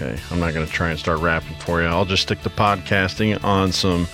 [0.00, 1.86] Okay, I'm not going to try and start rapping for you.
[1.86, 4.06] I'll just stick to podcasting on some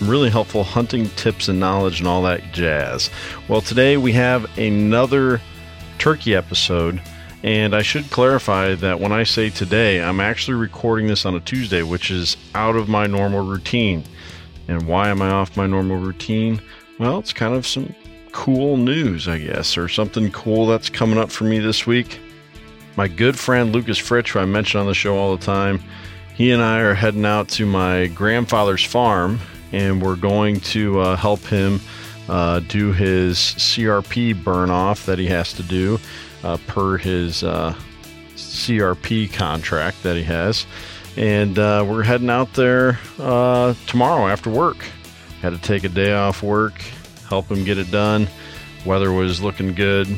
[0.00, 3.08] really helpful hunting tips and knowledge and all that jazz.
[3.46, 5.40] Well, today we have another
[5.98, 7.00] turkey episode.
[7.44, 11.40] And I should clarify that when I say today, I'm actually recording this on a
[11.40, 14.02] Tuesday, which is out of my normal routine.
[14.66, 16.60] And why am I off my normal routine?
[16.98, 17.94] Well, it's kind of some
[18.32, 22.18] cool news, I guess, or something cool that's coming up for me this week.
[22.98, 25.80] My good friend Lucas Fritch, who I mention on the show all the time,
[26.34, 29.38] he and I are heading out to my grandfather's farm
[29.70, 31.80] and we're going to uh, help him
[32.28, 36.00] uh, do his CRP burn off that he has to do
[36.42, 37.72] uh, per his uh,
[38.34, 40.66] CRP contract that he has.
[41.16, 44.78] And uh, we're heading out there uh, tomorrow after work.
[45.40, 46.80] Had to take a day off work,
[47.28, 48.26] help him get it done.
[48.84, 50.08] Weather was looking good,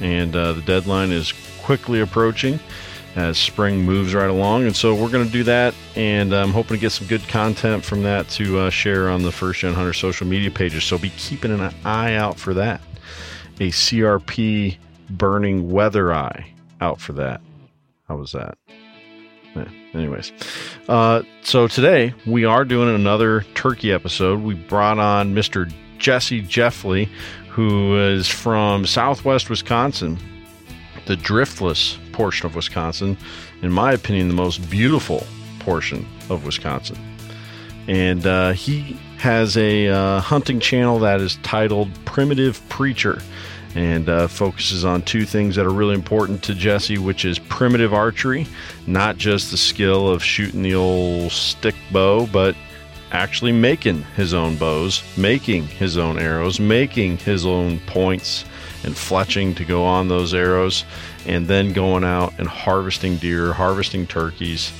[0.00, 1.32] and the deadline is
[1.68, 2.58] quickly approaching
[3.14, 4.64] as spring moves right along.
[4.64, 7.84] And so we're going to do that, and I'm hoping to get some good content
[7.84, 10.84] from that to uh, share on the First Gen Hunter social media pages.
[10.84, 12.80] So be keeping an eye out for that.
[13.60, 14.78] A CRP
[15.10, 17.42] burning weather eye out for that.
[18.08, 18.56] How was that?
[19.92, 20.32] Anyways,
[20.88, 24.40] uh, so today we are doing another turkey episode.
[24.40, 25.70] We brought on Mr.
[25.98, 27.10] Jesse Gjefle,
[27.50, 30.18] who is from southwest Wisconsin,
[31.08, 33.16] the driftless portion of Wisconsin,
[33.62, 35.26] in my opinion, the most beautiful
[35.58, 36.98] portion of Wisconsin.
[37.88, 43.22] And uh, he has a uh, hunting channel that is titled Primitive Preacher
[43.74, 47.94] and uh, focuses on two things that are really important to Jesse, which is primitive
[47.94, 48.46] archery,
[48.86, 52.54] not just the skill of shooting the old stick bow, but
[53.12, 58.44] actually making his own bows, making his own arrows, making his own points
[58.84, 60.84] and fletching to go on those arrows,
[61.26, 64.72] and then going out and harvesting deer, harvesting turkeys.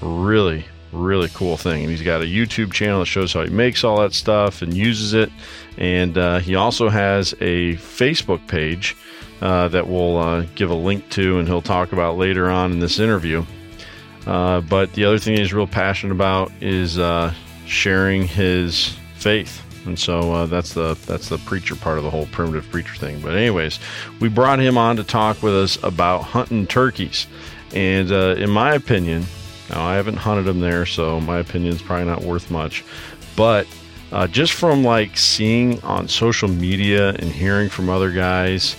[0.00, 1.82] Really, really cool thing.
[1.82, 4.74] And he's got a YouTube channel that shows how he makes all that stuff and
[4.74, 5.30] uses it.
[5.76, 8.96] And uh, he also has a Facebook page
[9.40, 12.80] uh, that we'll uh, give a link to, and he'll talk about later on in
[12.80, 13.44] this interview.
[14.26, 17.32] Uh, but the other thing he's real passionate about is uh,
[17.66, 19.62] sharing his faith.
[19.86, 23.20] And so uh, that's the that's the preacher part of the whole primitive preacher thing.
[23.20, 23.78] But anyways,
[24.20, 27.26] we brought him on to talk with us about hunting turkeys.
[27.74, 29.24] And uh, in my opinion,
[29.70, 32.84] now I haven't hunted them there, so my opinion is probably not worth much.
[33.36, 33.66] But
[34.12, 38.76] uh, just from like seeing on social media and hearing from other guys,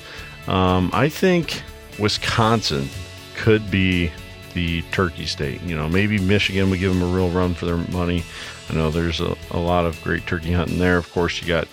[0.47, 1.63] um, I think
[1.97, 2.89] Wisconsin
[3.35, 4.11] could be
[4.53, 5.61] the turkey state.
[5.61, 8.23] You know, maybe Michigan would give them a real run for their money.
[8.71, 10.97] I know there's a, a lot of great turkey hunting there.
[10.97, 11.67] Of course, you got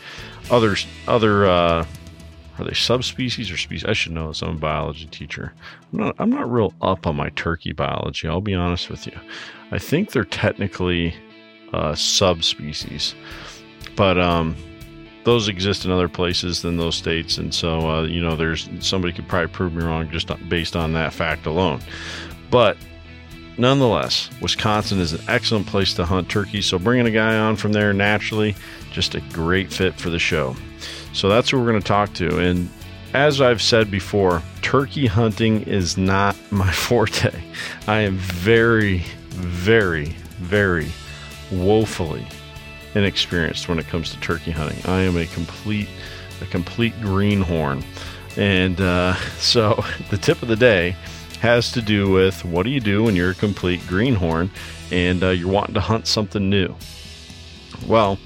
[0.51, 1.87] others, other, uh,
[2.59, 3.85] are they subspecies or species?
[3.85, 4.43] I should know this.
[4.43, 5.53] I'm a biology teacher.
[5.93, 8.27] I'm not, I'm not real up on my turkey biology.
[8.27, 9.17] I'll be honest with you.
[9.71, 11.15] I think they're technically
[11.73, 13.15] uh, subspecies,
[13.95, 14.57] but um,
[15.23, 17.39] those exist in other places than those states.
[17.39, 20.95] And so, uh, you know, there's somebody could probably prove me wrong just based on
[20.95, 21.81] that fact alone.
[22.51, 22.77] But
[23.59, 26.63] nonetheless, Wisconsin is an excellent place to hunt turkey.
[26.63, 28.55] So bringing a guy on from there naturally,
[28.93, 30.57] just a great fit for the show.
[31.13, 32.39] So that's who we're going to talk to.
[32.39, 32.69] And
[33.15, 37.35] as I've said before, turkey hunting is not my forte.
[37.87, 38.99] I am very,
[39.31, 40.91] very, very
[41.51, 42.27] woefully
[42.95, 44.85] inexperienced when it comes to turkey hunting.
[44.91, 45.89] I am a complete,
[46.41, 47.85] a complete greenhorn.
[48.37, 50.97] And uh, so the tip of the day
[51.41, 54.50] has to do with what do you do when you're a complete greenhorn
[54.90, 56.75] and uh, you're wanting to hunt something new.
[57.87, 58.19] Well,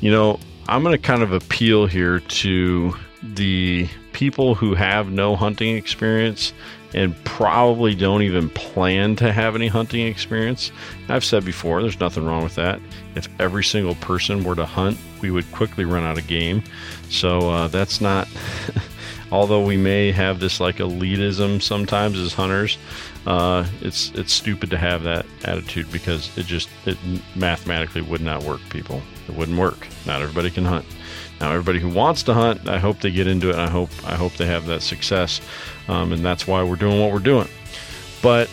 [0.00, 5.36] you know, I'm going to kind of appeal here to the people who have no
[5.36, 6.52] hunting experience
[6.94, 10.72] and probably don't even plan to have any hunting experience.
[11.08, 12.80] I've said before, there's nothing wrong with that.
[13.14, 16.62] If every single person were to hunt, we would quickly run out of game.
[17.10, 18.28] So uh, that's not.
[19.30, 22.78] although we may have this like elitism sometimes as hunters,
[23.26, 26.96] uh, it's it's stupid to have that attitude because it just it
[27.34, 28.60] mathematically would not work.
[28.70, 29.86] People, it wouldn't work.
[30.06, 30.86] Not everybody can hunt.
[31.40, 33.56] Now, everybody who wants to hunt, I hope they get into it.
[33.56, 35.40] I hope I hope they have that success,
[35.88, 37.48] um, and that's why we're doing what we're doing.
[38.22, 38.48] But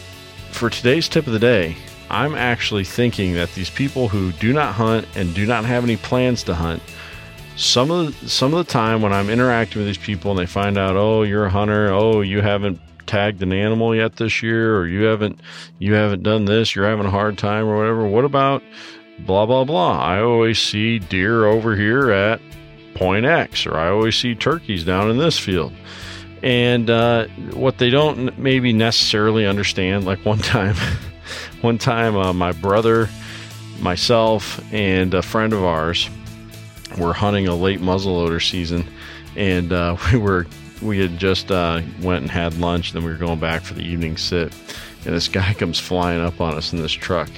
[0.51, 1.75] for today's tip of the day,
[2.09, 5.97] I'm actually thinking that these people who do not hunt and do not have any
[5.97, 6.83] plans to hunt,
[7.57, 10.45] some of the, some of the time when I'm interacting with these people and they
[10.45, 14.77] find out, oh, you're a hunter, oh, you haven't tagged an animal yet this year,
[14.77, 15.39] or you haven't
[15.79, 18.07] you haven't done this, you're having a hard time or whatever.
[18.07, 18.63] What about
[19.19, 19.99] blah blah blah?
[19.99, 22.41] I always see deer over here at
[22.95, 25.73] point X, or I always see turkeys down in this field.
[26.43, 30.75] And uh, what they don't maybe necessarily understand, like one time,
[31.61, 33.09] one time, uh, my brother,
[33.79, 36.09] myself, and a friend of ours
[36.97, 38.85] were hunting a late muzzleloader season,
[39.35, 40.47] and uh, we were
[40.81, 43.83] we had just uh, went and had lunch, then we were going back for the
[43.83, 44.53] evening sit,
[45.05, 47.29] and this guy comes flying up on us in this truck,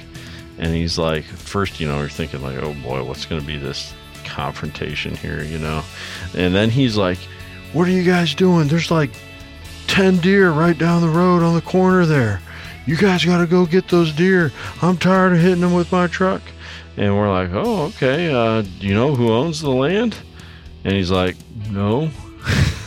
[0.58, 3.56] and he's like, first, you know, you're thinking like, oh boy, what's going to be
[3.56, 3.94] this
[4.24, 5.82] confrontation here, you know,
[6.36, 7.18] and then he's like,
[7.72, 8.68] what are you guys doing?
[8.68, 9.10] There's like
[9.86, 12.40] ten deer right down the road on the corner there.
[12.86, 14.50] You guys got to go get those deer.
[14.80, 16.40] I'm tired of hitting them with my truck.
[16.98, 18.32] And we're like, oh, okay.
[18.32, 20.16] Uh, do you know who owns the land?
[20.82, 21.36] And he's like,
[21.70, 22.10] no.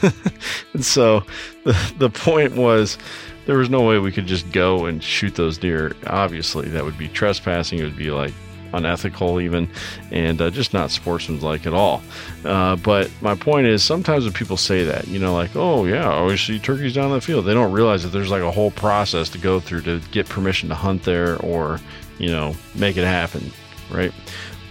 [0.73, 1.23] and so
[1.63, 2.97] the, the point was
[3.45, 5.93] there was no way we could just go and shoot those deer.
[6.07, 7.79] Obviously, that would be trespassing.
[7.79, 8.33] It would be like
[8.73, 9.69] unethical, even,
[10.11, 12.01] and uh, just not sportsmanlike at all.
[12.43, 16.09] Uh, but my point is, sometimes when people say that, you know, like, oh, yeah,
[16.09, 18.71] I always see turkeys down the field, they don't realize that there's like a whole
[18.71, 21.79] process to go through to get permission to hunt there or,
[22.17, 23.51] you know, make it happen,
[23.91, 24.13] right?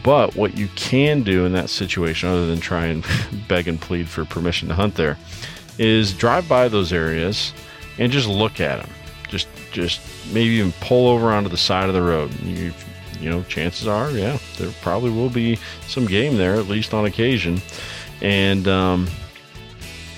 [0.03, 3.05] But what you can do in that situation, other than try and
[3.49, 5.19] beg and plead for permission to hunt there,
[5.79, 7.53] is drive by those areas
[7.99, 8.91] and just look at them.
[9.29, 10.01] Just, just
[10.33, 12.33] maybe even pull over onto the side of the road.
[12.41, 12.73] You,
[13.21, 17.05] you know, chances are, yeah, there probably will be some game there, at least on
[17.05, 17.61] occasion.
[18.23, 19.09] And um,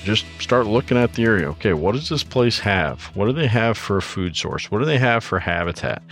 [0.03, 1.49] just start looking at the area.
[1.51, 3.05] Okay, what does this place have?
[3.15, 4.71] What do they have for a food source?
[4.71, 6.03] What do they have for habitat?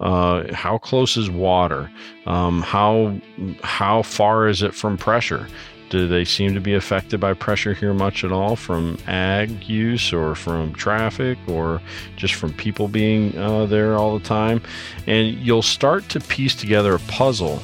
[0.00, 1.90] Uh, how close is water?
[2.26, 3.18] Um, how
[3.62, 5.48] how far is it from pressure?
[5.90, 10.12] Do they seem to be affected by pressure here much at all from ag use
[10.12, 11.80] or from traffic or
[12.16, 14.60] just from people being uh, there all the time?
[15.06, 17.62] And you'll start to piece together a puzzle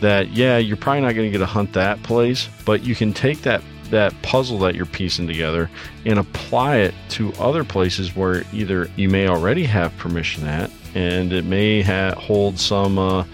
[0.00, 3.12] that, yeah, you're probably not going to get to hunt that place, but you can
[3.12, 5.70] take that that puzzle that you're piecing together
[6.04, 11.32] and apply it to other places where either you may already have permission at and
[11.32, 13.24] it may ha- hold some uh,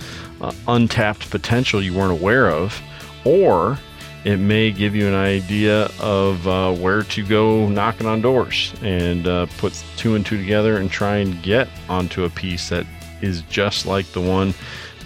[0.41, 2.81] uh, untapped potential you weren't aware of,
[3.25, 3.79] or
[4.25, 9.26] it may give you an idea of uh, where to go knocking on doors and
[9.26, 12.87] uh, put two and two together and try and get onto a piece that
[13.23, 14.55] is just like the one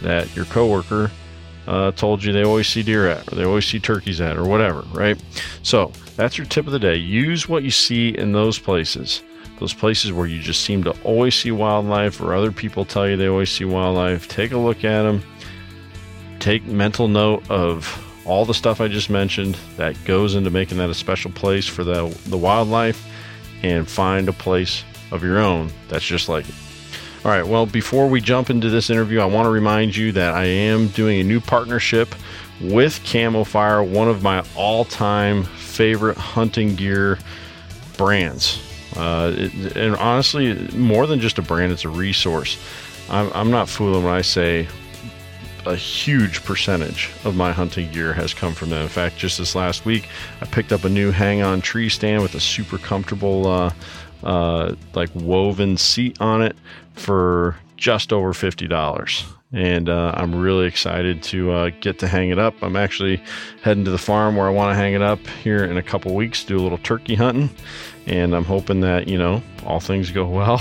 [0.02, 1.11] that your coworker
[1.67, 4.45] uh, told you they always see deer at, or they always see turkeys at, or
[4.45, 5.23] whatever, right?
[5.63, 6.97] So that's your tip of the day.
[6.97, 9.23] Use what you see in those places,
[9.59, 13.17] those places where you just seem to always see wildlife, or other people tell you
[13.17, 14.29] they always see wildlife.
[14.29, 15.23] Take a look at them.
[16.39, 20.91] Take mental note of all the stuff I just mentioned that goes into making that
[20.91, 23.07] a special place for the, the wildlife,
[23.63, 26.55] and find a place of your own that's just like it.
[27.25, 30.35] All right, well, before we jump into this interview, I want to remind you that
[30.35, 32.15] I am doing a new partnership
[32.61, 37.19] with Camofire, one of my all time favorite hunting gear
[37.97, 38.61] brands.
[38.94, 42.59] Uh, it, and honestly, more than just a brand, it's a resource.
[43.08, 44.69] I'm, I'm not fooling when I say
[45.67, 48.82] a huge percentage of my hunting gear has come from them.
[48.82, 50.08] In fact, just this last week,
[50.43, 53.72] I picked up a new hang on tree stand with a super comfortable, uh,
[54.25, 56.57] uh, like woven seat on it
[56.95, 59.25] for just over $50.
[59.53, 62.55] And uh, I'm really excited to uh, get to hang it up.
[62.61, 63.23] I'm actually
[63.63, 66.13] heading to the farm where I want to hang it up here in a couple
[66.15, 67.51] weeks, do a little turkey hunting.
[68.07, 70.61] And I'm hoping that, you know, all things go well.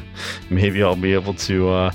[0.50, 1.90] Maybe I'll be able to uh,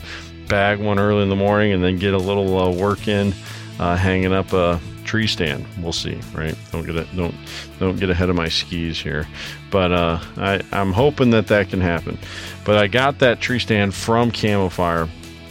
[0.50, 3.34] bag one early in the morning and then get a little uh, work in
[3.83, 5.65] uh, hanging up a tree stand.
[5.81, 6.55] We'll see, right?
[6.71, 7.35] Don't get it, don't
[7.79, 9.27] don't get ahead of my skis here,
[9.71, 12.17] but uh, I I'm hoping that that can happen.
[12.63, 15.09] But I got that tree stand from Camofire.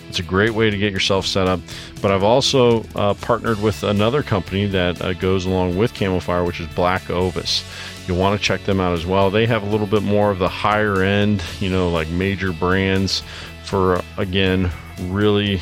[0.08, 1.60] It's a great way to get yourself set up.
[2.00, 6.60] But I've also uh, partnered with another company that uh, goes along with Camofire, which
[6.60, 7.64] is Black Ovis.
[8.06, 9.30] You'll want to check them out as well.
[9.30, 13.22] They have a little bit more of the higher end, you know, like major brands
[13.64, 14.70] for, again,
[15.00, 15.60] really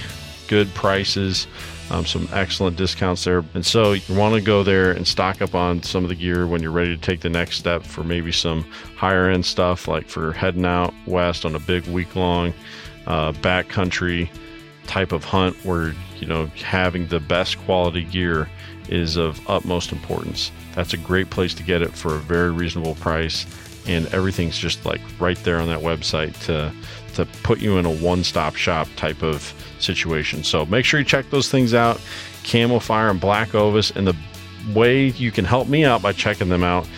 [0.48, 1.46] good prices
[1.90, 3.44] um, some excellent discounts there.
[3.54, 6.46] And so you want to go there and stock up on some of the gear
[6.46, 8.62] when you're ready to take the next step for maybe some
[8.96, 12.54] higher end stuff, like for heading out west on a big week long
[13.06, 14.30] uh, backcountry
[14.86, 18.48] type of hunt where, you know, having the best quality gear
[18.88, 20.50] is of utmost importance.
[20.74, 23.46] That's a great place to get it for a very reasonable price
[23.86, 26.72] and everything's just like right there on that website to
[27.14, 30.44] to put you in a one-stop shop type of situation.
[30.44, 32.00] So make sure you check those things out.
[32.42, 34.16] Camofire and Black Ovis, and the
[34.74, 36.88] way you can help me out by checking them out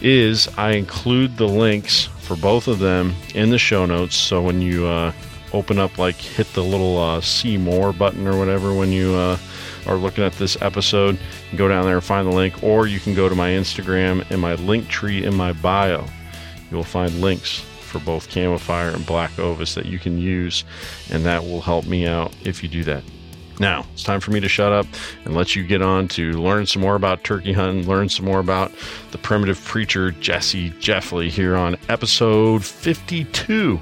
[0.00, 4.16] is I include the links for both of them in the show notes.
[4.16, 5.12] So when you uh,
[5.52, 9.38] open up, like hit the little uh, see more button or whatever when you uh,
[9.86, 11.18] are looking at this episode,
[11.56, 14.40] go down there and find the link, or you can go to my Instagram and
[14.40, 16.04] my link tree in my bio.
[16.70, 20.64] You'll find links for both Camofire and Black Ovis that you can use,
[21.10, 23.02] and that will help me out if you do that.
[23.60, 24.86] Now, it's time for me to shut up
[25.24, 28.38] and let you get on to learn some more about turkey hunting, learn some more
[28.38, 28.72] about
[29.10, 33.80] the primitive preacher Jesse Gjefle here on episode 52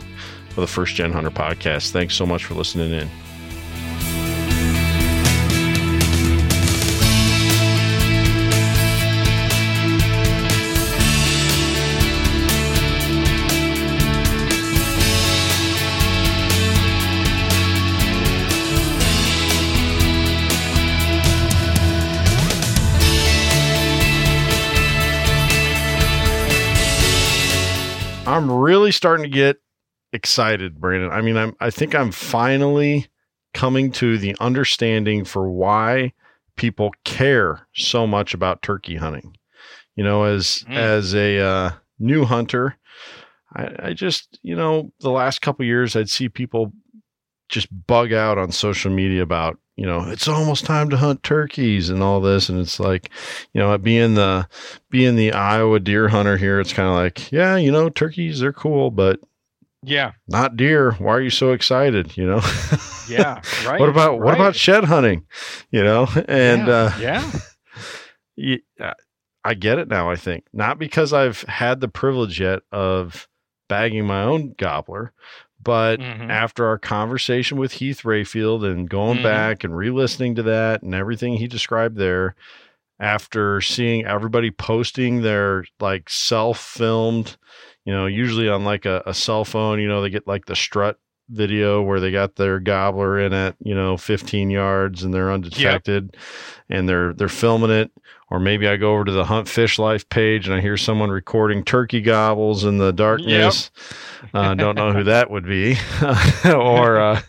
[0.51, 1.91] of the First Gen Hunter podcast.
[1.91, 3.26] Thanks so much for listening in.
[28.37, 29.57] I'm really starting to get
[30.13, 31.11] excited, Brandon.
[31.11, 33.07] I mean, I'm I think I'm finally
[33.55, 36.13] coming to the understanding for why
[36.57, 39.37] people care so much about turkey hunting.
[39.95, 40.77] You know, as mm.
[40.77, 42.77] as a uh, new hunter,
[43.55, 46.73] I, I just you know the last couple years I'd see people
[47.49, 51.91] just bug out on social media about you know it's almost time to hunt turkeys
[51.91, 53.11] and all this and it's like
[53.53, 54.49] you know being the
[54.91, 58.53] being the iowa deer hunter here it's kind of like yeah you know turkeys they're
[58.53, 59.21] cool but
[59.87, 60.13] yeah.
[60.27, 60.93] not deer.
[60.93, 62.17] Why are you so excited?
[62.17, 62.41] You know?
[63.09, 64.21] Yeah right what about right.
[64.21, 65.25] what about shed hunting?
[65.71, 66.09] You know?
[66.29, 67.33] And yeah, uh yeah.
[68.81, 68.95] yeah
[69.45, 70.45] i get it now i think.
[70.53, 73.29] Not because i've had the privilege yet of
[73.69, 75.13] bagging my own gobbler
[75.67, 76.31] but mm-hmm.
[76.31, 79.25] after our conversation with Heath Rayfield and going mm-hmm.
[79.25, 82.37] back and re listening to that and everything he described there,
[83.01, 87.37] after seeing everybody posting their like self filmed,
[87.85, 90.55] you know, usually on like a, a cell phone, you know, they get like the
[90.55, 95.33] strut video where they got their gobbler in at you know 15 yards and they're
[95.33, 96.23] undetected yep.
[96.71, 97.91] and they're they're filming it
[98.29, 101.11] or maybe I go over to the Hunt Fish Life page and I hear someone
[101.11, 103.71] recording turkey gobbles in the darkness.
[104.23, 104.31] Yep.
[104.35, 105.79] uh, don't know who that would be,
[106.45, 107.23] or uh,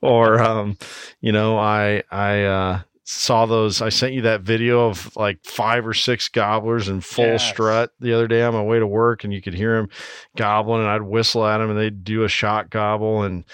[0.00, 0.78] or um,
[1.20, 3.80] you know, I I uh, saw those.
[3.80, 7.48] I sent you that video of like five or six gobblers in full yes.
[7.48, 9.88] strut the other day on my way to work, and you could hear them
[10.36, 13.44] gobbling, and I'd whistle at them, and they'd do a shot gobble, and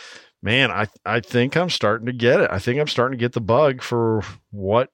[0.42, 2.50] man, I I think I'm starting to get it.
[2.50, 4.88] I think I'm starting to get the bug for what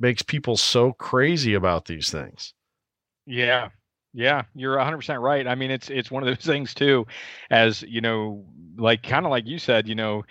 [0.00, 2.54] makes people so crazy about these things.
[3.24, 3.68] Yeah.
[4.14, 5.46] Yeah, you're 100% right.
[5.46, 7.06] I mean, it's it's one of those things too
[7.50, 8.44] as, you know,
[8.76, 10.24] like kind of like you said, you know,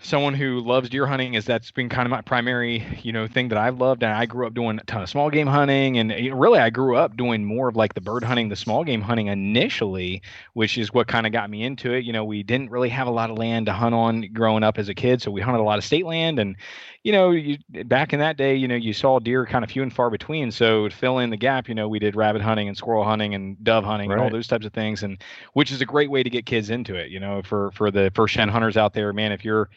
[0.00, 3.48] someone who loves deer hunting is that's been kind of my primary you know thing
[3.48, 4.02] that i've loved.
[4.02, 5.98] And i grew up doing a ton of small game hunting.
[5.98, 9.00] And really i grew up doing more of like the bird hunting the small game
[9.00, 10.22] hunting initially
[10.52, 12.04] which is what kind of got me into it.
[12.04, 14.78] You know we didn't really have a lot of land to hunt on growing up
[14.78, 15.22] as a kid.
[15.22, 16.56] So we hunted a lot of state land and
[17.04, 19.82] you know you, back in that day you know you saw deer kind of few
[19.82, 22.66] and far between so to fill in the gap you know we did rabbit hunting
[22.66, 24.16] and squirrel hunting and dove hunting right.
[24.16, 26.70] and all those types of things and which is a great way to get kids
[26.70, 29.68] into it you know for for the first gen hunters out there man if you're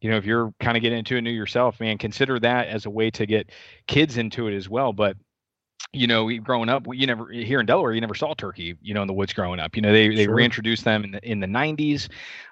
[0.00, 2.86] you know, if you're kind of getting into it new yourself, man, consider that as
[2.86, 3.50] a way to get
[3.86, 4.92] kids into it as well.
[4.92, 5.16] But
[5.94, 9.00] you know, growing up, you never here in Delaware, you never saw turkey, you know,
[9.00, 9.74] in the woods growing up.
[9.74, 10.34] You know, they they sure.
[10.34, 12.08] reintroduced them in the in the 90s,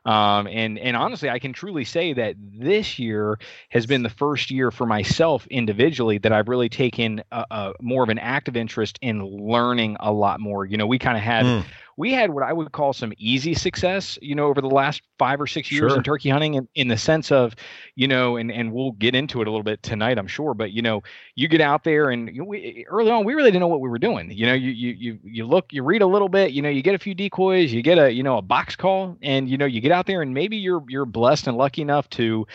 [0.07, 3.39] um, and and honestly, I can truly say that this year
[3.69, 8.03] has been the first year for myself individually that I've really taken a, a more
[8.03, 10.65] of an active interest in learning a lot more.
[10.65, 11.45] You know, we kind of had.
[11.45, 11.65] Mm
[11.97, 15.41] we had what I would call some easy success, you know, over the last five
[15.41, 15.97] or six years sure.
[15.97, 17.55] in turkey hunting in, in the sense of,
[17.95, 20.73] you know, and, and we'll get into it a little bit tonight, I'm sure, but
[20.73, 21.03] you know,
[21.35, 23.99] you get out there and we, early on, we really didn't know what we were
[23.99, 24.31] doing.
[24.31, 26.83] You know, you, you, you, you look, you read a little bit, you know, you
[26.83, 29.67] get a few decoys, you get a, you know, a box call and, you know,
[29.67, 32.47] you get out there and maybe you're, you're blessed and lucky enough to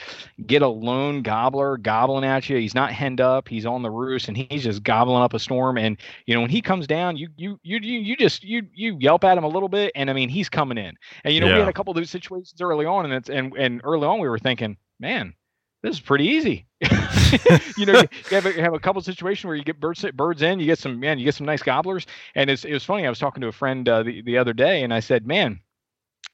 [0.46, 2.58] get a lone gobbler gobbling at you.
[2.58, 3.48] He's not henned up.
[3.48, 5.78] He's on the roost and he's just gobbling up a storm.
[5.78, 8.98] And, you know, when he comes down, you, you, you, you, you just, you, you
[9.00, 10.96] yelp at him a little bit, and I mean he's coming in.
[11.24, 11.54] And you know, yeah.
[11.54, 14.20] we had a couple of those situations early on, and it's and and early on
[14.20, 15.34] we were thinking, man,
[15.84, 16.66] this is pretty easy.
[17.78, 20.42] you know, you have a, you have a couple situations where you get birds birds
[20.42, 22.06] in, you get some man, you get some nice gobblers,
[22.36, 23.06] and it's it was funny.
[23.06, 25.60] I was talking to a friend uh, the the other day, and I said, man,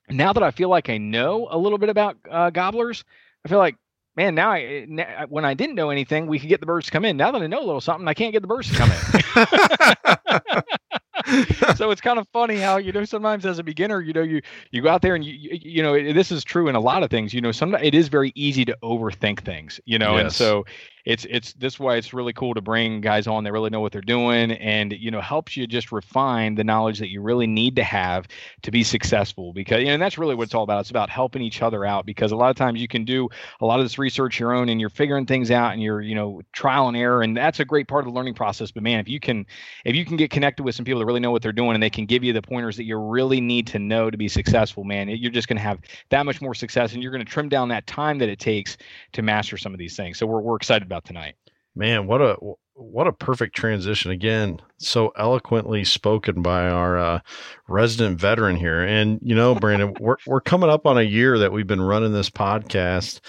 [0.10, 3.04] now that I feel like I know a little bit about uh, gobblers,
[3.46, 3.76] I feel like
[4.18, 6.92] man, now I now, when I didn't know anything, we could get the birds to
[6.92, 7.16] come in.
[7.16, 10.62] Now that I know a little something, I can't get the birds to come in.
[11.76, 14.42] so it's kind of funny how you know sometimes as a beginner, you know, you
[14.72, 16.80] you go out there and you you, you know it, this is true in a
[16.80, 17.34] lot of things.
[17.34, 19.80] You know, sometimes it is very easy to overthink things.
[19.86, 20.66] You know, and so
[21.08, 23.80] it's it's this is why it's really cool to bring guys on that really know
[23.80, 27.48] what they're doing and you know helps you just refine the knowledge that you really
[27.48, 28.28] need to have
[28.62, 30.82] to be successful because you know and that's really what it's all about.
[30.82, 33.30] It's about helping each other out because a lot of times you can do
[33.62, 36.14] a lot of this research your own and you're figuring things out and you're you
[36.14, 38.70] know trial and error and that's a great part of the learning process.
[38.70, 39.46] But man if you can
[39.86, 41.82] if you can get connected with some people that really know what they're doing and
[41.82, 44.84] they can give you the pointers that you really need to know to be successful
[44.84, 47.50] man you're just going to have that much more success and you're going to trim
[47.50, 48.78] down that time that it takes
[49.14, 50.18] to master some of these things.
[50.18, 51.36] So we're, we're excited about tonight
[51.78, 52.38] Man, what a
[52.74, 54.60] what a perfect transition again.
[54.80, 57.20] So eloquently spoken by our uh,
[57.68, 58.82] resident veteran here.
[58.82, 62.14] And you know, Brandon, we're we're coming up on a year that we've been running
[62.14, 63.20] this podcast,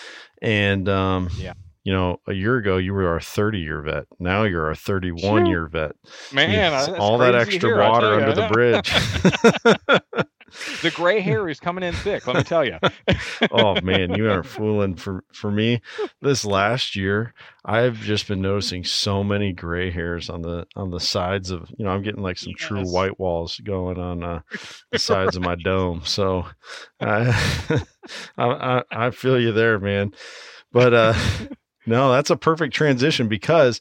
[0.41, 1.53] and um, Yeah.
[1.85, 4.05] You know, a year ago you were our 30 year vet.
[4.19, 5.93] Now you're our 31 year vet.
[6.35, 8.93] man all that extra water under the bridge.
[10.83, 12.79] the gray hair is coming in thick let me tell you
[13.51, 15.81] oh man, you aren't fooling for for me.
[16.21, 21.01] This last year, I've just been noticing so many gray hairs on the on the
[21.01, 24.41] sides of you know I'm getting like some true white walls going on uh,
[24.93, 26.03] the sides of my dome.
[26.05, 26.47] So
[27.01, 27.81] I,
[28.39, 30.13] I I I feel you there, man.
[30.73, 31.15] But uh,
[31.87, 33.81] no, that's a perfect transition because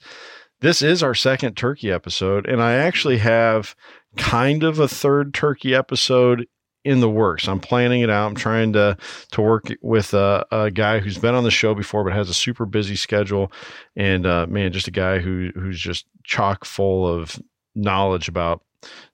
[0.59, 3.75] this is our second turkey episode, and I actually have
[4.15, 6.47] kind of a third turkey episode
[6.88, 7.48] in the works.
[7.48, 8.27] I'm planning it out.
[8.27, 8.98] I'm trying to
[9.32, 12.34] to work with a, a guy who's been on the show before, but has a
[12.34, 13.51] super busy schedule,
[13.96, 17.39] and uh, man, just a guy who who's just chock full of
[17.75, 18.62] knowledge about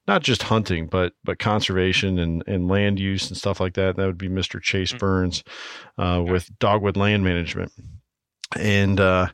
[0.07, 3.95] not just hunting, but but conservation and and land use and stuff like that.
[3.95, 4.61] That would be Mr.
[4.61, 4.99] Chase Mhm.
[4.99, 5.43] Burns
[5.97, 7.71] uh, with Dogwood Land Management,
[8.57, 8.99] and.
[8.99, 9.27] Uh,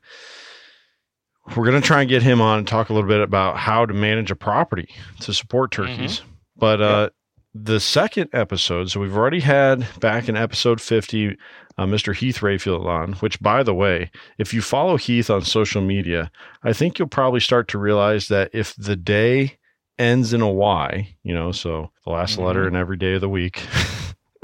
[1.56, 3.84] we're going to try and get him on and talk a little bit about how
[3.84, 4.88] to manage a property
[5.22, 6.22] to support turkeys.
[6.56, 7.10] But uh,
[7.54, 11.38] the second episode, so we've already had back in episode 50,
[11.78, 12.16] uh, Mr.
[12.16, 16.32] Heath Rayfield on, which, by the way, if you follow Heath on social media,
[16.64, 19.58] I think you'll probably start to realize that if the day
[19.98, 23.30] ends in a Y, you know, so the last letter in every day of the
[23.30, 23.62] week,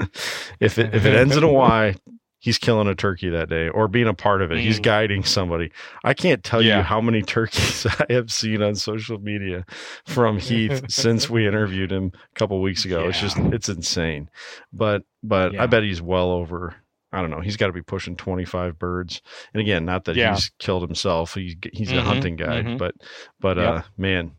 [0.60, 1.94] if it, if it ends in a Y,
[2.46, 4.58] he's killing a turkey that day or being a part of it.
[4.60, 4.82] He's Mm.
[4.84, 5.72] guiding somebody.
[6.04, 9.66] I can't tell you how many turkeys I have seen on social media
[10.06, 13.08] from Heath since we interviewed him a couple weeks ago.
[13.08, 14.30] It's just it's insane.
[14.72, 16.76] But but I bet he's well over
[17.12, 17.40] I don't know.
[17.40, 19.22] He's got to be pushing 25 birds.
[19.54, 20.34] And again, not that Yeah.
[20.34, 21.34] he's killed himself.
[21.34, 22.78] He's he's a Mhm, hunting guy, mhm.
[22.78, 22.94] but
[23.40, 23.66] but Yep.
[23.66, 24.32] uh man,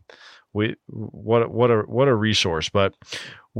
[0.52, 2.68] we what a- what a what a resource.
[2.68, 2.94] But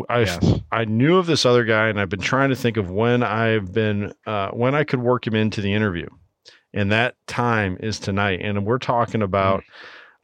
[0.08, 0.60] I yes.
[0.70, 3.72] I knew of this other guy, and I've been trying to think of when I've
[3.72, 6.08] been uh, when I could work him into the interview,
[6.72, 8.40] and that time is tonight.
[8.42, 9.64] And we're talking about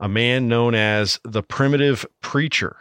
[0.01, 2.77] a man known as the primitive preacher,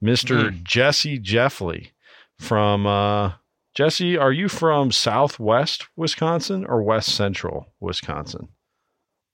[0.00, 1.90] Mister Jesse Gjefle
[2.38, 3.32] from uh,
[3.74, 4.16] Jesse.
[4.16, 8.48] Are you from Southwest Wisconsin or West Central Wisconsin?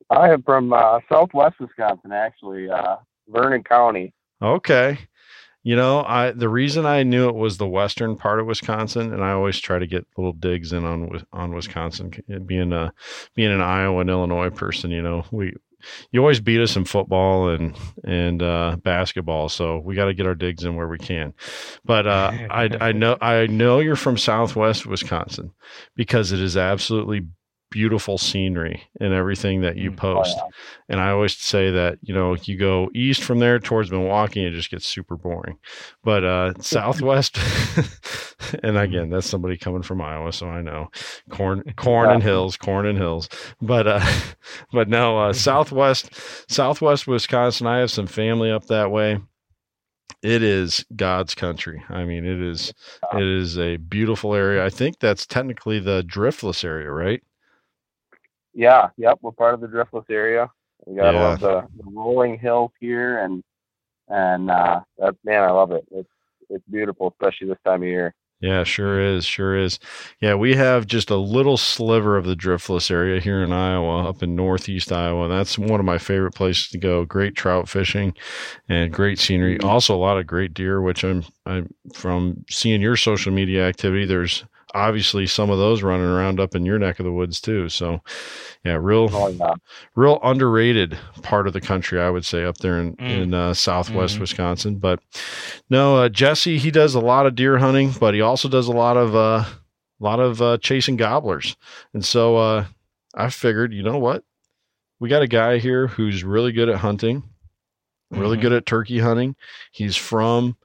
[0.08, 2.96] I am from uh, Southwest Wisconsin, actually, uh,
[3.28, 4.14] Vernon County.
[4.40, 4.98] Okay.
[5.66, 9.24] You know, I the reason I knew it was the western part of Wisconsin, and
[9.24, 12.12] I always try to get little digs in on on Wisconsin.
[12.46, 12.92] Being a
[13.35, 15.55] being an Iowa and Illinois person, you know, we
[16.12, 20.26] you always beat us in football and and uh, basketball, so we got to get
[20.26, 21.35] our digs in where we can.
[21.85, 25.50] But uh, I I know I know you're from Southwest Wisconsin
[25.96, 27.26] because it is absolutely
[27.70, 29.94] beautiful scenery and everything that you Mm.
[29.94, 30.37] Oh, post.
[30.37, 30.44] yeah.
[30.88, 34.52] And I always say that, you know, you go east from there towards Milwaukee, it
[34.52, 35.59] just gets super boring.
[36.05, 37.38] But uh southwest
[38.62, 40.90] and again, that's somebody coming from Iowa, so I know.
[41.29, 43.29] Corn corn and hills, corn and hills.
[43.61, 44.07] But uh
[44.72, 46.11] but no, uh southwest
[46.50, 49.18] southwest Wisconsin, I have some family up that way.
[50.22, 51.83] It is God's country.
[51.88, 52.72] I mean, it is
[53.12, 54.64] it is a beautiful area.
[54.64, 57.22] I think that's technically the driftless area, right?
[58.56, 60.50] Yeah, yep, we're part of the driftless area.
[60.86, 61.36] We got Yeah.
[61.36, 63.44] the, the rolling hills here, and
[64.08, 65.84] and uh, that man, I love it.
[65.90, 66.08] It's
[66.48, 68.14] it's beautiful, especially this time of year.
[68.40, 69.24] Yeah, sure is.
[69.26, 69.78] Sure is.
[70.20, 74.22] Yeah, we have just a little sliver of the driftless area here in Iowa, up
[74.22, 75.28] in northeast Iowa.
[75.28, 77.04] That's one of my favorite places to go.
[77.04, 78.14] Great trout fishing
[78.68, 79.58] and great scenery.
[79.60, 84.04] Also, a lot of great deer, which I'm, I'm from seeing your social media activity.
[84.04, 84.44] There's
[84.76, 87.68] obviously some of those running around up in your neck of the woods too.
[87.68, 88.02] So,
[88.64, 89.54] yeah, real Oh yeah,
[89.94, 93.10] real underrated part of the country, I would say, up there in, Mm.
[93.22, 94.20] in uh, southwest Mhm.
[94.20, 94.76] Wisconsin.
[94.76, 95.00] But
[95.70, 98.72] no, uh, Jesse, he does a lot of deer hunting, but he also does a
[98.72, 99.44] lot of uh,
[100.00, 101.56] a lot of uh, chasing gobblers.
[101.94, 102.64] And so uh,
[103.14, 104.24] I figured, you know what,
[105.00, 107.22] we got a guy here who's really good at hunting.
[108.12, 108.40] really Mhm.
[108.42, 109.34] good at turkey hunting.
[109.72, 110.56] He's from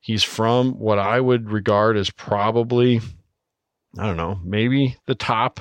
[0.00, 3.00] he's from what I would regard as probably
[3.98, 5.60] I don't know, maybe the top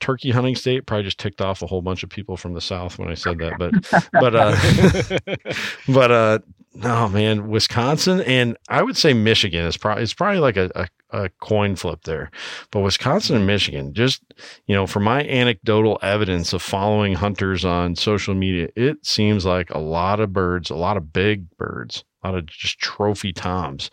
[0.00, 0.86] turkey hunting state.
[0.86, 3.38] Probably just ticked off a whole bunch of people from the south when I said
[3.38, 5.54] that, but but uh
[5.92, 6.38] but uh
[6.82, 10.88] oh man wisconsin and i would say michigan is probably it's probably like a, a,
[11.10, 12.30] a coin flip there
[12.72, 14.22] but wisconsin and michigan just
[14.66, 19.70] you know from my anecdotal evidence of following hunters on social media it seems like
[19.70, 23.90] a lot of birds a lot of big birds a lot of just trophy toms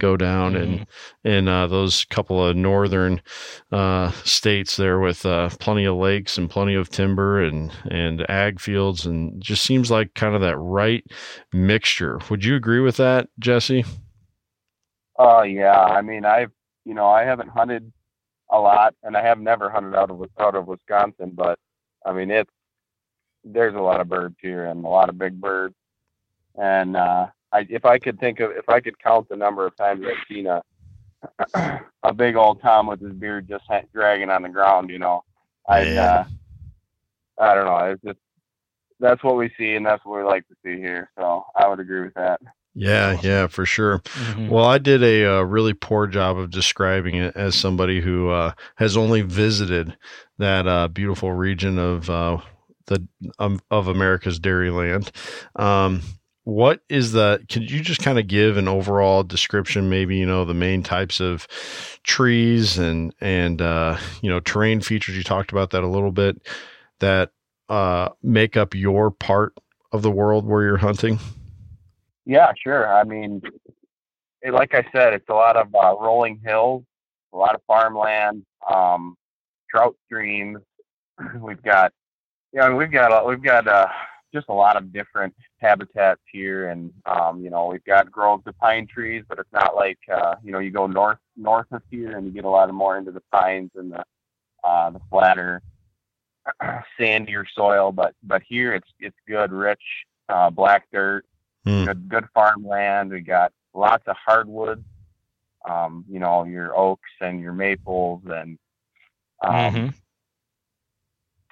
[0.00, 0.86] go down and
[1.22, 3.20] in uh, those couple of northern
[3.72, 8.60] uh, states there with uh, plenty of lakes and plenty of timber and and ag
[8.60, 11.04] fields and just seems like kind of that right
[11.52, 12.18] mixture.
[12.30, 13.84] Would you agree with that, Jesse?
[15.18, 16.50] Oh yeah, I mean I've
[16.84, 17.92] you know I haven't hunted
[18.50, 21.58] a lot, and I have never hunted out of out of Wisconsin, but
[22.04, 22.50] I mean it's
[23.44, 25.74] there's a lot of birds here and a lot of big birds,
[26.56, 29.76] and uh, I if I could think of if I could count the number of
[29.76, 30.62] times I've seen a
[32.02, 35.24] a big old tom with his beard just ha- dragging on the ground, you know,
[35.68, 36.02] I'd Yeah.
[37.38, 38.18] uh, I don't know, it's just
[39.00, 41.80] that's what we see and that's what we like to see here, so I would
[41.80, 42.40] agree with that.
[42.76, 44.00] Yeah, yeah, for sure.
[44.00, 44.48] Mhm.
[44.48, 48.52] Well, I did a, uh really poor job of describing it as somebody who uh,
[48.76, 49.96] has only visited
[50.38, 52.38] that uh, beautiful region of uh,
[52.86, 53.06] the
[53.38, 55.10] um, of America's Dairyland.
[55.56, 56.02] Um,
[56.44, 57.44] what is the?
[57.50, 59.88] Could you just kind of give an overall description?
[59.88, 61.48] Maybe you know the main types of
[62.02, 65.16] trees and and uh, you know terrain features.
[65.16, 66.46] You talked about that a little bit.
[67.00, 67.30] That
[67.68, 69.54] uh, make up your part
[69.90, 71.18] of the world where you're hunting.
[72.26, 72.94] Yeah, sure.
[72.94, 73.42] I mean,
[74.50, 76.84] like I said, it's a lot of uh, rolling hills,
[77.32, 79.16] a lot of farmland, um,
[79.70, 80.58] trout streams.
[81.40, 81.92] We've got,
[82.52, 83.86] yeah, we've got we've got uh,
[84.34, 88.58] just a lot of different habitats here, and um, you know, we've got groves of
[88.58, 92.16] pine trees, but it's not like uh, you know, you go north north of here,
[92.18, 94.04] and you get a lot of more into the pines and the
[94.64, 95.62] uh, the flatter,
[97.00, 97.92] sandier soil.
[97.92, 99.82] But but here it's it's good, rich
[100.28, 101.24] uh, black dirt
[101.64, 101.84] Hmm.
[101.84, 103.10] good good farmland.
[103.10, 104.84] We got lots of hardwoods.
[105.68, 108.58] Um, you know, your oaks and your maples and
[109.44, 109.94] um, Mhm.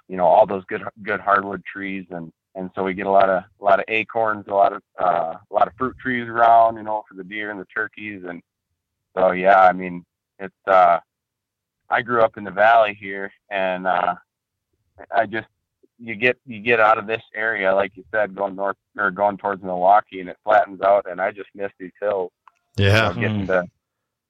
[0.08, 3.30] you know all those good good hardwood trees and and so we get a lot
[3.30, 6.76] of a lot of acorns, a lot of uh, a lot of fruit trees around.
[6.76, 8.42] You know, for the deer and the turkeys and
[9.16, 9.60] so yeah.
[9.60, 10.04] I mean,
[10.38, 10.98] it's uh,
[11.90, 14.14] I grew up in the valley here and uh,
[15.14, 15.48] I just
[15.98, 19.38] you get you get out of this area, like you said, going north or going
[19.38, 21.06] towards Milwaukee, and it flattens out.
[21.10, 22.32] And I just miss these hills.
[22.92, 23.64] You Yeah, know, getting to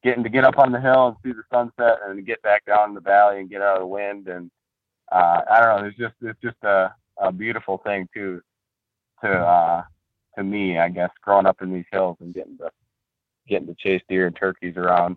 [0.04, 2.90] getting to get up on the hill and see the sunset, and get back down
[2.90, 4.28] in the valley and get out of the wind.
[4.28, 4.50] And
[5.10, 8.40] uh, I don't know, it's just it's just a, a beautiful thing too,
[9.22, 9.82] to uh,
[10.36, 12.70] to me, I guess, growing up in these hills and getting to
[13.48, 15.16] getting to chase deer and turkeys around.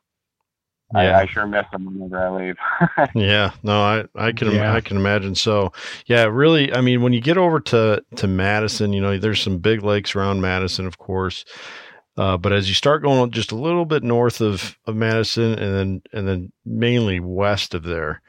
[0.94, 1.18] Yeah.
[1.18, 2.56] I, I sure miss them whenever I leave.
[3.16, 4.74] Yeah, no, I I can Yeah.
[4.74, 5.36] I can imagine.
[5.36, 5.72] So,
[6.06, 9.60] yeah, really, I mean, when you get over to to Madison, you know, there's some
[9.60, 11.46] big lakes around Madison, of course.
[12.18, 15.76] Uh, but as you start going just a little bit north of, of Madison, and
[15.76, 18.22] then and then mainly west of there,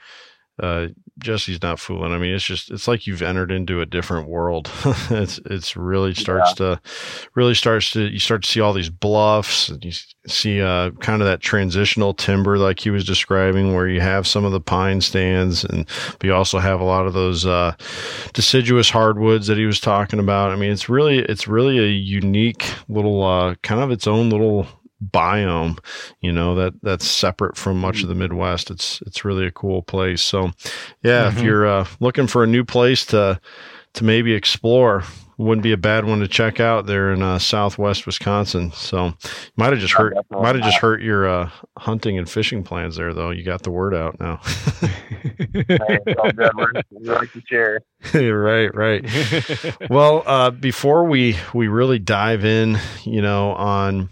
[0.62, 2.12] uh, Jesse's not fooling.
[2.12, 4.70] I mean, it's just it's like you've entered into a different world.
[5.10, 6.80] it's it's really starts to
[7.34, 9.92] really starts to you start to see all these bluffs and you
[10.26, 14.44] see uh, kind of that transitional timber like he was describing where you have some
[14.44, 17.74] of the pine stands and but you also have a lot of those uh,
[18.32, 22.68] deciduous hardwoods that he was talking about i mean it's really it's really a unique
[22.88, 24.66] little uh, kind of its own little
[25.12, 25.78] biome
[26.20, 28.70] you know that that's separate from much of the midwest.
[28.70, 30.22] It's it's really a cool place.
[30.22, 30.52] So
[31.02, 31.42] yeah if Mhm.
[31.44, 33.40] you're uh, looking for a new place to
[33.94, 35.04] to maybe explore
[35.38, 38.72] wouldn't be a bad one to check out there in uh, southwest wisconsin.
[38.72, 39.12] So
[39.56, 43.12] might have just hurt might have just hurt your uh, hunting and fishing plans there
[43.12, 43.28] though.
[43.30, 44.40] You got the word out now.
[44.80, 46.52] Hey, it's all good.
[46.56, 47.80] We're, we like to share.
[48.14, 49.90] right right.
[49.90, 54.08] Well uh, before we we really dive in you know on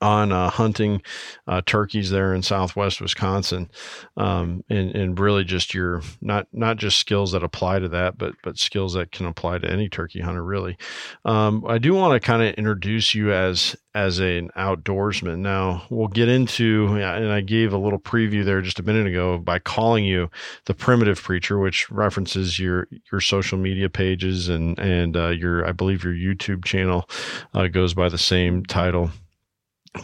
[0.00, 1.02] on uh, hunting
[1.46, 3.70] uh, turkeys there in southwest wisconsin
[4.16, 8.34] um, and, and really just your not not just skills that apply to that but
[8.42, 10.76] but skills that can apply to any turkey hunter really.
[11.24, 15.38] Um, i do want to kind of introduce you as as an outdoorsman.
[15.38, 19.38] Now we'll get into and i gave a little preview there just a minute ago
[19.38, 20.30] by calling you
[20.66, 25.72] the primitive preacher which references your your social media pages and and uh, your i
[25.72, 27.08] believe your youtube channel
[27.54, 29.10] uh, goes by the same title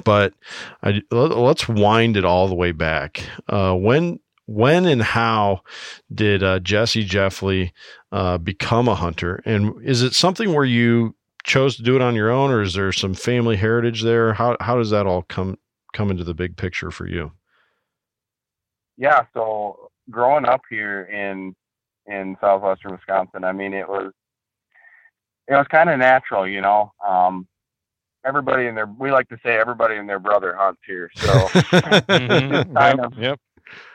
[0.04, 0.34] but
[0.82, 5.62] I, let- let's wind it all the way back uh, when when and how
[6.12, 7.70] did uh, jesse Gjefle
[8.12, 12.14] uh, become a hunter and is it something where you chose to do it on
[12.14, 14.34] your own, or is there some family heritage there?
[14.34, 15.58] How how does that all come
[15.92, 17.32] come into the big picture for you?
[18.96, 21.54] Yeah, so growing up here in
[22.06, 24.12] in southwestern Wisconsin, I mean, it was
[25.48, 26.92] it was kind of natural, you know.
[27.06, 27.48] Um,
[28.24, 31.48] everybody in their we like to say everybody and their brother hunts here, so
[31.84, 32.74] Mhm.
[32.76, 33.40] kind Yep, of- yep.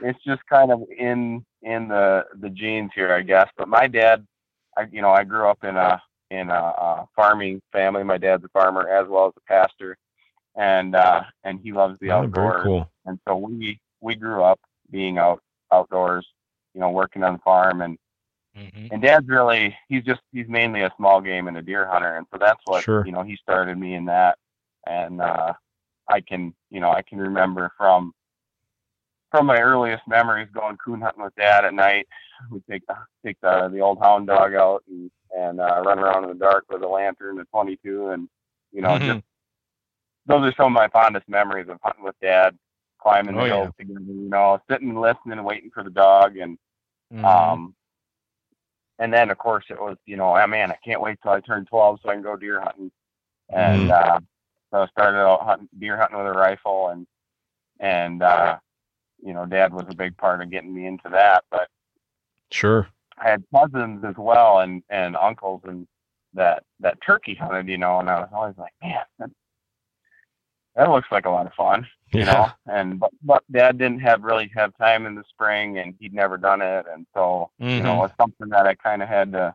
[0.01, 3.49] it's just kind of in in the the genes here, I guess.
[3.57, 4.25] But my dad,
[4.77, 8.03] I you know, I grew up in a in a, a farming family.
[8.03, 9.97] My dad's a farmer as well as a pastor,
[10.55, 12.63] and uh, and he loves the Oh, outdoors.
[12.63, 12.89] cool.
[13.05, 14.59] And so we we grew up
[14.91, 16.27] being out outdoors,
[16.73, 17.97] you know, working on the farm and
[18.55, 18.91] Mhm.
[18.91, 22.25] and dad's really he's just he's mainly a small game and a deer hunter and
[22.31, 23.03] so that's what Sure.
[23.03, 24.37] you know he started me in that
[24.87, 25.53] and uh
[26.09, 28.13] i can you know i can remember from
[29.31, 32.07] from my earliest memories going coon hunting with dad at night
[32.51, 32.83] we take
[33.25, 36.65] take the the old hound dog out and and uh run around in the dark
[36.69, 38.27] with a lantern and 22 and
[38.71, 39.05] you know Mhm.
[39.05, 39.21] just
[40.25, 42.57] those are some of my fondest memories of hunting with dad
[42.99, 43.51] climbing the Oh, yeah.
[43.51, 46.57] hills together you know sitting and listening and waiting for the dog and
[47.11, 47.23] Mhm.
[47.23, 47.75] um,
[48.99, 51.39] and then of course it was, you know, oh man, I can't wait till I
[51.41, 52.91] turn 12 so I can go deer hunting.
[53.49, 54.19] And uh,
[54.71, 57.07] so I started out hunting, deer hunting with a rifle, and
[57.79, 58.57] and uh,
[59.23, 61.43] you know, Dad was a big part of getting me into that.
[61.51, 61.69] But
[62.51, 62.87] Sure.
[63.17, 65.87] I had cousins as well, and and uncles, and
[66.33, 69.33] that that turkey hunted, you know, and I was always like, man,
[70.75, 72.33] that, looks like a lot of fun you Yeah.
[72.33, 76.13] know and but, but dad didn't have really have time in the spring and he'd
[76.13, 78.05] never done it and so you know Mhm.
[78.05, 79.53] it's something that i kind of had to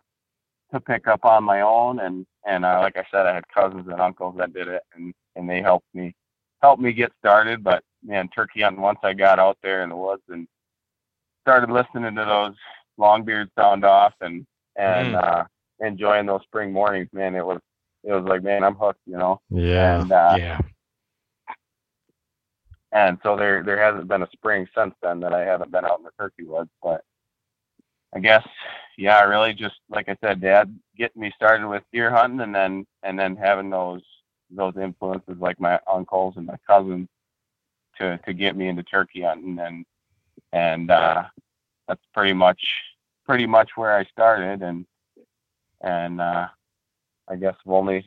[0.73, 3.87] to pick up on my own and and uh, like i said i had cousins
[3.89, 6.15] and uncles that did it and and they helped me
[6.63, 9.97] helped me get started but man turkey hunting once i got out there in the
[9.97, 10.47] woods and
[11.43, 12.55] started listening to those
[12.99, 14.45] longbeards sound off and
[14.77, 15.23] and Mm.
[15.25, 15.45] uh
[15.81, 17.59] enjoying those spring mornings man it was
[18.05, 20.01] it was like man i'm hooked you know Yeah.
[20.01, 20.59] and uh yeah.
[22.93, 25.99] And so there there hasn't been a spring since then that I haven't been out
[25.99, 26.71] in the turkey woods.
[26.83, 27.03] But
[28.15, 28.47] I guess
[28.99, 32.87] yeah, really just like I said, Dad getting me started with deer hunting, and then
[33.03, 34.03] and then having those
[34.51, 37.09] those influences like my uncles and my cousins
[37.99, 39.85] to to get me into turkey hunting, and
[40.53, 41.25] and uh,
[41.87, 42.61] that's pretty much
[43.25, 44.85] pretty much where I started, and
[45.81, 46.49] and uh,
[47.29, 48.05] I guess I've only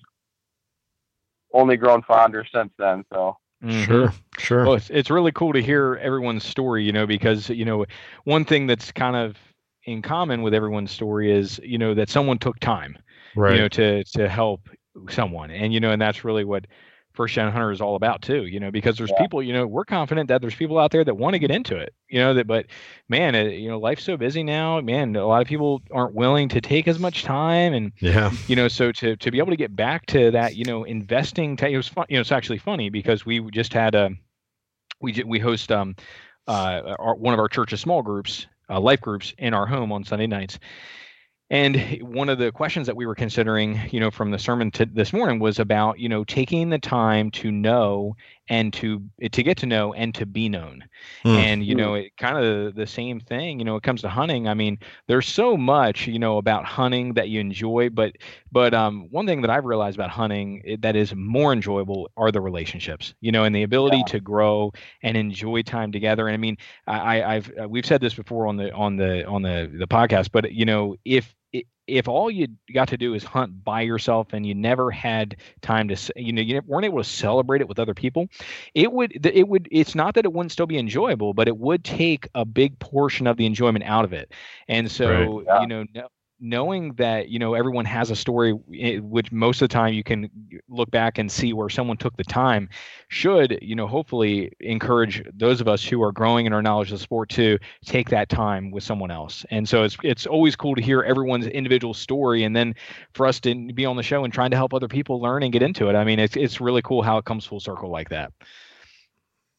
[1.54, 3.06] only grown fonder since then.
[3.14, 3.38] So.
[3.70, 4.12] Sure.
[4.44, 4.66] Sure.
[4.66, 7.86] Well, it's, it's really cool to hear everyone's story, you know, because, you know,
[8.26, 9.38] one thing that's kind of
[9.86, 12.98] in common with everyone's story is, you know, that someone took time,
[13.36, 13.56] right.
[13.56, 14.70] you know, to, to help
[15.10, 15.50] someone.
[15.50, 16.66] And, you know, and that's really what
[17.14, 19.22] First Gen Hunter is all about too, you know, because there's Yeah.
[19.22, 21.78] people, you know, we're confident that there's people out there that want to get into
[21.78, 22.66] it, you know, that, but
[23.08, 26.50] man, it, you know, life's so busy now, man, a lot of people aren't willing
[26.50, 28.32] to take as much time and, yeah.
[28.48, 31.56] you know so to to be able to get back to that you know investing
[31.56, 34.10] t- it was fun you know it's actually funny because we just had a
[35.04, 35.96] we we host um
[36.48, 40.04] uh our, one of our church's small groups uh, life groups in our home on
[40.04, 40.58] sunday nights.
[41.50, 45.14] And one of the questions that we were considering you know from the sermon this
[45.14, 48.16] morning was about you know taking the time to know
[48.50, 49.02] and to
[49.32, 50.84] to get to know and to be known
[51.24, 51.30] Hmm.
[51.36, 54.48] and you know it kind of the same thing you know it comes to hunting
[54.48, 54.78] i mean
[55.08, 58.14] there's so much you know about hunting that you enjoy but
[58.52, 62.42] but um one thing that i've realized about hunting that is more enjoyable are the
[62.42, 64.04] relationships you know and the ability Yeah.
[64.08, 64.72] to grow
[65.04, 68.48] and enjoy time together and i mean i I- i've uh, we've said this before
[68.48, 71.43] on the on the on the the podcast but you know if i-
[71.88, 75.88] if all you got to do is hunt by yourself and you never had time
[75.90, 78.28] to you know you weren't able to celebrate it with other people
[78.74, 81.84] it would it would it's not that it wouldn't still be enjoyable but it would
[81.84, 84.32] take a big portion of the enjoyment out of it
[84.68, 85.62] and so Yeah.
[85.62, 86.08] you know no,
[86.44, 90.04] knowing that you know everyone has a story eh, which most of the time you
[90.04, 90.30] can
[90.68, 92.68] look back and see where someone took the time
[93.08, 97.00] should you know hopefully encourage those of us who are growing in our knowledge of
[97.00, 99.46] the sport to take that time with someone else.
[99.52, 102.76] And so it's it's always cool to hear everyone's individual story and then
[103.14, 105.54] for us to be on the show and trying to help other people learn and
[105.54, 105.96] get into it.
[105.96, 108.34] I mean it's it's really cool how it comes full circle like that.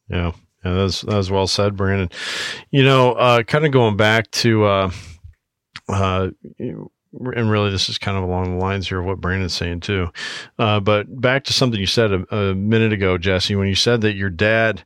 [0.07, 2.09] Yeah, yeah, that's that was well said, Brandon.
[2.69, 4.91] You know, uh, kind of going back to, uh,
[5.87, 9.81] uh, and really, this is kind of along the lines here of what Brandon's saying
[9.81, 10.09] too.
[10.59, 14.01] Uh, but back to something you said a, a minute ago, Jesse, when you said
[14.01, 14.83] that your dad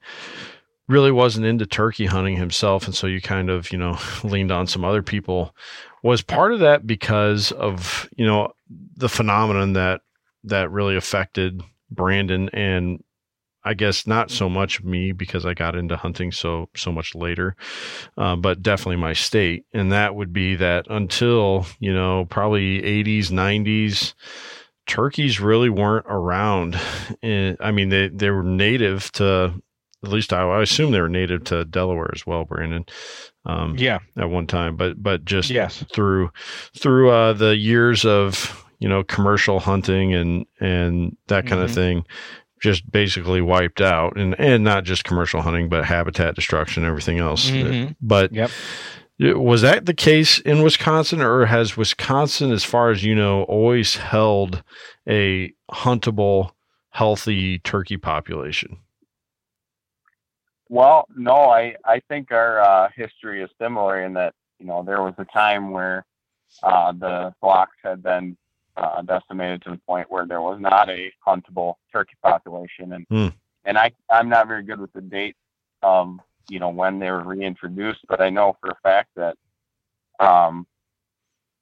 [0.87, 4.67] really wasn't into turkey hunting himself, and so you kind of, you know, leaned on
[4.67, 5.55] some other people.
[6.01, 8.53] Was part of that because of you know
[8.95, 10.01] the phenomenon that
[10.45, 13.03] that really affected Brandon and
[13.63, 17.55] I guess not so much me because I got into hunting so so much later,
[18.17, 23.27] uh, but definitely my state, and that would be that until you know probably 80s,
[23.27, 24.13] 90s,
[24.87, 26.79] turkeys really weren't around.
[27.21, 29.53] In, I mean, they they were native to
[30.03, 32.85] at least I, I assume they were native to Delaware as well, Brandon.
[33.45, 35.83] Um, yeah, at one time, but but just yes.
[35.93, 36.31] through
[36.77, 41.63] through uh, the years of you know commercial hunting and and that kind mm-hmm.
[41.63, 42.05] of thing,
[42.61, 47.49] just basically wiped out, and and not just commercial hunting, but habitat destruction, everything else.
[47.49, 47.93] Mm-hmm.
[48.01, 48.51] But yep.
[49.21, 53.97] Was that the case in Wisconsin, or has Wisconsin, as far as you know, always
[53.97, 54.63] held
[55.09, 56.51] a huntable,
[56.91, 58.77] healthy turkey population?
[60.69, 65.01] Well, no, I, I think our uh, history is similar in that, you know, there
[65.01, 66.05] was a time where
[66.63, 68.37] uh, the flocks had been
[68.79, 72.93] uh, decimated to the point where there was not a huntable turkey population.
[72.93, 73.33] And, mm.
[73.65, 75.35] and I, I'm not very good with the date
[75.83, 76.17] of,
[76.49, 79.35] you know, when they were reintroduced, but I know for a fact that,
[80.19, 80.65] um,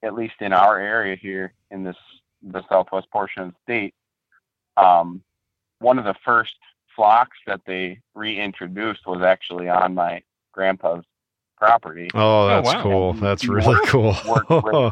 [0.04, 1.98] at least in our area here in this,
[2.42, 3.94] the southwest portion of the state,
[4.78, 5.24] um,
[5.80, 6.56] one of the first
[6.96, 11.04] flocks that they reintroduced was actually on my grandpa's
[11.58, 12.10] property.
[12.14, 12.84] Oh, oh that's oh, wow.
[12.84, 13.14] cool.
[13.14, 14.16] That's really cool.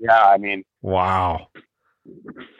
[0.00, 1.48] yeah, I mean, wow.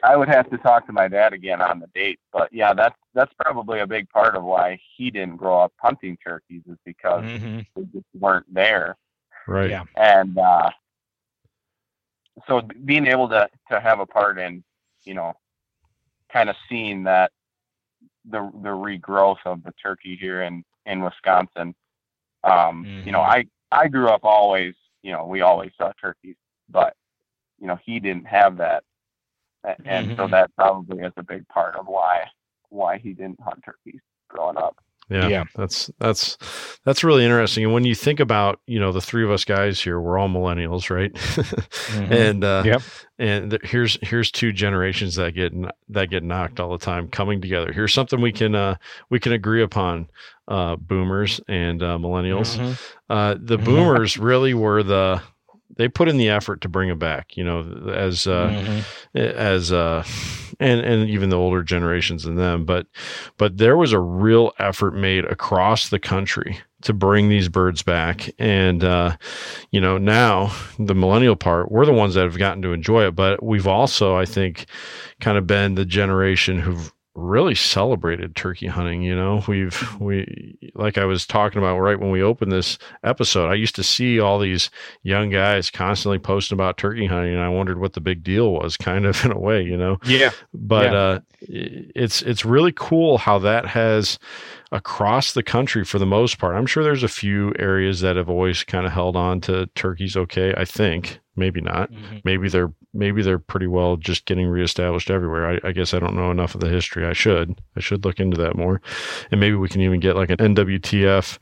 [0.03, 2.95] I would have to talk to my dad again on the date, but yeah, that's
[3.13, 7.23] that's probably a big part of why he didn't grow up hunting turkeys is because
[7.23, 7.59] mm-hmm.
[7.75, 8.97] they just weren't there.
[9.47, 9.69] Right.
[9.69, 9.83] Yeah.
[9.95, 10.69] And uh,
[12.47, 14.63] so being able to to have a part in,
[15.03, 15.33] you know,
[16.31, 17.31] kind of seeing that
[18.29, 21.75] the the regrowth of the turkey here in in Wisconsin.
[22.43, 23.05] Um, mm-hmm.
[23.05, 23.47] You know, mm-hmm.
[23.71, 26.35] I I grew up always, you know, we always saw turkeys,
[26.69, 26.95] but
[27.59, 28.83] you know, he didn't have that,
[29.63, 30.15] and mm-hmm.
[30.15, 32.25] so that probably is a big part of why
[32.69, 34.77] why he didn't hunt turkeys growing up.
[35.11, 36.37] Yeah, yeah, that's that's
[36.85, 37.65] that's really interesting.
[37.65, 40.29] And when you think about, you know, the three of us guys here, we're all
[40.29, 41.13] millennials, right?
[41.13, 42.13] mm-hmm.
[42.13, 42.81] And uh, yep.
[43.19, 45.51] and th- here's here's two generations that get
[45.89, 47.73] that get knocked all the time coming together.
[47.73, 48.75] Here's something we can uh,
[49.09, 50.07] we can agree upon.
[50.47, 52.57] Uh, boomers and uh, millennials.
[52.57, 52.73] Mm-hmm.
[53.09, 53.63] Uh, the mm-hmm.
[53.63, 55.21] boomers really were the
[55.81, 57.35] they put in the effort to bring it back.
[57.35, 59.17] You know, as uh, mm-hmm.
[59.17, 60.05] as uh,
[60.59, 62.65] and and even the older generations than them.
[62.65, 62.85] But
[63.37, 68.29] but there was a real effort made across the country to bring these birds back.
[68.37, 69.17] And uh,
[69.71, 73.15] you know, now the millennial part, we're the ones that have gotten to enjoy it.
[73.15, 74.65] But we've also, I think,
[75.19, 79.43] kind of been the generation who've really celebrated turkey hunting you know?
[79.47, 83.75] We've we like i was talking about right when we opened this episode i used
[83.75, 84.69] to see all these
[85.03, 88.77] young guys constantly posting about turkey hunting and i wondered what the big deal was
[88.91, 89.97] kind of in a way you know?
[90.05, 90.31] Yeah.
[90.53, 90.99] But yeah.
[90.99, 94.19] uh it's it's really cool how that has
[94.71, 96.55] across the country for the most part.
[96.55, 100.15] I'm sure there's a few areas that have always kind of held on to turkeys
[100.15, 101.19] okay i think.
[101.37, 101.91] Maybe not.
[101.91, 102.17] Mm-hmm.
[102.25, 105.51] maybe they're maybe they're pretty well just getting reestablished everywhere.
[105.51, 107.05] I, I, guess i don't know enough of the history.
[107.05, 107.57] I should.
[107.77, 108.81] I should look into that more.
[109.31, 111.39] And maybe we can even get like an nwtf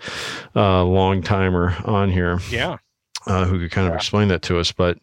[0.55, 2.77] uh, long timer on here yeah.
[3.25, 4.71] uh, who could kind of explain that to us.
[4.71, 4.99] But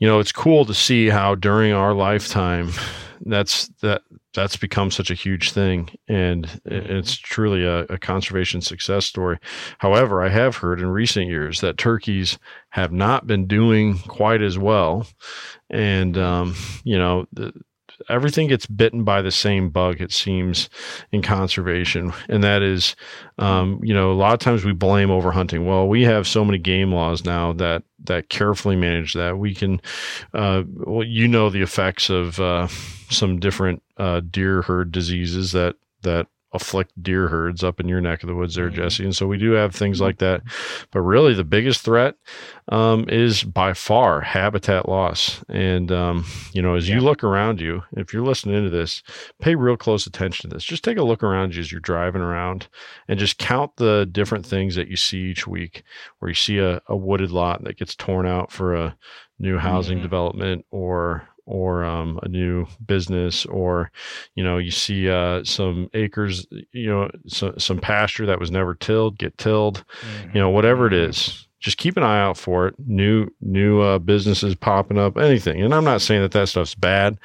[0.00, 2.72] you know it's cool to see how during our lifetime
[3.20, 4.02] that's that
[4.34, 5.90] that's become such a huge thing.
[6.08, 6.92] And mm-hmm.
[6.92, 9.38] it's truly a, a, conservation success story.
[9.78, 12.38] However i have heard in recent years that turkeys
[12.70, 15.06] have not been doing quite as well.
[15.70, 17.52] And um, you know the,
[18.08, 20.68] everything gets bitten by the same bug it seems
[21.12, 22.12] in conservation.
[22.28, 22.96] And that is
[23.38, 25.64] um, you know a lot of times we blame overhunting.
[25.64, 29.38] Well we have so many game laws now that that carefully manage that.
[29.38, 29.80] We can
[30.34, 32.68] uh, well you know the effects of uh,
[33.10, 36.26] some different uh, deer herd diseases that that
[36.56, 38.76] afflict deer herds up in your neck of the woods there, mm-hmm.
[38.76, 39.04] Jesse.
[39.04, 40.42] And so we do have things like that.
[40.90, 42.16] But really, the biggest threat
[42.68, 45.44] um, is by far habitat loss.
[45.48, 46.96] And, um, you know, as yeah.
[46.96, 49.02] you look around you, if you're listening to this,
[49.40, 50.64] pay real close attention to this.
[50.64, 52.68] Just take a look around you as you're driving around
[53.08, 55.84] and just count the different things that you see each week
[56.18, 58.96] where you see a, a wooded lot that gets torn out for a
[59.38, 60.04] new housing mm-hmm.
[60.04, 63.90] development or or um, a new business or
[64.34, 68.74] you know you see uh, some acres you know so, some pasture that was never
[68.74, 70.36] tilled get tilled mm-hmm.
[70.36, 71.10] you know whatever it mm-hmm.
[71.10, 72.76] is just keep an eye out for it.
[72.78, 75.60] New new uh, businesses popping up, anything.
[75.60, 77.18] And I'm not saying that that stuff's bad,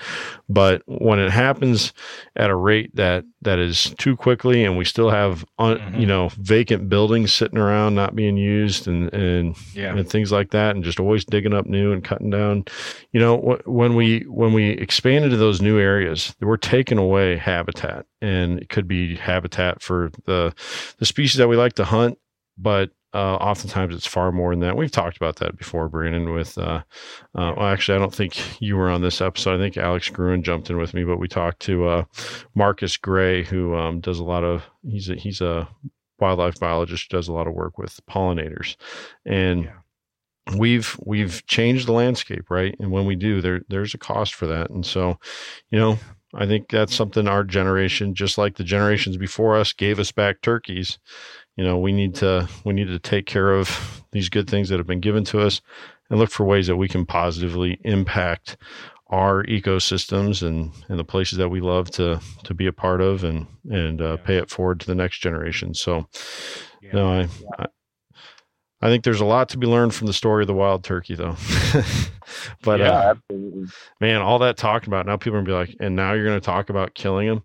[0.50, 1.94] but when it happens
[2.36, 6.00] at a rate that that is too quickly, and we still have un, mm-hmm.
[6.00, 9.96] you know vacant buildings sitting around not being used, and and yeah.
[9.96, 12.66] and things like that, and just always digging up new and cutting down.
[13.12, 18.08] You know, when we when we expand into those new areas, we're taking away habitat,
[18.24, 20.52] and it could be habitat for the
[20.98, 22.18] the species that we like to hunt
[22.58, 24.78] but uh, oftentimes it's far more than that.
[24.78, 26.34] We've talked about that before, Brandon.
[26.34, 26.84] With uh,
[27.36, 29.56] uh, well, actually, I don't think you were on this episode.
[29.56, 32.04] I think Alex Gruin jumped in with me, but we talked to uh,
[32.56, 35.68] Marcus Gray, who um, does a lot of he's a, he's a
[36.20, 38.76] wildlife biologist who does a lot of work with pollinators,
[39.26, 39.66] and.
[39.66, 39.72] Yeah.
[40.58, 42.76] We've we've changed the landscape, right?
[42.80, 44.72] And when we do, there there's a cost for that.
[44.72, 45.20] And so,
[45.70, 46.00] you know,
[46.34, 50.42] I think that's something our generation, just like the generations before us, gave us back
[50.42, 50.98] turkeys.
[51.58, 54.80] You know, we need to we need to take care of these good things that
[54.80, 55.62] have been given to us,
[56.10, 58.58] and look for ways that we can positively impact
[59.08, 63.24] our ecosystems and, and the places that we love to to be a part of
[63.24, 64.26] and and uh, Yeah.
[64.26, 65.74] pay it forward to the next generation.
[65.74, 66.08] So,
[66.82, 66.94] Yeah.
[66.94, 67.28] no, I,
[67.60, 67.68] I
[68.84, 71.14] I think there's a lot to be learned from the story of the wild turkey,
[71.16, 71.36] though.
[72.64, 73.14] but Yeah.
[73.30, 73.36] uh,
[74.00, 76.40] man, all that talking about now, people are gonna be like, and now you're going
[76.40, 77.44] to talk about killing them,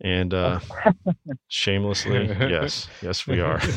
[0.00, 0.60] and uh,
[1.48, 3.60] shamelessly, yes, yes, we are.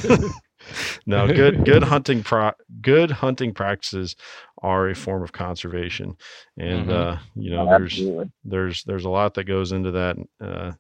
[1.06, 2.52] no, good, good hunting pro,
[2.82, 4.16] good hunting practices
[4.62, 6.18] are a form of conservation,
[6.58, 6.92] and Mhm.
[6.92, 8.32] uh, you know, Oh, there's absolutely.
[8.44, 10.18] there's there's a lot that goes into that.
[10.42, 10.72] Uh,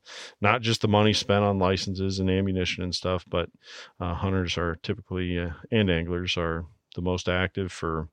[0.42, 3.50] not just the money spent on licenses and ammunition and stuff, but
[4.00, 6.66] uh, hunters are typically uh, and anglers are
[6.96, 8.10] the most active for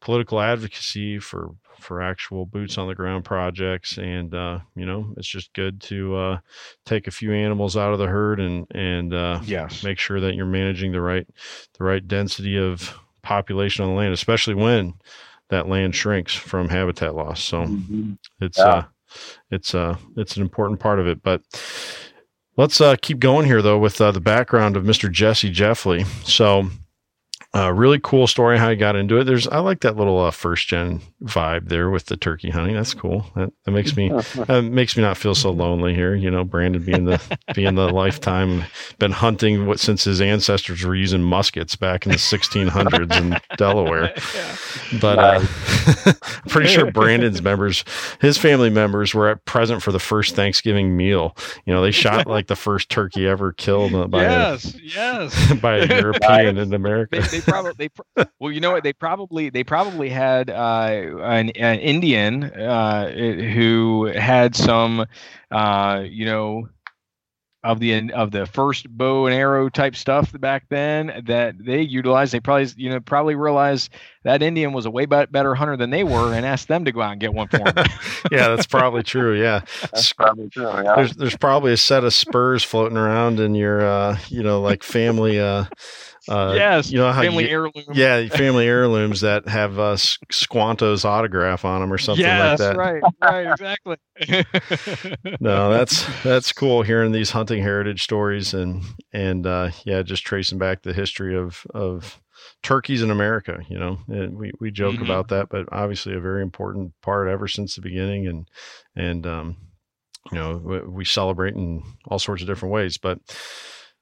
[0.00, 1.50] political advocacy for
[1.82, 6.14] for actual boots on the ground projects and uh, you know it's just good to
[6.16, 6.38] uh,
[6.86, 9.82] take a few animals out of the herd and and uh, Yes.
[9.82, 11.26] make sure that you're managing the right
[11.78, 14.94] the right density of population on the land especially when
[15.48, 18.18] that land shrinks from habitat loss so Mhm.
[18.40, 18.64] it's Yeah.
[18.68, 18.84] uh
[19.50, 21.42] it's uh it's an important part of it but
[22.56, 26.68] let's uh keep going here though with uh, the background of mr jesse Gjefle so
[27.52, 29.24] uh, really cool story how he got into it.
[29.24, 32.76] There's I like that little uh, first gen vibe there with the turkey hunting.
[32.76, 33.26] That's cool.
[33.34, 34.08] That, that makes me
[34.46, 36.14] that makes me not feel so lonely here.
[36.14, 37.20] You know, Brandon being the
[37.54, 38.62] being the lifetime
[39.00, 44.14] been hunting what since his ancestors were using muskets back in the 1600s in Delaware.
[45.00, 45.40] But uh,
[46.06, 47.84] I'm pretty sure Brandon's members,
[48.20, 51.36] his family members, were at present for the first Thanksgiving meal.
[51.64, 54.76] You know, they shot like the first turkey ever killed by yes.
[54.80, 55.50] Yes.
[55.50, 57.20] a, by a European in America.
[57.20, 61.20] they, they probably they pro- well you know what they probably they probably had uh,
[61.22, 65.06] an, an Indian uh, who had some
[65.50, 66.68] uh, you know
[67.62, 72.32] of the of the first bow and arrow type stuff back then that they utilized
[72.32, 73.90] they probably you know probably realized
[74.24, 77.02] that Indian was a way better hunter than they were and asked them to go
[77.02, 77.74] out and get one for them.
[78.30, 79.38] yeah, that's probably true.
[79.38, 79.60] Yeah.
[79.82, 80.68] That's probably true.
[80.68, 80.94] Yeah.
[80.96, 84.82] There's there's probably a set of spurs floating around in your uh you know like
[84.82, 85.64] family uh
[86.28, 87.84] uh yes, you know how family you, heirloom.
[87.92, 92.76] yeah family heirlooms that have uh Squanto's autograph on them or something yes, like that.
[92.76, 93.96] That's right, right, exactly.
[95.40, 100.58] no, that's that's cool hearing these hunting heritage stories and and uh, yeah, just tracing
[100.58, 102.20] back the history of of
[102.62, 103.60] turkeys in America.
[103.68, 105.02] You know, and we we joke Mhm.
[105.02, 108.48] about that, but obviously a very important part ever since the beginning, and
[108.94, 109.56] and um,
[110.30, 113.18] you know we, we celebrate in all sorts of different ways, but.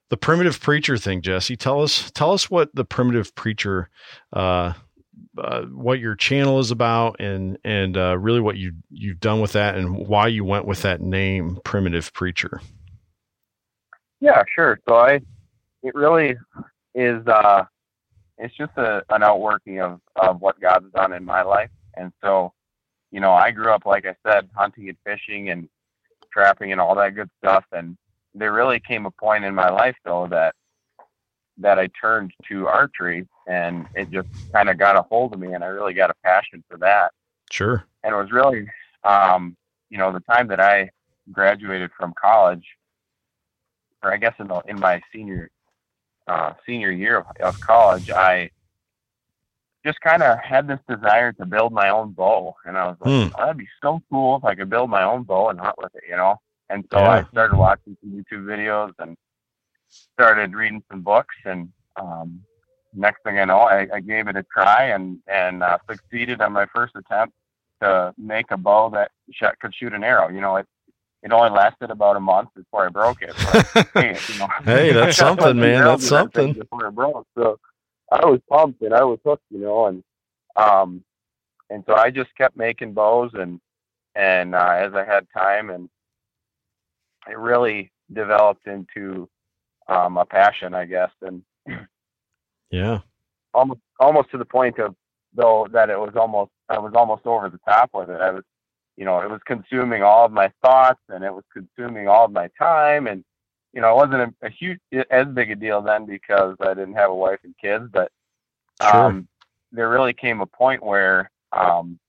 [0.09, 1.55] The primitive preacher thing, Jesse.
[1.55, 3.89] Tell us, tell us what the primitive preacher,
[4.33, 4.73] uh,
[5.37, 9.53] uh, what your channel is about, and and uh, really what you you've done with
[9.53, 12.61] that, and why you went with that name, primitive preacher.
[14.19, 14.79] Yeah, sure.
[14.87, 15.21] So I,
[15.83, 16.35] it really
[16.95, 17.25] is.
[17.27, 17.65] uh
[18.39, 22.53] It's just a, an outworking of of what God's done in my life, and so,
[23.11, 25.69] you know, I grew up like I said, hunting and fishing and
[26.31, 27.97] trapping and all that good stuff, and
[28.35, 30.55] there really came a point in my life though that
[31.57, 35.53] that I turned to archery, and it just kind of got a hold of me,
[35.53, 37.11] and I really got a passion for that
[37.51, 37.83] Sure.
[38.03, 38.67] and it was really
[39.03, 39.57] um,
[39.89, 40.89] you know the time that I
[41.31, 42.65] graduated from college,
[44.03, 45.49] or I guess in the in my senior
[46.27, 48.51] uh, senior year of, of college, I
[49.85, 53.09] just kind of had this desire to build my own bow, and I was like,
[53.09, 53.35] Hmm.
[53.35, 55.93] oh, that'd be so cool if I could build my own bow and hunt with
[55.95, 56.35] it, you know.
[56.69, 57.09] And so Yeah.
[57.09, 59.17] I started watching some YouTube videos and
[59.89, 62.41] started reading some books, and um,
[62.93, 66.53] next thing I know, I, I gave it a try and and uh, succeeded on
[66.53, 67.33] my first attempt
[67.81, 70.29] to make a bow that shot, could shoot an arrow.
[70.29, 70.67] You know, it
[71.23, 73.33] it only lasted about a month before I broke it.
[73.73, 75.83] But, hey, you know, Hey, that's something, man.
[75.83, 76.53] That's something.
[76.53, 77.59] Before it broke, so
[78.11, 80.03] I was pumped and I was hooked, you know, and
[80.55, 81.03] um,
[81.69, 83.59] and so I just kept making bows and
[84.15, 85.89] and uh, as I had time and
[87.27, 89.29] it really developed into
[89.87, 91.43] um, a passion, I guess, and
[92.71, 92.99] Yeah.
[93.53, 94.95] almost almost to the point of
[95.33, 98.21] though that it was almost I was almost over the top with it.
[98.21, 98.43] I was
[98.97, 102.31] you know, it was consuming all of my thoughts and it was consuming all of
[102.31, 103.23] my time and
[103.73, 104.79] you know, it wasn't a, a huge
[105.11, 108.11] as big a deal then because I didn't have a wife and kids, but
[108.81, 109.05] Sure.
[109.05, 109.27] um,
[109.71, 111.99] there really came a point where um,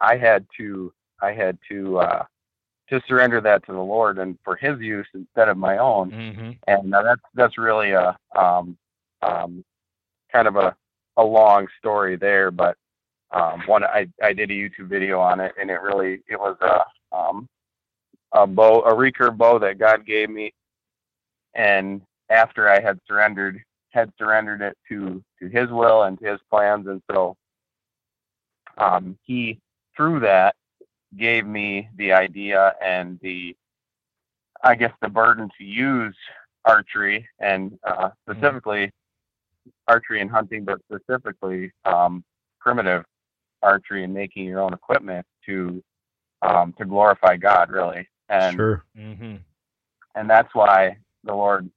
[0.00, 0.92] I had to
[1.22, 2.24] I had to uh,
[2.90, 6.10] to surrender that to the Lord and for His use instead of my own.
[6.10, 6.50] Mm-hmm.
[6.66, 8.76] And uh, that's that's really a um,
[9.22, 9.64] um,
[10.32, 10.74] kind of a,
[11.16, 12.76] a long story there, but
[13.32, 16.56] um, one I, I did a YouTube video on it, and it really it was
[16.60, 17.48] a um,
[18.32, 20.52] a bow a recurve bow that God gave me,
[21.54, 26.40] and after I had surrendered had surrendered it to to His will and to His
[26.50, 27.36] plans, and so
[28.78, 29.60] um, He
[29.96, 30.56] through that
[31.16, 33.56] gave me the idea and the
[34.62, 36.14] I guess the burden to use
[36.64, 38.92] archery and uh, specifically
[39.88, 42.24] archery and hunting, but specifically um,
[42.58, 43.04] primitive
[43.62, 45.82] archery and making your own equipment to
[46.42, 48.08] um, to glorify God, really.
[48.28, 48.84] And sure.
[48.96, 49.36] Mm-hmm.
[50.14, 51.68] and that's why the Lord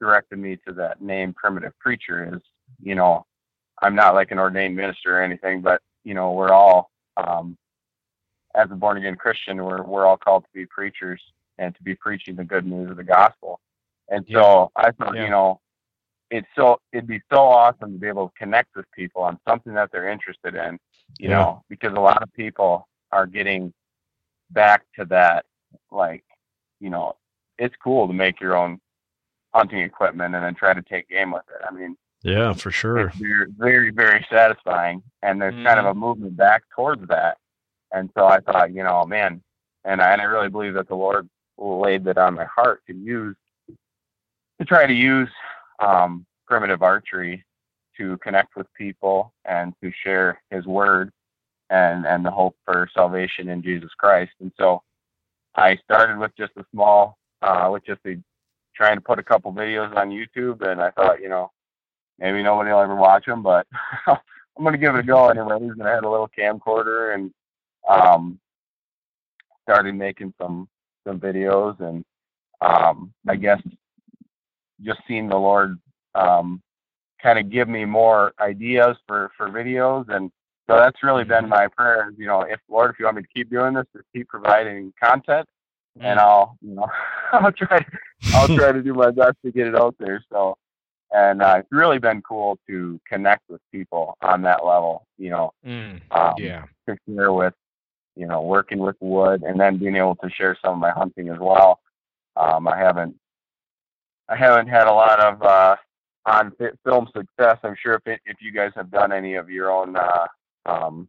[0.00, 2.34] directed me to that name, primitive preacher.
[2.34, 2.42] Is
[2.80, 3.26] you know,
[3.82, 7.56] I'm not like an ordained minister or anything, but you know, we're all um,
[8.54, 11.20] as a born again Christian, we're we're all called to be preachers
[11.58, 13.60] and to be preaching the good news of the gospel.
[14.08, 15.24] And so I thought, Yeah.
[15.24, 15.60] you know,
[16.30, 19.74] it's so it'd be so awesome to be able to connect with people on something
[19.74, 20.78] that they're interested in,
[21.18, 21.36] you Yeah.
[21.36, 23.72] know, because a lot of people are getting
[24.50, 25.44] back to that,
[25.90, 26.24] like,
[26.80, 27.16] you know,
[27.58, 28.80] it's cool to make your own
[29.54, 31.62] hunting equipment and then try to take game with it.
[31.66, 33.08] I mean, Yeah, for sure.
[33.08, 35.02] it's very, very, very satisfying.
[35.22, 35.86] And there's kind of mm-hmm.
[35.88, 37.38] a movement back towards that.
[37.92, 39.42] And so I thought, you know, man,
[39.84, 41.28] and I, and I really believe that the Lord
[41.58, 43.36] laid that on my heart to use,
[43.68, 45.28] to try to use
[45.78, 47.44] um, primitive archery
[47.98, 51.12] to connect with people and to share His word
[51.70, 54.32] and and the hope for salvation in Jesus Christ.
[54.40, 54.82] And so
[55.54, 58.16] I started with just a small, uh, with just a
[58.74, 61.50] trying to put a couple videos on YouTube, and I thought, you know,
[62.18, 63.66] maybe nobody will ever watch them, but
[64.06, 65.72] I'm gonna give it a go anyways.
[65.74, 67.32] gonna have a little camcorder and
[67.88, 68.38] um,
[69.62, 70.68] started making some
[71.06, 72.04] some videos, and
[72.60, 73.60] um, I guess
[74.82, 75.78] just seeing the Lord
[76.14, 76.60] um,
[77.22, 80.30] kind of give me more ideas for for videos, and
[80.68, 82.12] so that's really been my prayer.
[82.16, 84.92] You know, if Lord, if you want me to keep doing this, just keep providing
[85.02, 85.48] content,
[86.00, 86.88] and I'll you know
[87.32, 87.84] I'll try
[88.34, 90.24] I'll try to do my best to get it out there.
[90.30, 90.56] So,
[91.12, 95.06] and uh, it's really been cool to connect with people on that level.
[95.18, 96.00] You know, Mm.
[96.10, 96.64] um, Yeah.
[96.88, 97.54] to share with,
[98.16, 101.28] you know, working with wood, and then being able to share some of my hunting
[101.28, 101.80] as well.
[102.36, 103.14] Um, I haven't,
[104.28, 105.76] I haven't had a lot of uh,
[106.26, 106.52] on
[106.84, 107.58] film success.
[107.62, 110.26] I'm sure if it, if you guys have done any of your own uh,
[110.66, 111.08] um,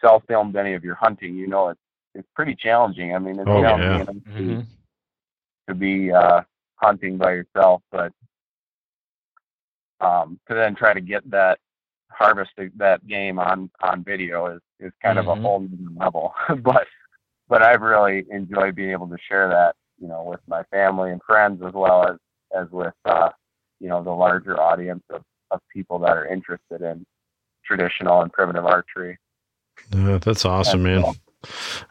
[0.00, 1.80] self filmed any of your hunting, you know it's
[2.14, 3.14] it's pretty challenging.
[3.14, 3.68] I mean, it's Oh, yeah.
[3.68, 4.66] challenging enough to, Mhm.
[5.68, 6.42] to be uh,
[6.76, 8.12] hunting by yourself, but
[10.00, 11.58] um, to then try to get that
[12.10, 15.38] harvest that game on on video is is kind of Mhm.
[15.38, 16.34] a whole new level.
[16.62, 16.86] but
[17.48, 21.20] but I've really enjoyed being able to share that, you know, with my family and
[21.22, 22.16] friends as well as
[22.56, 23.30] as with uh,
[23.80, 27.04] you know the larger audience of of people that are interested in
[27.64, 29.18] traditional and primitive archery.
[29.94, 31.02] Yeah, that's awesome, man.
[31.02, 31.12] so-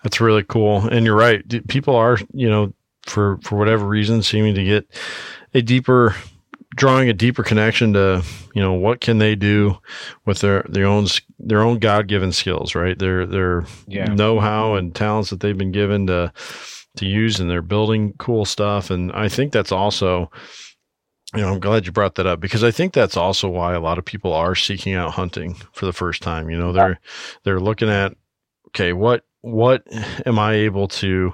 [0.03, 0.88] That's really cool.
[0.88, 1.43] And you're right.
[1.68, 4.88] People are, you know, for for whatever reason, seeming to get
[5.53, 6.16] a deeper,
[6.76, 9.78] drawing a deeper connection to, you know, what can they do
[10.26, 11.07] with their their own
[11.39, 12.97] their own God given skills, right?
[12.97, 14.13] Their their Yeah.
[14.13, 16.32] know how and talents that they've been given to
[16.97, 18.89] to use, and they're building cool stuff.
[18.89, 20.32] And I think that's also.
[21.36, 23.80] You know, I'm glad you brought that up because I think that's also why a
[23.80, 26.47] lot of people are seeking out hunting for the first time.
[26.47, 26.99] You know, they're
[27.43, 28.13] they're looking at
[28.67, 29.84] okay, what what
[30.26, 31.34] am I able to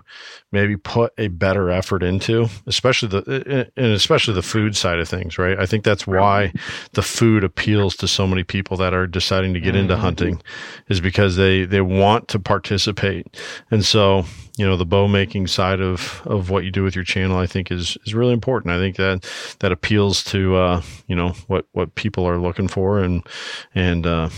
[0.52, 5.38] maybe put a better effort into, especially the and especially the food side of things,
[5.38, 5.60] right?
[5.60, 6.52] I think that's why
[6.94, 10.00] the food appeals to so many people that are deciding to get into Mhm.
[10.00, 10.42] hunting,
[10.90, 13.28] is because they they want to participate,
[13.70, 14.26] and so
[14.58, 17.46] you know the bow making side of of what you do with your channel, I
[17.46, 18.74] think is is really important.
[18.74, 19.24] I think that
[19.60, 23.22] that appeals to uh, you know what what people are looking for, and
[23.76, 24.30] and uh,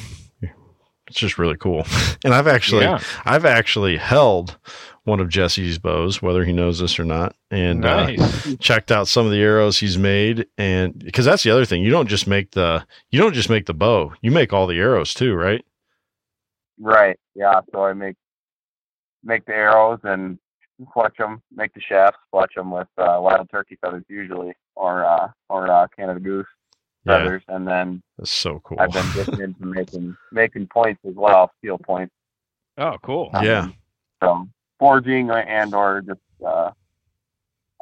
[1.12, 1.86] it's just really cool.
[2.24, 2.99] And I've actually yeah.
[3.26, 4.59] I've actually held
[5.05, 8.12] one of Jesse's bows, whether he knows this or not, and uh,
[8.59, 10.45] checked out some of the arrows he's made.
[10.55, 13.66] And because that's the other thing, you don't just make the you don't just make
[13.66, 15.66] the bow, you make all the arrows too, right?
[16.80, 17.18] Right.
[17.34, 17.59] Yeah.
[17.72, 18.18] So I make
[19.24, 20.38] make the arrows and
[20.93, 25.30] fletch them, make the shafts, fletch them with uh, wild turkey feathers usually, or uh,
[25.49, 26.45] or uh, Canada goose
[27.06, 28.80] Yeah, feathers, and then that's so cool.
[28.80, 32.14] I've been getting into making making points as well, steel points.
[32.78, 33.30] Oh, cool.
[33.41, 33.60] Yeah.
[33.62, 33.76] Um,
[34.24, 34.47] so
[34.80, 36.72] forging and or just uh,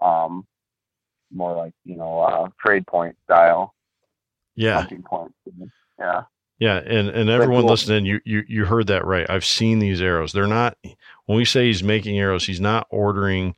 [0.02, 0.46] um,
[1.32, 3.74] more like you know uh, trade point style
[4.56, 4.78] Yeah.
[4.80, 5.36] hunting points.
[6.00, 6.24] Yeah,
[6.60, 7.72] Yeah, and and everyone cool.
[7.72, 9.30] listening, you you you heard that right.
[9.30, 10.32] I've seen these arrows.
[10.32, 10.78] They're not
[11.26, 13.56] when we say he's making arrows, he's not ordering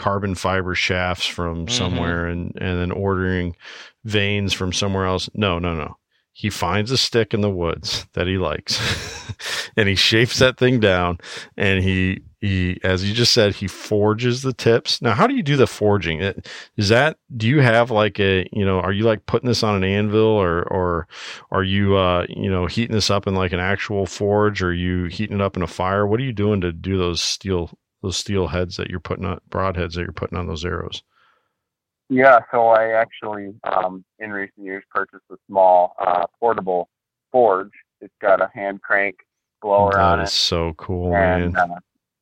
[0.00, 1.70] carbon fiber shafts from Mhm.
[1.70, 3.54] somewhere and and then ordering
[4.04, 5.28] vanes from somewhere else.
[5.34, 5.96] No, no, no.
[6.32, 8.80] He finds a stick in the woods that he likes,
[9.76, 11.18] and he shapes that thing down,
[11.56, 15.02] and he he as you just said, he forges the tips.
[15.02, 16.20] Now, how do you do the forging?
[16.78, 19.76] Is that do you have like a you know are you like putting this on
[19.76, 21.06] an anvil or or
[21.50, 24.72] are you uh you know heating this up in like an actual forge or are
[24.72, 27.70] you heating it up in a fire what are you doing to do those steel
[28.02, 31.02] those steel heads that you're putting on broadheads that you're putting on those arrows
[32.10, 32.40] yeah.
[32.50, 36.88] So I actually um, in recent years purchased a small uh, portable
[37.30, 37.70] forge.
[38.00, 39.16] It's got a hand crank
[39.62, 40.24] blower on it.
[40.24, 41.78] is so cool and man uh,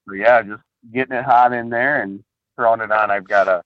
[0.07, 0.62] so yeah, just
[0.93, 2.22] getting it hot in there and
[2.55, 3.11] throwing it on.
[3.11, 3.62] I've got a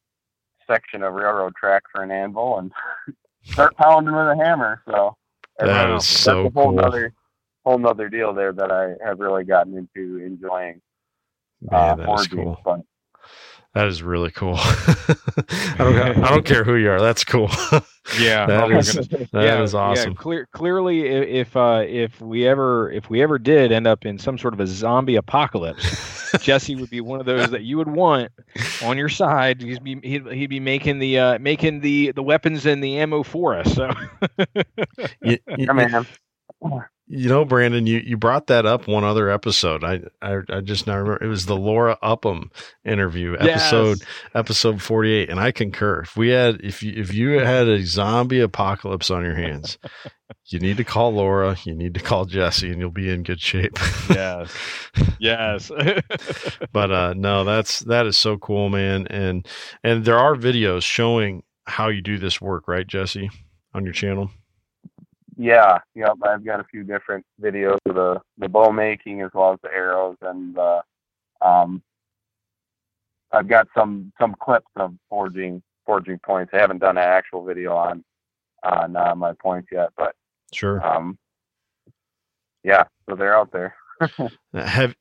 [0.66, 2.72] section of railroad track for an anvil and
[3.44, 4.80] start pounding with a hammer.
[4.88, 5.16] So
[5.58, 7.12] that's is so a whole cool nother
[7.64, 10.80] whole nother deal there that I have really gotten into enjoying
[11.70, 12.60] man uh, that is cool.
[12.64, 12.80] But
[13.74, 14.56] that is really cool.
[14.58, 17.00] I don't I don't care who you are.
[17.00, 17.50] That's cool.
[18.18, 19.30] Yeah, That oh my is- goodness.
[19.30, 20.16] that is awesome.
[20.16, 24.36] clear, clearly, if uh, if we ever if we ever did end up in some
[24.36, 28.32] sort of a zombie apocalypse, Jesse would be one of those that you would want
[28.82, 29.62] on your side.
[29.62, 33.22] He'd be he'd, he'd be making the uh, making the the weapons and the ammo
[33.22, 33.72] for us.
[33.72, 33.88] So.
[35.22, 36.06] You- you- I mean,
[37.08, 39.84] You know, Brandon, you, you brought that up one other episode.
[39.84, 42.50] I, I I just now remember it was the Laura Upham
[42.84, 44.08] interview episode Yes.
[44.34, 46.02] episode forty eight, and I concur.
[46.02, 49.76] If we had if you if you had a zombie apocalypse on your hands,
[50.46, 53.40] you need to call Laura, you need to call Jesse, and you'll be in good
[53.40, 53.76] shape.
[54.08, 54.56] yes,
[55.18, 55.70] yes.
[56.72, 59.06] but uh no, that's that is so cool, man.
[59.08, 59.46] And
[59.82, 63.28] and there are videos showing how you do this work, right, Jesse,
[63.74, 64.30] on your channel.
[65.36, 66.12] Yeah, yep.
[66.22, 69.72] I've got a few different videos of the the bow making as well as the
[69.72, 70.82] arrows and uh,
[71.40, 71.82] um,
[73.32, 76.52] I've got some some clips of forging forging points.
[76.54, 78.04] I haven't done an actual video on
[78.62, 80.14] on uh, my points yet, but
[80.52, 80.84] Sure.
[80.84, 81.18] um,
[82.62, 83.74] yeah, so they're out there.
[84.54, 84.94] have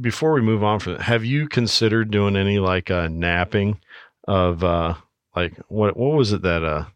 [0.00, 3.78] before we move on from have you considered doing any like uh knapping
[4.26, 4.94] of uh
[5.34, 6.86] like what what was it that uh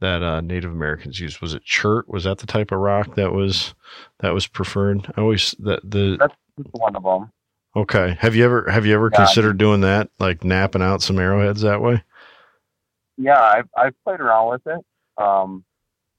[0.00, 1.40] that uh Native Americans used?
[1.40, 2.08] Was it chert?
[2.08, 3.74] Was that the type of rock that was
[4.20, 5.12] that was preferred?
[5.16, 6.34] I always that the That's
[6.72, 7.30] one of them.
[7.74, 8.16] okay.
[8.20, 9.18] Have you ever have you ever Yeah.
[9.18, 10.08] considered doing that?
[10.18, 12.02] Like knapping out some arrowheads that way?
[13.16, 14.84] Yeah, I've I've played around with it.
[15.22, 15.64] Um,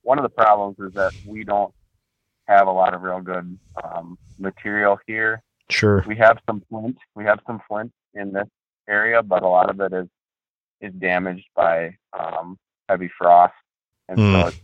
[0.01, 1.73] one of the problems is that we don't
[2.47, 5.43] have a lot of real good um, material here.
[5.69, 6.03] Sure.
[6.07, 6.97] We have some flint.
[7.13, 8.47] We have some flint in this
[8.87, 10.07] area, but a lot of it is
[10.81, 12.57] is damaged by um,
[12.87, 13.53] heavy frost,
[14.09, 14.31] and Hmm.
[14.41, 14.61] so it's,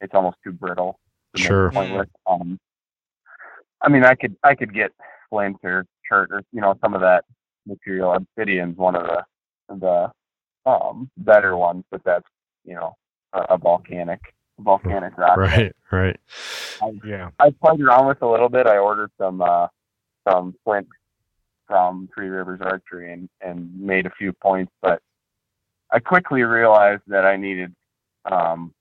[0.00, 0.98] it's almost too brittle.
[1.36, 1.66] to Sure.
[1.66, 2.08] a point with.
[2.26, 2.60] Um,
[3.80, 4.92] I mean, I could I could get
[5.30, 7.24] flint or chert or you know some of that
[7.66, 8.12] material.
[8.14, 9.24] Obsidian's one of the
[9.74, 12.26] the um, better ones, but that's
[12.64, 12.96] you know
[13.32, 14.20] a, a volcanic
[14.60, 15.36] volcanic rock.
[15.36, 16.20] Right, right.
[17.04, 17.30] yeah.
[17.40, 18.66] I played around with a little bit.
[18.68, 19.66] I ordered some uh,
[20.28, 20.86] some flint
[21.66, 25.02] from Three Rivers Archery and and made a few points, but
[25.90, 27.74] I quickly realized that I needed
[28.30, 28.72] um,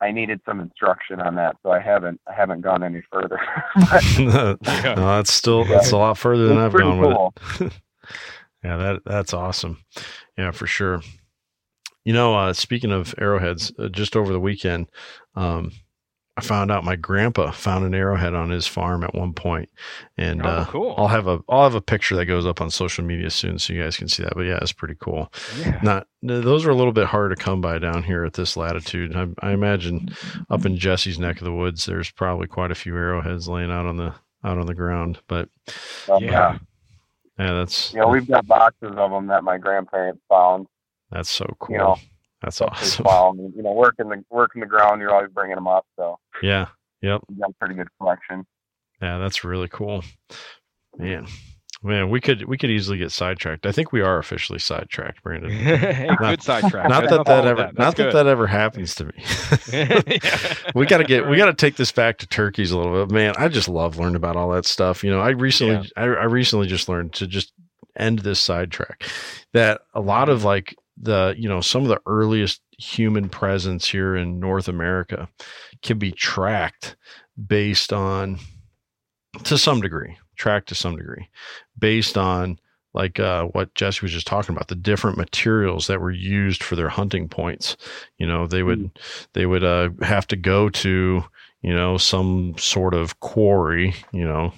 [0.00, 3.40] I needed some instruction on that, so I haven't I haven't gone any further.
[3.90, 4.56] But no,
[5.16, 7.72] that's still that's a lot further than it's I've pretty gone with it.
[8.64, 9.84] Yeah, that that's awesome.
[10.38, 11.02] Yeah, for sure.
[12.04, 14.86] You know, uh, speaking of arrowheads, uh, just over the weekend,
[15.36, 15.70] um,
[16.36, 19.68] I found out my grandpa found an arrowhead on his farm at one point,
[20.18, 20.94] and Oh, uh, cool.
[20.98, 23.72] I'll have a I'll have a picture that goes up on social media soon, so
[23.72, 24.32] you guys can see that.
[24.34, 25.32] But yeah, it's pretty cool.
[25.60, 25.78] Yeah.
[25.82, 29.14] Not those are a little bit hard to come by down here at this latitude.
[29.14, 30.08] I, I imagine
[30.50, 33.86] up in Jesse's neck of the woods, there's probably quite a few arrowheads laying out
[33.86, 34.12] on the
[34.42, 35.20] out on the ground.
[35.28, 35.48] But
[36.10, 36.58] Um, Yeah.
[37.38, 38.06] yeah, that's yeah.
[38.06, 40.66] we've got boxes of them that my grandparents found.
[41.12, 41.74] that's so cool.
[41.74, 41.96] You know,
[42.44, 43.04] that's They awesome.
[43.04, 45.00] found, you know, working the working the ground.
[45.00, 46.66] You're always bringing them up, so Yeah.
[47.02, 47.22] Yep.
[47.28, 48.46] we've got a pretty good collection.
[49.02, 50.04] Yeah, that's really cool.
[50.96, 51.26] Man.
[51.82, 53.66] Man, we could we could easily get sidetracked.
[53.66, 55.50] I think we are officially sidetracked, Brandon.
[55.50, 56.88] hey, good sidetrack.
[56.88, 58.14] Not that that ever That's not that good.
[58.14, 59.12] that ever happens to me.
[60.74, 63.14] We got to get we got to take this back to turkeys a little bit.
[63.14, 65.04] Man, I just love learning about all that stuff.
[65.04, 67.52] You know, I recently I, I recently just learned to just
[67.96, 69.04] end this sidetrack
[69.52, 70.46] that a lot of mm-hmm.
[70.46, 75.28] like the you know some of the earliest human presence here in North America
[75.82, 76.96] can be tracked
[77.46, 78.38] based on
[79.44, 81.28] to some degree tracked to some degree
[81.78, 82.58] based on
[82.94, 86.76] like uh, what Jesse was just talking about, the different materials that were used for
[86.76, 87.76] their hunting points.
[88.18, 88.90] You know, they would mm.
[89.32, 91.24] they would uh, have to go to
[91.62, 94.52] you know some sort of quarry, you know,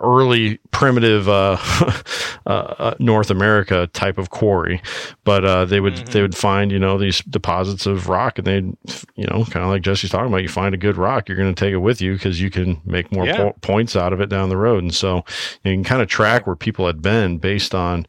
[0.00, 1.56] early primitive uh,
[2.46, 4.82] uh, uh, North America type of quarry,
[5.24, 6.12] but uh, they would mm-hmm.
[6.12, 8.76] they would find you know these deposits of rock, and they'd
[9.16, 10.42] you know kind of like Jesse's talking about.
[10.42, 12.80] You find a good rock, you're going to take it with you because you can
[12.84, 13.36] make more yeah.
[13.36, 15.24] po- points out of it down the road, and so
[15.64, 18.06] you can kind of track where people had been based on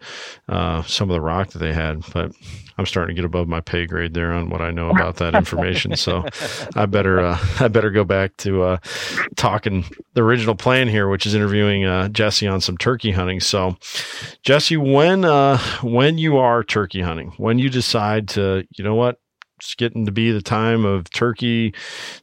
[0.50, 2.32] uh, some of the rock that they had, but.
[2.78, 5.36] I'm starting to get above my pay grade there on what I know about that
[5.36, 5.96] information.
[5.96, 6.26] so
[6.76, 8.78] I better uh, I better go back to uh,
[9.36, 13.40] talking the original plan here, which is interviewing uh, Jesse on some turkey hunting.
[13.40, 13.78] So
[14.44, 19.20] Jesse, when uh, when you are turkey hunting, when you decide to, you know what,
[19.64, 21.74] it's getting to be the time of turkey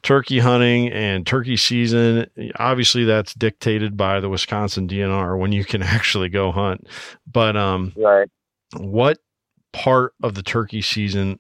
[0.03, 2.27] turkey hunting and turkey season
[2.57, 6.87] obviously that's dictated by the wisconsin dnr when you can actually go hunt
[7.31, 8.29] but um right
[8.77, 9.19] what
[9.73, 11.39] part of the turkey season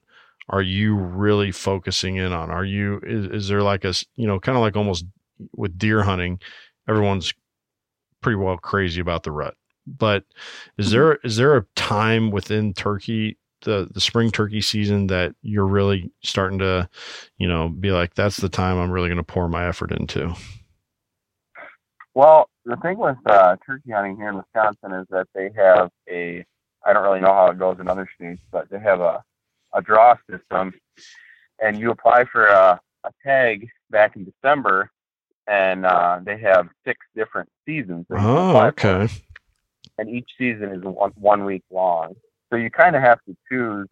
[0.50, 2.50] are you really focusing in on?
[2.50, 5.04] Are you is, is there like a you know kind of like almost
[5.56, 6.40] with deer hunting,
[6.88, 7.32] everyone's
[8.20, 9.54] pretty well crazy about the rut.
[9.86, 10.24] But
[10.76, 10.92] is mm-hmm.
[10.92, 16.10] there is there a time within turkey the the spring turkey season that you're really
[16.22, 16.88] starting to,
[17.38, 20.34] you know, be like that's the time I'm really going to pour my effort into?
[22.14, 26.44] Well, the thing with uh, turkey hunting here in Wisconsin is that they have a
[26.84, 29.22] I don't really know how it goes in other states, but they have a,
[29.72, 30.72] a draw system,
[31.62, 34.90] and you apply for a, a tag back in December,
[35.46, 38.06] and uh, they have six different seasons.
[38.10, 39.06] Oh, okay.
[39.06, 39.20] For.
[39.98, 42.14] And each season is one one week long,
[42.48, 43.88] so you kind of have to choose,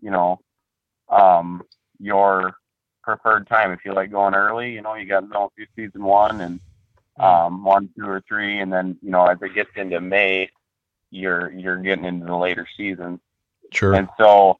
[0.00, 0.40] you know,
[1.08, 1.62] um,
[2.00, 2.54] your
[3.02, 3.70] preferred time.
[3.70, 6.60] If you like going early, you know, you got to go through season one and
[7.16, 7.22] hmm.
[7.22, 10.50] um, one, two, or three, and then you know, as it gets into May,
[11.12, 13.20] you're you're getting into the later seasons.
[13.70, 13.94] Sure.
[13.94, 14.58] And so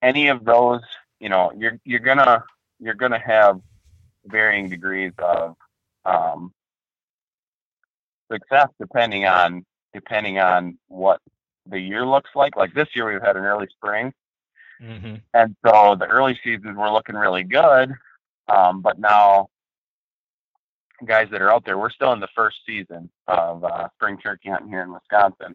[0.00, 0.80] any of those,
[1.20, 2.44] you know, you're you're gonna
[2.78, 3.60] you're gonna have
[4.24, 5.56] varying degrees of
[6.04, 6.52] um,
[8.32, 11.20] success depending on depending on what
[11.66, 12.56] the year looks like.
[12.56, 14.14] Like this year, we've had an early spring,
[14.80, 15.16] mm-hmm.
[15.34, 17.92] and so the early seasons were looking really good.
[18.48, 19.48] Um, but now
[21.06, 24.50] guys that are out there, we're still in the first season of uh, spring turkey
[24.50, 25.54] hunting here in Wisconsin,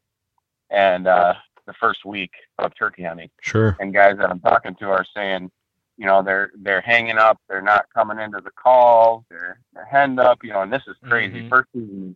[0.69, 1.33] and uh,
[1.65, 3.29] the first week of turkey hunting.
[3.41, 3.75] Sure.
[3.79, 5.51] And guys that I'm talking to are saying,
[5.97, 10.19] you know, they're they're hanging up, they're not coming into the call, they're they're henned
[10.19, 11.39] up, you know, and this is crazy.
[11.39, 11.49] Mm-hmm.
[11.49, 12.15] First season,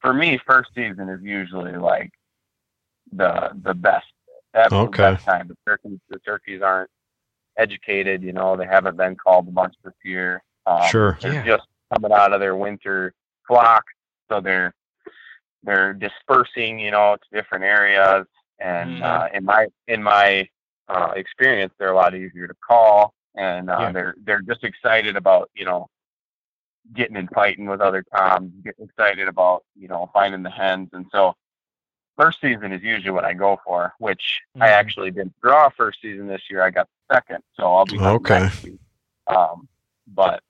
[0.00, 2.10] for me, first season is usually like
[3.12, 4.06] the the best.
[4.52, 4.90] That's okay.
[4.90, 5.48] the best time.
[5.48, 6.90] The turkeys the turkeys aren't
[7.56, 10.42] educated, you know, they haven't been called a bunch this year.
[10.66, 11.18] Um, sure.
[11.20, 11.44] They're yeah.
[11.44, 13.12] just coming out of their winter
[13.46, 13.84] flock,
[14.30, 14.74] so they're
[15.62, 18.26] they're dispersing, you know, to different areas.
[18.60, 19.02] And mm-hmm.
[19.02, 20.48] uh, in my in my
[20.88, 23.92] uh, experience, they're a lot easier to call, and uh, yeah.
[23.92, 25.88] they're they're just excited about you know
[26.92, 31.06] getting and fighting with other toms, getting excited about you know finding the hens, and
[31.10, 31.34] so
[32.16, 33.92] first season is usually what I go for.
[33.98, 34.62] Which mm-hmm.
[34.62, 36.62] I actually didn't draw first season this year.
[36.62, 38.48] I got second, so I'll be okay.
[39.26, 39.68] Um,
[40.06, 40.42] but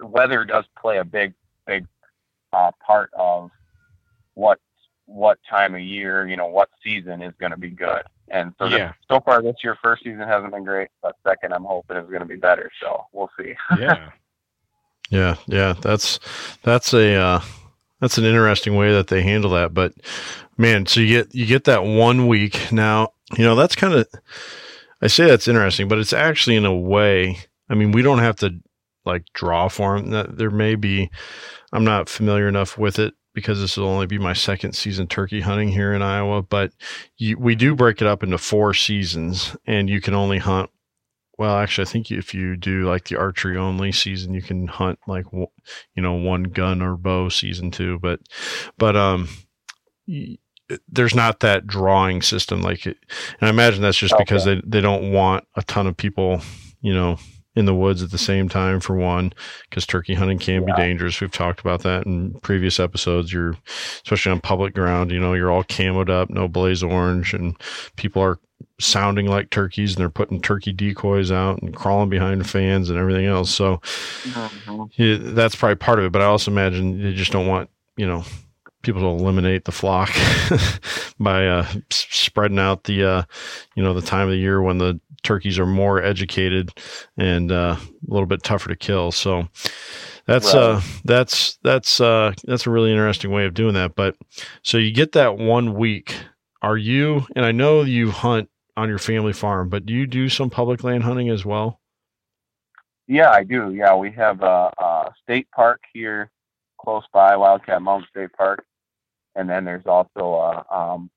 [0.00, 1.34] weather does play a big,
[1.66, 1.86] big
[2.52, 3.50] uh, part of
[4.34, 4.58] what
[5.06, 8.02] what time of year, you know, what season is going to be good.
[8.30, 8.92] And so, yeah.
[9.10, 12.20] so far this year, first season hasn't been great, but second, I'm hoping is going
[12.20, 12.70] to be better.
[12.80, 13.54] So we'll see.
[13.78, 14.10] yeah,
[15.10, 15.74] yeah, yeah.
[15.80, 16.20] That's
[16.62, 17.40] that's a uh,
[18.00, 19.72] that's an interesting way that they handle that.
[19.72, 19.94] But
[20.58, 23.12] man, so you get you get that one week now.
[23.36, 24.06] You know, that's kind of
[25.00, 27.38] I say that's interesting, but it's actually in a way.
[27.70, 28.60] I mean, we don't have to
[29.08, 30.10] like draw form.
[30.10, 30.36] them.
[30.36, 31.10] There may be,
[31.72, 35.40] I'm not familiar enough with it because this will only be my second season turkey
[35.40, 36.72] hunting here in Iowa, but
[37.16, 40.70] you, we do break it up into four seasons and you can only hunt.
[41.38, 44.98] Well, actually, I think if you do like the archery only season, you can hunt
[45.06, 48.00] like, you know, one gun or bow season too.
[48.00, 48.20] But,
[48.76, 49.28] but, um,
[50.88, 52.96] there's not that drawing system like it.
[53.40, 54.24] And I imagine that's just okay.
[54.24, 56.40] because they, they don't want a ton of people,
[56.80, 57.18] you know,
[57.58, 59.32] in the woods at the same time for one
[59.68, 60.66] because turkey hunting can yeah.
[60.66, 63.56] be dangerous we've talked about that in previous episodes you're
[64.04, 67.56] especially on public ground you know you're all camoed up no blaze orange and
[67.96, 68.38] people are
[68.78, 73.26] sounding like turkeys and they're putting turkey decoys out and crawling behind fans and everything
[73.26, 73.78] else so
[74.22, 74.84] mm-hmm.
[75.02, 78.06] yeah, that's probably part of it but i also imagine you just don't want you
[78.06, 78.22] know
[78.82, 80.10] people to eliminate the flock
[81.20, 83.22] by uh, spreading out the uh,
[83.76, 86.70] you know the time of the year when the turkeys are more educated
[87.18, 89.12] and uh, a little bit tougher to kill.
[89.12, 89.46] So
[90.26, 90.54] That's Right.
[90.54, 93.96] uh that's that's uh that's a really interesting way of doing that.
[93.96, 94.16] But
[94.62, 96.16] so you get that one week.
[96.62, 100.30] Are you and I know you hunt on your family farm, but do you do
[100.30, 101.80] some public land hunting as well?
[103.08, 103.72] Yeah, I do.
[103.74, 106.30] Yeah, we have a, a state park here
[106.80, 108.64] close by, Wildcat Mountain State Park,
[109.36, 111.10] and then there's also uh, um,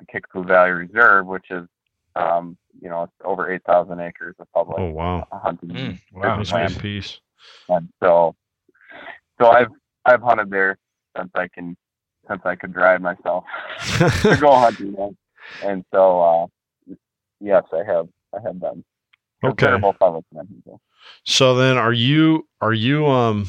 [0.00, 1.66] the Kickapoo Valley Reserve, which is
[2.16, 5.26] um, you know it's over 8,000 acres of public Oh wow.
[5.32, 5.68] hunting.
[5.70, 6.78] Mm, Wow, wow, that's nice.
[6.78, 7.20] piece.
[7.68, 8.34] And so,
[9.40, 9.70] so I've
[10.04, 10.78] I've hunted there
[11.16, 11.76] since I can
[12.28, 13.44] since I could drive myself
[13.98, 14.94] to go hunting.
[14.98, 15.16] And,
[15.62, 16.94] and so, uh,
[17.40, 18.84] yes, I have I have done
[19.42, 19.50] Okay.
[19.50, 20.62] considerable public hunting.
[21.24, 23.46] So then are you are you um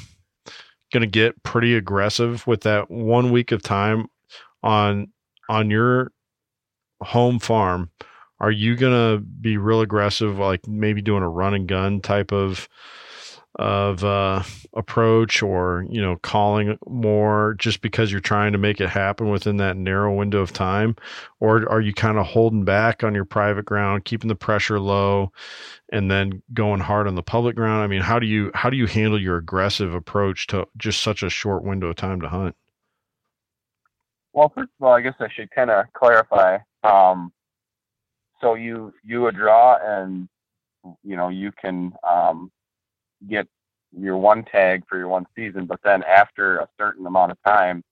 [0.96, 4.08] gonna get pretty aggressive with that one week of time
[4.64, 5.10] on
[5.50, 6.14] on your
[7.02, 7.92] home farm?
[8.40, 12.70] Are you gonna be real aggressive, like maybe doing a run and gun type of
[13.58, 14.44] of uh
[14.74, 19.58] approach or you know calling more just because you're trying to make it happen within
[19.58, 20.96] that narrow window of time
[21.40, 25.32] or are you kind of holding back on your private ground keeping the pressure low
[25.92, 28.78] and then going hard on the public ground i mean how do you how do
[28.78, 32.56] you handle your aggressive approach to just such a short window of time to hunt
[34.34, 36.58] Well, first of all, I guess I should kind of clarify.
[36.84, 37.32] Um,
[38.42, 40.28] so you you would draw, and
[41.04, 42.52] you know you can um,
[43.30, 43.48] get
[43.98, 47.84] your one tag for your one season, but then after a certain amount of time,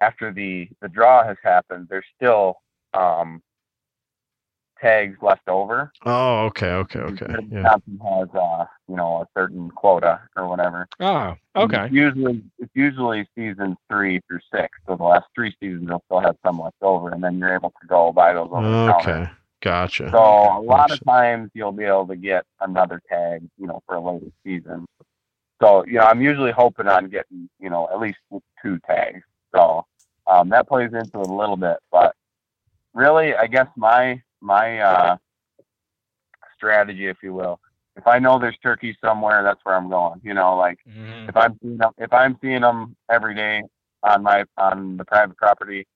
[0.00, 2.56] after the the draw has happened, there's still
[2.94, 3.42] um,
[4.80, 5.92] tags left over.
[6.04, 10.88] oh okay okay okay yeah has uh, you know a certain quota or whatever.
[11.00, 11.84] Oh, okay.
[11.84, 14.78] It's usually it's usually season three through six.
[14.86, 17.70] So the last three seasons they'll still have some left over, and then you're able
[17.80, 19.30] to go buy those over okay
[19.64, 23.82] gotcha So a lot of times you'll be able to get another tag, you know,
[23.86, 24.86] for a later season.
[25.62, 28.18] So you know, I'm usually hoping on getting you know at least
[28.62, 29.22] two tags.
[29.54, 29.86] So
[30.26, 32.14] um, that plays into it a little bit, but
[32.94, 35.16] really, I guess my my uh,
[36.56, 37.60] strategy, if you will,
[37.96, 40.20] if I know there's turkeys somewhere, that's where I'm going.
[40.24, 41.28] You know, like Mhm.
[41.28, 43.62] if I'm seeing them, if I'm seeing them every day
[44.02, 45.86] on my on the private property,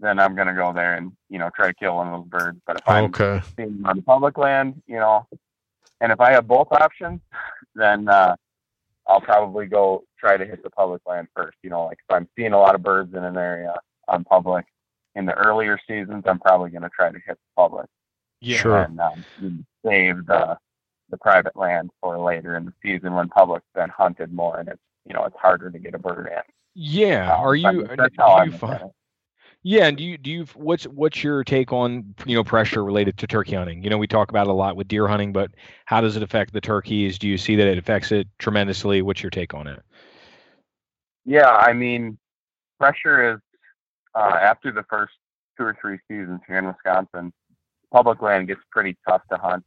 [0.00, 2.58] then I'm gonna go there and you know try to kill one of those birds.
[2.66, 5.26] But if I'm okay seeing them on public land, you know,
[6.00, 7.20] and if I have both options,
[7.74, 8.36] then uh,
[9.06, 11.56] I'll probably go try to hit the public land first.
[11.62, 13.74] You know, like if I'm seeing a lot of birds in an area
[14.08, 14.66] on public
[15.14, 17.86] in the earlier seasons, I'm probably gonna try to hit the public
[18.40, 18.58] Yeah.
[18.58, 18.82] Sure.
[18.82, 20.58] and um, save the
[21.08, 24.80] the private land for later in the season when public's been hunted more and it's
[25.06, 26.42] you know it's harder to get a bird in.
[26.74, 27.32] Yeah.
[27.32, 27.72] Um, Are you?
[27.72, 28.90] mean, that's how I you look find?
[29.68, 33.18] Yeah, and do you do you what's what's your take on you know pressure related
[33.18, 33.82] to turkey hunting?
[33.82, 35.50] You know, we talk about it a lot with deer hunting, but
[35.86, 37.18] how does it affect the turkeys?
[37.18, 39.02] Do you see that it affects it tremendously?
[39.02, 39.82] What's your take on it?
[41.24, 42.16] Yeah, I mean,
[42.78, 43.40] pressure is
[44.14, 45.14] uh, after the first
[45.58, 47.32] two or three seasons here in Wisconsin,
[47.92, 49.64] public land gets pretty tough to hunt.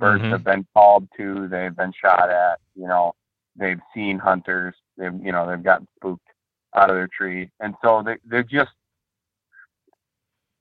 [0.00, 0.30] Birds Mhm.
[0.30, 3.14] have been called to, they've been shot at, you know,
[3.54, 6.26] they've seen hunters, they've you know, they've gotten spooked
[6.74, 7.48] out of their tree.
[7.60, 8.72] And so they they're just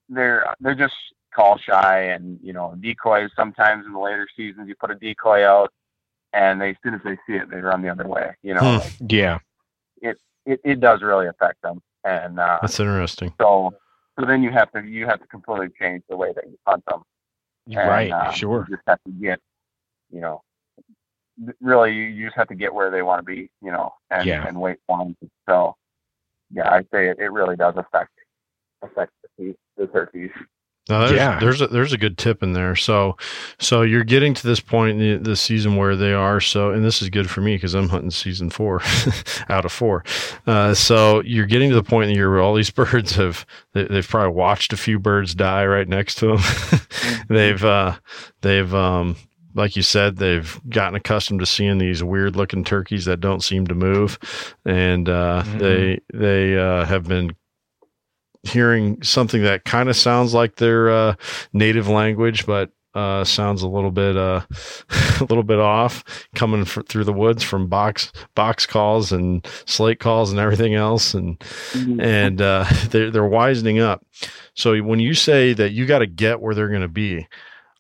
[0.10, 0.96] they're they're just
[1.34, 5.44] call shy and, you know, decoys sometimes in the later seasons you put a decoy
[5.46, 5.70] out
[6.32, 8.34] and they as soon as they see it they run the other way.
[8.42, 8.78] You know, Hmm.
[8.78, 9.40] like, Yeah.
[10.02, 10.18] it,
[10.64, 11.82] it does really affect them.
[12.04, 13.74] And uh, that's interesting so
[14.18, 16.84] so then you have to you have to completely change the way that you hunt
[16.86, 17.02] them.
[17.68, 18.12] And, right.
[18.12, 18.66] uh, sure.
[18.70, 19.40] You just have to get,
[20.12, 20.42] you know,
[21.60, 24.26] really you, you just have to get where they want to be, you know, and,
[24.26, 24.48] Yeah.
[24.48, 25.18] and wait for them.
[25.50, 25.76] So
[26.52, 28.12] yeah, I say it, it really does affect
[28.84, 30.32] affect the, the turkeys.
[30.88, 31.40] No, there's, Yeah.
[31.40, 32.76] there's a there's a good tip in there.
[32.76, 33.18] So,
[33.60, 36.40] so you're getting to this point in the, the season where they are.
[36.40, 38.82] So, and this is good for me because I'm hunting season four
[39.50, 40.04] out of four.
[40.46, 43.48] Uh, so you're getting to the point in the year where all these birds have
[43.74, 46.80] they, they've probably watched a few birds die right next to them.
[47.30, 47.96] they've uh,
[48.42, 49.16] they've um,
[49.56, 53.66] like you said, they've gotten accustomed to seeing these weird looking turkeys that don't seem
[53.68, 54.20] to move,
[54.66, 55.60] and uh, Mhm.
[55.60, 57.36] they they uh, have been
[58.46, 61.16] hearing something that kind of sounds like their uh,
[61.54, 64.42] native language, but uh, sounds a little bit uh,
[65.20, 70.32] a little bit off coming through the woods from box box calls and slate calls
[70.32, 71.44] and everything else, and
[72.00, 74.06] and uh, they're they're wisening up.
[74.54, 77.28] So when you say that you got to get where they're going to be,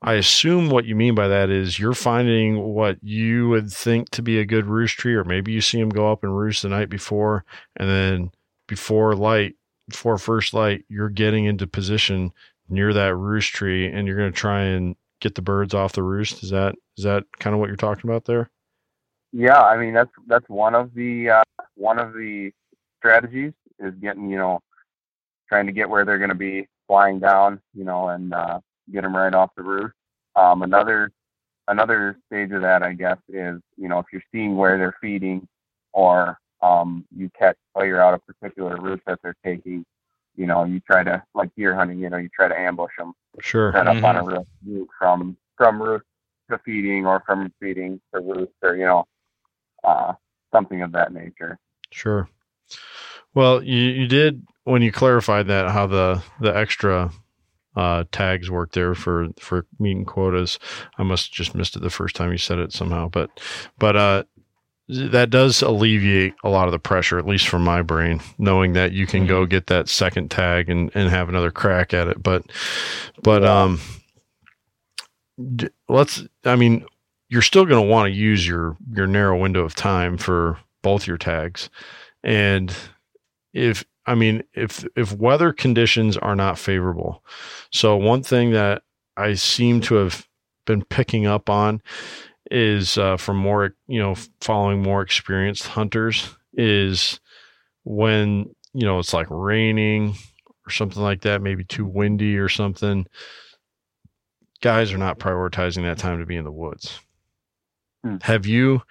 [0.01, 4.21] I assume what you mean by that is you're finding what you would think to
[4.21, 6.69] be a good roost tree, or maybe you see them go up and roost the
[6.69, 7.45] night before,
[7.77, 8.31] and then
[8.67, 9.55] before light,
[9.89, 12.31] before first light, you're getting into position
[12.69, 16.03] near that roost tree, and you're going to try and get the birds off the
[16.03, 16.43] roost.
[16.43, 18.49] Is that is that kind of what you're talking about there?
[19.37, 21.43] yeah, I mean that's that's one of the uh,
[21.75, 22.51] one of the
[22.99, 24.61] strategies is getting you know
[25.49, 28.61] trying to get where they're going to be flying down, you know, and uh,
[28.93, 29.91] get them right off the roof.
[30.37, 31.11] Um, another
[31.67, 35.45] another stage of that, I guess, is you know if you're seeing where they're feeding,
[35.91, 39.85] or um, you catch fire out a particular route that they're taking,
[40.35, 43.13] you know, you try to like deer hunting, you know, you try to ambush them,
[43.39, 43.71] Sure.
[43.71, 44.47] set up on a Mhm.
[44.65, 46.05] route from from roost
[46.49, 49.05] to feeding, or from feeding to roost, or you know,
[49.83, 50.13] uh,
[50.51, 51.57] something of that nature.
[51.91, 52.27] Sure.
[53.33, 57.11] Well, you, you did when you clarified that how the the extra
[57.75, 60.57] uh, tags work there for for meeting quotas.
[60.97, 63.29] I must have just missed it the first time you said it somehow, but
[63.77, 64.23] but uh,
[64.87, 68.91] that does alleviate a lot of the pressure, at least from my brain, knowing that
[68.91, 72.21] you can go get that second tag and and have another crack at it.
[72.21, 72.43] But
[73.23, 73.79] but um,
[75.55, 76.23] d- let's.
[76.43, 76.85] I mean,
[77.29, 81.07] you're still going to want to use your your narrow window of time for both
[81.07, 81.69] your tags
[82.23, 82.75] and
[83.53, 87.23] if i mean if if weather conditions are not favorable
[87.71, 88.83] so one thing that
[89.17, 90.27] i seem to have
[90.65, 91.81] been picking up on
[92.51, 97.19] is uh, from more you know following more experienced hunters is
[97.83, 100.15] when you know it's like raining
[100.67, 103.05] or something like that maybe too windy or something
[104.61, 106.99] guys are not prioritizing that time to be in the woods
[108.03, 108.17] Hmm.
[108.21, 108.81] have you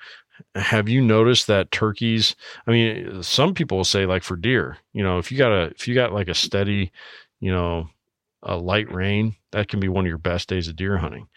[0.56, 2.34] have you noticed that turkeys
[2.66, 5.62] i mean some people will say like for deer you know if you got a
[5.66, 6.90] if you got like a steady
[7.40, 7.88] you know
[8.42, 11.28] a light rain that can be one of your best days of deer hunting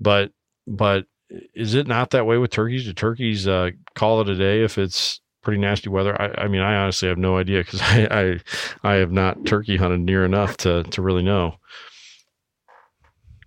[0.00, 0.32] but
[0.66, 1.06] but
[1.54, 2.84] is it not that way with turkeys?
[2.84, 6.20] Do turkeys uh, call it a day if it's pretty nasty weather?
[6.20, 8.40] I, I mean i honestly have no idea because I, I
[8.88, 11.56] i have not turkey hunted near enough to to really know.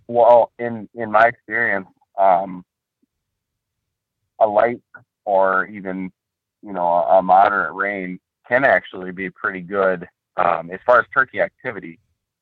[0.07, 1.88] Well, in in my experience,
[2.19, 2.63] um,
[4.39, 4.81] a light
[5.25, 6.11] or even
[6.61, 10.07] you know a, a moderate rain can actually be pretty good
[10.38, 11.99] um, as far as turkey activity.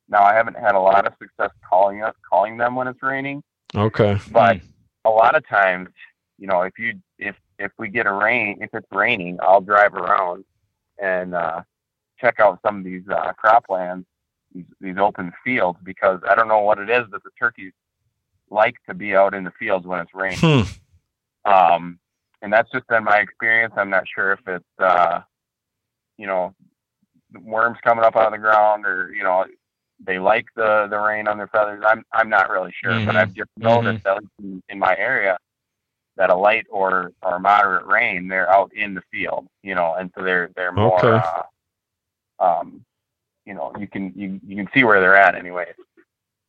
[0.09, 3.43] Now, I haven't had a lot of success calling us calling them when it's raining,
[3.75, 4.19] okay.
[4.31, 4.61] But
[5.05, 5.89] a lot of times,
[6.37, 9.93] you know, if you if if we get a rain, if it's raining, I'll drive
[9.93, 10.43] around
[11.01, 11.61] and uh,
[12.19, 14.05] check out some of these uh, croplands,
[14.53, 17.73] these these open fields, because I don't know what it is that the turkeys
[18.49, 20.39] like to be out in the fields when it's raining.
[20.39, 21.51] hmm.
[21.51, 21.99] Um,
[22.41, 23.73] and that's just been my experience.
[23.77, 25.21] I'm not sure if it's uh,
[26.17, 26.53] you know
[27.43, 29.45] worms coming up out of the ground or you know
[30.05, 31.83] they like the the rain on their feathers.
[31.85, 33.17] I'm I'm not really sure, but Mhm.
[33.17, 35.37] I've just noticed at least in, in my area
[36.17, 40.11] that a light or or moderate rain, they're out in the field, you know, and
[40.15, 41.19] so they're they're more Okay.
[41.19, 41.43] uh,
[42.39, 42.83] um,
[43.45, 45.75] you know, you can you you can see where they're at anyways,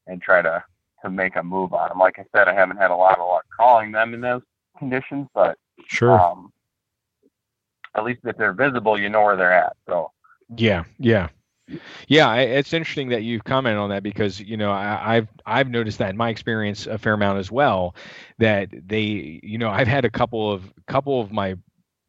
[0.06, 0.64] and try to
[1.02, 1.98] to make a move on them.
[1.98, 4.42] Like I said, I haven't had a lot of luck calling them in those
[4.78, 6.52] conditions, but sure um,
[7.94, 9.76] at least if they're visible, you know where they're at.
[9.86, 10.10] So
[10.56, 11.28] Yeah, yeah,
[12.08, 12.34] yeah.
[12.36, 16.10] It's interesting that you've commented on that because you know I, I've I've noticed that
[16.10, 17.94] in my experience a fair amount as well.
[18.38, 21.56] That they, you know, I've had a couple of couple of my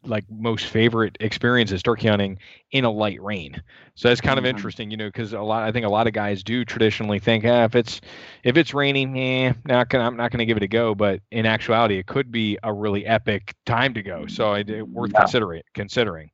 [0.06, 2.38] like most favorite experiences turkey hunting
[2.70, 3.62] in a light rain.
[3.94, 4.46] So that's kind of Mhm.
[4.46, 7.44] interesting, you know, because a lot I think a lot of guys do traditionally think,
[7.44, 8.00] eh, if it's
[8.42, 10.94] if it's raining, eh, not gonna I'm not gonna give it a go.
[10.94, 14.26] But in actuality, it could be a really epic time to go.
[14.26, 15.14] So it, it worth Yeah.
[15.14, 16.30] considering considering.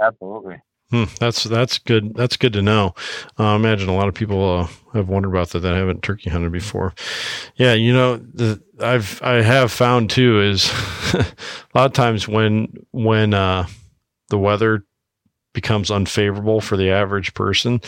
[0.00, 0.62] absolutely.
[0.90, 2.14] Hmm, that's that's good.
[2.14, 2.94] That's good to know.
[3.38, 6.30] Uh, I imagine a lot of people uh, have wondered about that that haven't turkey
[6.30, 6.94] hunted before.
[7.56, 10.70] Yeah, you know, the, I've I have found too is
[11.14, 11.26] a
[11.74, 13.66] lot of times when when uh,
[14.30, 14.84] the weather
[15.56, 17.80] becomes unfavorable for the average person,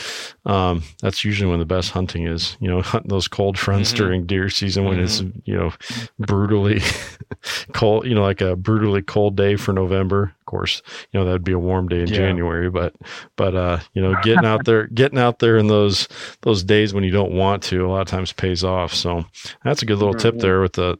[0.47, 2.57] um, that's usually when the best hunting is.
[2.61, 3.97] You know, hunting those cold fronts Mhm.
[3.97, 5.73] during deer season when it's you know
[6.19, 6.81] brutally
[7.73, 8.07] cold.
[8.07, 10.35] You know, like a brutally cold day for November.
[10.41, 10.81] Of course,
[11.12, 12.16] you know that'd be a warm day in Yeah.
[12.16, 12.95] January, but
[13.37, 16.09] but uh, you know, getting out there, getting out there in those
[16.41, 18.95] those days when you don't want to, a lot of times pays off.
[18.95, 19.25] So
[19.62, 20.41] that's a good little tip Mhm.
[20.41, 20.99] there with the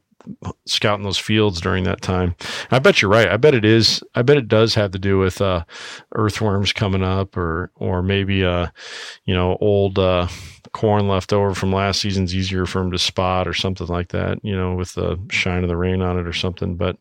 [0.66, 2.35] scouting those fields during that time.
[2.71, 3.29] I bet you're right.
[3.29, 4.03] I bet it is.
[4.14, 5.64] I bet it does have to do with uh,
[6.14, 8.69] earthworms coming up, or or maybe uh,
[9.25, 10.29] you know, old uh,
[10.73, 14.39] corn left over from last season's easier for them to spot, or something like that.
[14.45, 16.77] You know, with the shine of the rain on it, or something.
[16.77, 16.97] But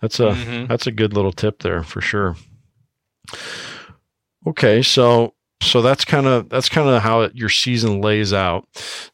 [0.00, 0.68] that's a Mhm.
[0.68, 2.36] that's a good little tip there for sure.
[4.46, 8.66] Okay, so so that's kind of that's kind of how it, your season lays out.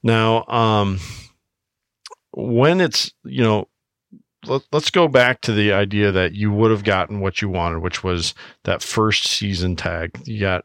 [0.03, 1.01] Now, um,
[2.37, 3.69] when it's you know,
[4.47, 7.81] let, let's go back to the idea that you would have gotten what you wanted,
[7.81, 8.35] which was
[8.65, 10.11] that first season tag.
[10.25, 10.65] You got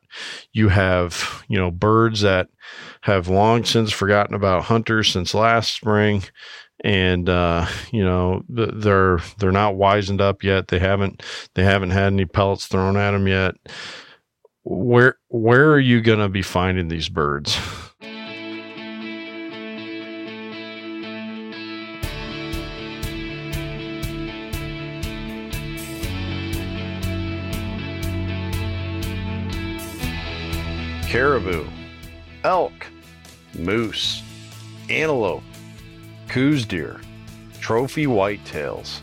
[0.51, 2.49] you have you know birds that
[3.01, 6.23] have long since forgotten about hunters since last spring,
[6.83, 10.67] and uh, you know they're they're not wizened up yet.
[10.67, 11.23] They haven't
[11.55, 13.55] they haven't had any pellets thrown at them yet.
[14.63, 17.57] Where where are you going to be finding these birds?
[31.11, 31.67] caribou,
[32.45, 32.87] elk,
[33.59, 34.23] moose,
[34.89, 35.43] antelope,
[36.29, 37.01] Coues deer,
[37.59, 39.01] trophy whitetails,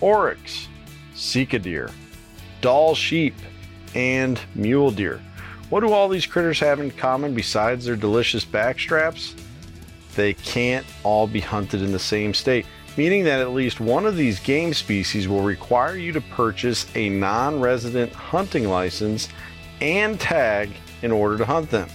[0.00, 0.66] oryx,
[1.14, 1.88] sika deer,
[2.62, 3.36] Dall sheep,
[3.94, 5.22] and mule deer.
[5.70, 9.40] What do all these critters have in common besides their delicious backstraps?
[10.16, 12.66] They can't all be hunted in the same state,
[12.96, 17.08] meaning that at least one of these game species will require you to purchase a
[17.08, 19.28] non resident hunting license
[19.80, 20.70] and tag
[21.02, 21.88] in order to hunt them.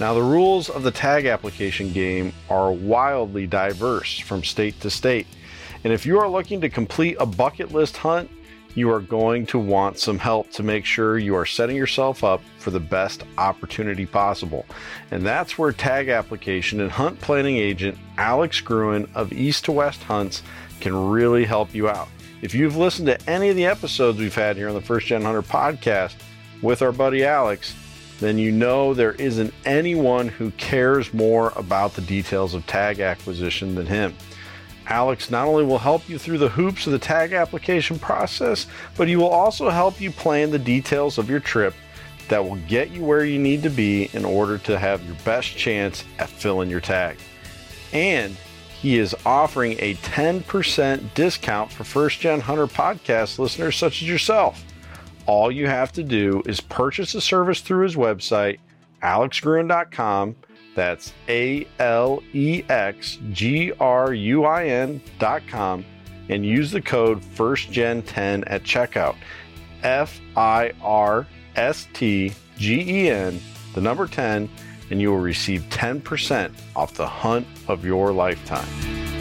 [0.00, 5.26] Now, the rules of the tag application game are wildly diverse from state to state.
[5.82, 8.30] And if you are looking to complete a bucket list hunt,
[8.74, 12.40] you are going to want some help to make sure you are setting yourself up
[12.58, 14.64] for the best opportunity possible.
[15.10, 20.02] And that's where tag application and hunt planning agent Alex Gruin of East to West
[20.04, 20.42] Hunts
[20.80, 22.08] can really help you out.
[22.40, 25.22] If you've listened to any of the episodes we've had here on the First Gen
[25.22, 26.14] Hunter podcast
[26.62, 27.74] with our buddy Alex,
[28.18, 33.74] then you know there isn't anyone who cares more about the details of tag acquisition
[33.74, 34.14] than him.
[34.86, 38.66] Alex not only will help you through the hoops of the tag application process,
[38.96, 41.74] but he will also help you plan the details of your trip
[42.28, 45.56] that will get you where you need to be in order to have your best
[45.56, 47.16] chance at filling your tag.
[47.92, 48.36] And
[48.80, 54.64] he is offering a 10% discount for First Gen Hunter podcast listeners such as yourself
[55.28, 58.58] all you have to do is purchase a service through his website,
[59.02, 60.34] alexgruin.com.
[60.74, 65.84] That's A L E X G R U I N.com
[66.30, 69.16] and use the code FIRSTGEN10 at checkout.
[69.82, 71.26] F I R
[71.56, 73.40] S T G E N,
[73.74, 74.48] the number 10,
[74.90, 79.17] and you will receive 10% off the hunt of your lifetime.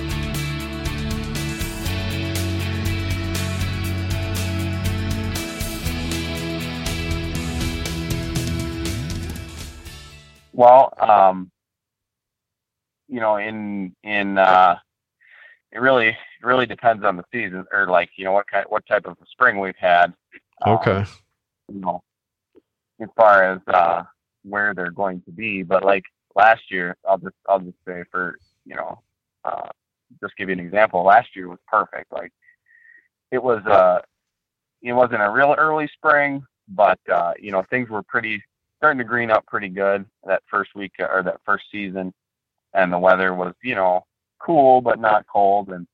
[10.58, 11.52] Well, um,
[13.08, 14.78] you know, in in uh,
[15.72, 18.86] it really it really depends on the season or like you know what kind what
[18.88, 20.14] type of spring we've had.
[20.66, 20.92] Okay.
[20.92, 21.08] Um,
[21.72, 22.04] you know,
[23.00, 24.02] as far as uh,
[24.44, 26.06] where they're going to be, but like
[26.36, 29.00] last year, I'll just I'll just say for you know,
[29.46, 29.70] uh,
[30.20, 31.04] just give you an example.
[31.04, 32.12] Last year was perfect.
[32.12, 32.32] Like
[33.32, 34.00] it was uh,
[34.82, 38.42] it wasn't a real early spring, but uh, you know things were pretty
[38.78, 42.14] starting to green up pretty good that first week or that first season,
[42.74, 44.06] and the weather was you know
[44.40, 45.88] cool but not cold, and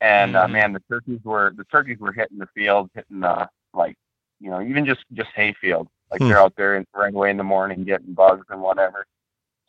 [0.00, 0.50] and uh, mm-hmm.
[0.50, 3.96] uh, man, the turkeys were the turkeys were hitting the field, hitting the like
[4.40, 6.28] you know even just just hayfield, like hmm.
[6.28, 9.06] they're out there right away in the morning getting bugs and whatever,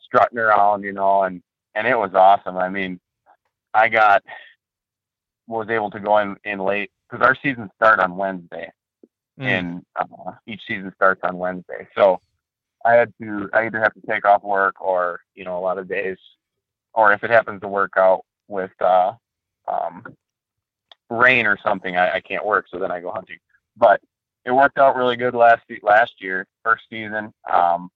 [0.04, 1.42] strutting around, you know, and
[1.74, 2.56] and it was awesome.
[2.56, 3.00] I mean,
[3.74, 4.22] I got
[5.46, 8.70] was able to go in in late because our season start on Wednesday,
[9.38, 9.44] mm.
[9.44, 11.88] and uh, each season starts on Wednesday.
[11.94, 12.20] So
[12.84, 15.78] I had to I either have to take off work or you know a lot
[15.78, 16.18] of days,
[16.94, 19.12] or if it happens to work out with uh,
[19.68, 20.04] um,
[21.10, 23.38] rain or something, I, I can't work, so then I go hunting.
[23.76, 24.00] But
[24.44, 27.32] it worked out really good last last year, first season.
[27.52, 27.90] Um,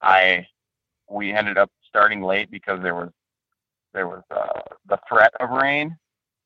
[0.00, 0.46] I
[1.08, 3.10] we ended up starting late because there was
[3.92, 5.96] there was uh, the threat of rain,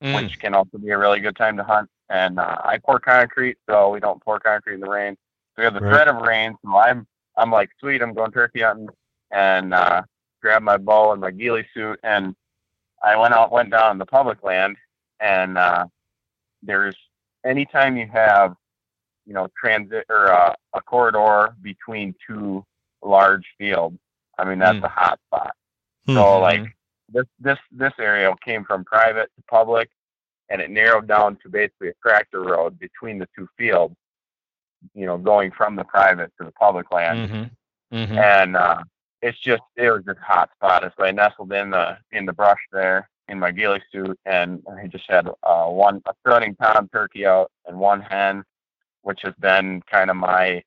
[0.03, 0.15] mm.
[0.15, 1.89] which can also be a really good time to hunt.
[2.09, 5.17] And uh, I pour concrete, so we don't pour concrete in the rain.
[5.55, 5.93] So we have the right.
[5.93, 7.07] threat of rain, so I'm
[7.41, 8.89] I'm like, sweet, I'm going turkey hunting,
[9.31, 10.03] and uh,
[10.43, 12.35] grabbed my bow and my ghillie suit, and
[13.03, 14.77] I went out, went down the public land,
[15.21, 15.87] and uh,
[16.63, 16.97] there's
[17.45, 18.55] anytime you have,
[19.27, 22.65] you know, transit or uh, a corridor between two
[23.03, 23.97] large fields,
[24.39, 24.85] I mean that's mm.
[24.85, 25.55] a hot spot.
[26.07, 26.19] Mm-hmm.
[26.19, 26.65] So like
[27.11, 29.89] this this this area came from private to public,
[30.51, 33.95] and it narrowed down to basically a tractor road between the two fields
[34.95, 37.31] you know, going from the private to the public land.
[37.31, 37.97] Mm-hmm.
[37.97, 38.19] Mm-hmm.
[38.19, 38.83] And uh,
[39.23, 40.91] it's just it was just hot spot.
[40.97, 44.87] So I nestled in the in the brush there in my ghillie suit, and I
[44.87, 48.45] just had uh, one a strutting tom turkey out and one hen,
[49.03, 50.63] which has been kind of my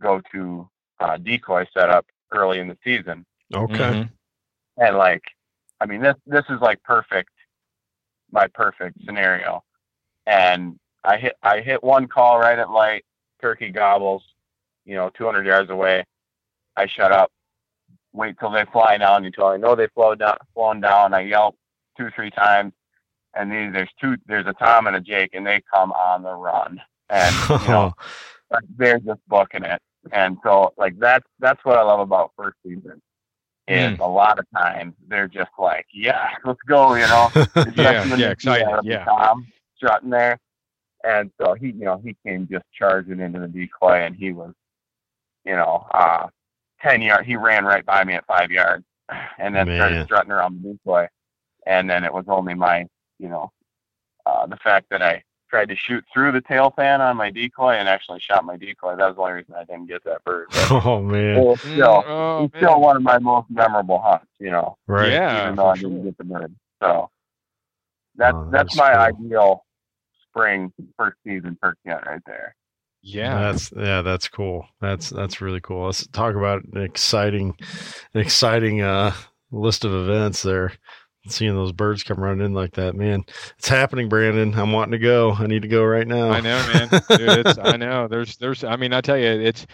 [0.00, 0.68] go-to
[0.98, 3.24] uh, decoy setup early in the season.
[3.54, 3.74] Okay.
[3.76, 4.82] Mm-hmm.
[4.82, 5.22] And like,
[5.80, 7.32] I mean, this this is like perfect,
[8.32, 9.62] my perfect scenario.
[10.26, 13.04] And I hit I hit one call right at light,
[13.40, 14.22] turkey gobbles,
[14.84, 16.04] you know, 200 yards away.
[16.76, 17.30] I shut up,
[18.12, 21.14] wait till they fly down until I know they've flown down, flown down.
[21.14, 21.56] I yelp,
[21.96, 22.72] two, three times,
[23.34, 26.32] and these there's two there's a Tom and a Jake, and they come on the
[26.32, 27.92] run, and you know
[28.50, 29.80] like, they're just booking it,
[30.12, 33.00] and so like that's that's what I love about first season.
[33.68, 34.02] Is hmm.
[34.02, 37.28] a lot of times they're just like, yeah, let's go, you know.
[37.76, 38.80] yeah, yeah, excited.
[38.82, 39.04] Yeah.
[39.04, 39.46] Tom
[39.76, 40.38] strutting there,
[41.04, 44.52] and so he, you know, he came just charging into the decoy, and he was,
[45.44, 46.28] you know, uh,
[46.80, 47.26] ten yard.
[47.26, 48.84] He ran right by me at five yards,
[49.38, 49.76] and then Man.
[49.76, 51.08] started strutting around the decoy,
[51.66, 52.86] and then it was only my,
[53.18, 53.50] you know,
[54.26, 57.72] uh, the fact that I tried to shoot through the tail fan on my decoy
[57.74, 58.96] and actually shot my decoy.
[58.96, 60.48] That was the only reason I didn't get that bird.
[60.54, 61.36] But Oh man.
[61.38, 64.76] it was Mm, still, oh, it's still one of my most memorable hunts, you know
[64.86, 65.22] Right.
[65.22, 66.04] Yeah, even though I didn't sure.
[66.04, 66.54] get the bird.
[66.82, 67.10] So
[68.16, 68.98] that's Oh, that's that's my cool.
[68.98, 69.64] ideal
[70.30, 72.54] spring first season turkey hunt right there.
[73.02, 73.40] Yeah.
[73.40, 74.66] That's yeah, that's cool.
[74.80, 75.86] That's that's really cool.
[75.86, 77.56] Let's talk about an exciting
[78.14, 79.12] an exciting uh
[79.50, 80.72] list of events there.
[81.28, 83.24] Seeing those birds come running in like that, man.
[83.58, 84.54] It's happening, Brandon.
[84.54, 85.32] I'm wanting to go.
[85.32, 86.30] I need to go right now.
[86.30, 86.88] I know, man.
[86.88, 88.08] Dude, it's, I know.
[88.08, 88.64] There's, there's.
[88.64, 89.66] I mean, I tell you, it's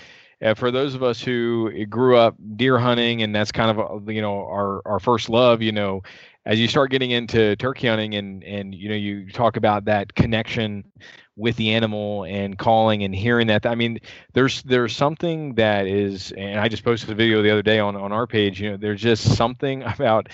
[0.43, 4.11] uh, for those of us who grew up deer hunting, and that's kind of uh,
[4.11, 5.63] you know our our first love.
[5.63, 6.03] You know,
[6.47, 10.15] as you start getting into turkey hunting, and and you know you talk about that
[10.15, 10.85] connection
[11.37, 13.67] with the animal and calling and hearing that.
[13.67, 13.99] I mean,
[14.33, 17.97] there's there's something that is, and I just posted a video the other day on
[17.97, 18.61] on our page.
[18.61, 20.29] You know, there's just something about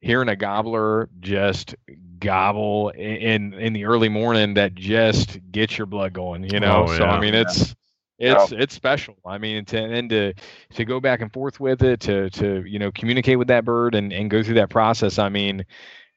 [0.00, 1.76] hearing a gobbler just
[2.18, 6.86] gobble in in the early morning that just gets your blood going you know Oh,
[6.86, 7.74] so i mean it's
[8.18, 9.16] it's it's special.
[9.26, 10.34] I mean to and to
[10.74, 13.94] to go back and forth with it to to you know communicate with that bird
[13.94, 15.64] and and go through that process i mean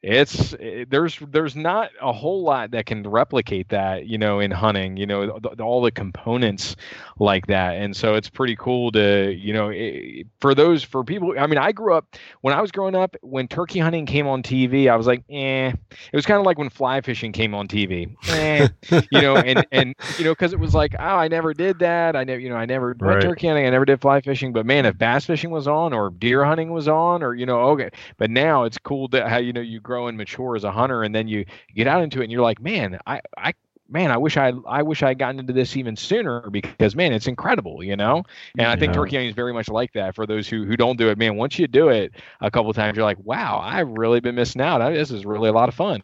[0.02, 4.52] it's it, there's there's not a whole lot that can replicate that you know in
[4.52, 6.76] hunting you know th- all the components
[7.20, 7.76] like that.
[7.76, 11.58] And so it's pretty cool to you know eh, for those for people i mean
[11.58, 14.96] i grew up when i was growing up when turkey hunting came on tv i
[14.96, 15.70] was like eh.
[15.70, 18.68] It was kind of like when fly fishing came on tv eh,
[19.10, 22.16] you know and and you know because it was like oh i never did that.
[22.16, 23.00] I never you know i never Right.
[23.00, 23.66] went turkey hunting.
[23.66, 24.54] I never did fly fishing.
[24.54, 27.60] But man if bass fishing was on or deer hunting was on or you know
[27.72, 27.90] okay.
[28.18, 31.04] But now it's cool that how you know you grow and mature as a hunter
[31.04, 31.46] and then you
[31.76, 33.54] get out into it and you're like man i i
[33.88, 37.14] man i wish i i wish i had gotten into this even sooner because man
[37.14, 38.24] it's incredible you know
[38.58, 39.00] and i think Yeah.
[39.02, 41.36] turkey hunting is very much like that for those who who don't do it man
[41.38, 44.62] once you do it a couple of times you're like wow i've really been missing
[44.62, 46.02] out I, this is really a lot of fun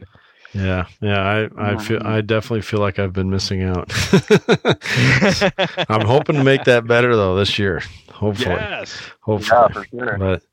[0.54, 1.48] Yeah, yeah.
[1.58, 2.06] I, I feel.
[2.06, 3.88] I definitely feel like I've been missing out.
[5.90, 7.82] I'm hoping to make that better though this year.
[8.12, 8.56] Hopefully.
[8.56, 9.88] yes Hopefully.
[9.94, 10.18] Yeah, sure.
[10.20, 10.44] but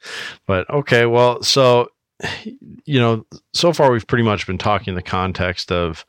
[0.47, 1.89] but okay well so
[2.85, 6.05] you know so far we've pretty much been talking in the context of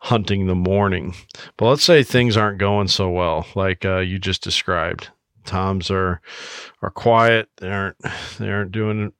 [0.00, 1.14] hunting the morning.
[1.56, 5.08] But let's say things aren't going so well like uh, you just described.
[5.44, 6.20] Toms are
[6.82, 7.48] are quiet.
[7.58, 7.96] They aren't
[8.38, 9.12] they aren't doing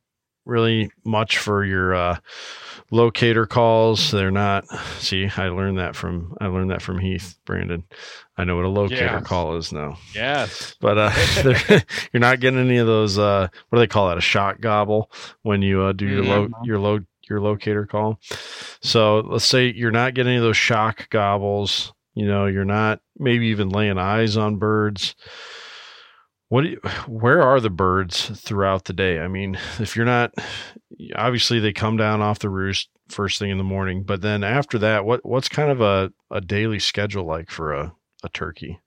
[0.44, 2.18] really much for your uh,
[2.92, 4.64] locator calls they're not
[4.98, 7.82] see i learned that from i learned that from heath brandon
[8.36, 9.26] i know what a locator Yes.
[9.26, 11.10] call is now yes but uh,
[12.12, 13.18] you're not getting any of those.
[13.18, 14.18] Uh, what do they call that?
[14.18, 15.10] A shock gobble
[15.42, 16.66] when you uh, do your lo- Mhm.
[16.66, 18.18] your lo- your locator call.
[18.82, 21.92] So let's say you're not getting any of those shock gobbles.
[22.14, 25.14] You know, you're not maybe even laying eyes on birds.
[26.52, 26.64] What?
[26.64, 29.20] You, where are the birds throughout the day?
[29.20, 30.34] I mean, if you're not,
[31.16, 34.78] obviously they come down off the roost first thing in the morning, but then after
[34.80, 38.80] that, what what's kind of a, a daily schedule like for a, a turkey?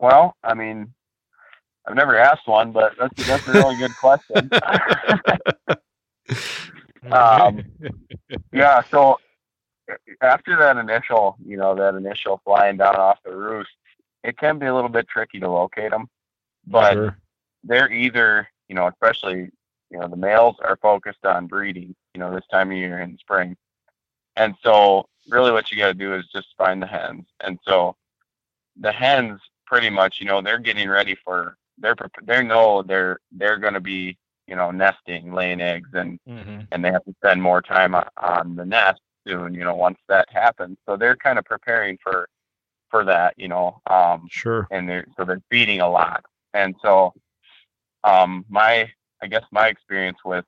[0.00, 0.92] Well, I mean,
[1.86, 4.50] I've never asked one, but that's that's a really good question.
[7.12, 7.62] Um,
[8.52, 9.18] yeah, so
[10.22, 13.68] after that initial, you know, that initial flying down off the roost,
[14.24, 16.08] it can be a little bit tricky to locate them.
[16.66, 17.18] But Sure.
[17.62, 19.50] they're either, you know, especially,
[19.90, 23.18] you know, the males are focused on breeding, you know, this time of year in
[23.18, 23.56] spring.
[24.36, 27.26] And so really what you got to do is just find the hens.
[27.40, 27.96] And so
[28.80, 33.58] the hens pretty much, you know, they're getting ready for they're they know they're they're
[33.58, 36.66] going to be, you know, nesting, laying eggs and Mhm.
[36.72, 39.98] and they have to spend more time on, on the nest soon, you know, once
[40.08, 40.78] that happens.
[40.86, 42.28] So they're kind of preparing for
[42.94, 43.82] for that, you know.
[43.90, 44.70] Um Sure.
[44.70, 46.24] and they're so they're feeding a lot.
[46.54, 47.14] And so
[48.04, 48.90] um my
[49.22, 50.44] I guess my experience with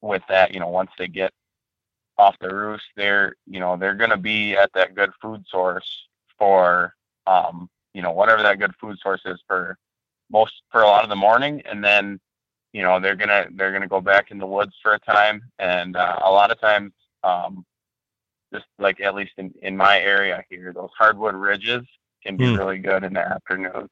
[0.00, 1.32] with that, you know, once they get
[2.18, 6.08] off the roost, they're you know, they're gonna be at that good food source
[6.38, 6.94] for
[7.26, 9.78] um, you know, whatever that good food source is for
[10.30, 12.18] most for a lot of the morning and then
[12.72, 15.96] you know they're gonna they're gonna go back in the woods for a time and
[15.96, 16.92] uh, a lot of times
[17.24, 17.64] um,
[18.52, 21.82] just like at least in, in my area here those hardwood ridges
[22.22, 22.56] can be Hmm.
[22.56, 23.88] really good in the afternoon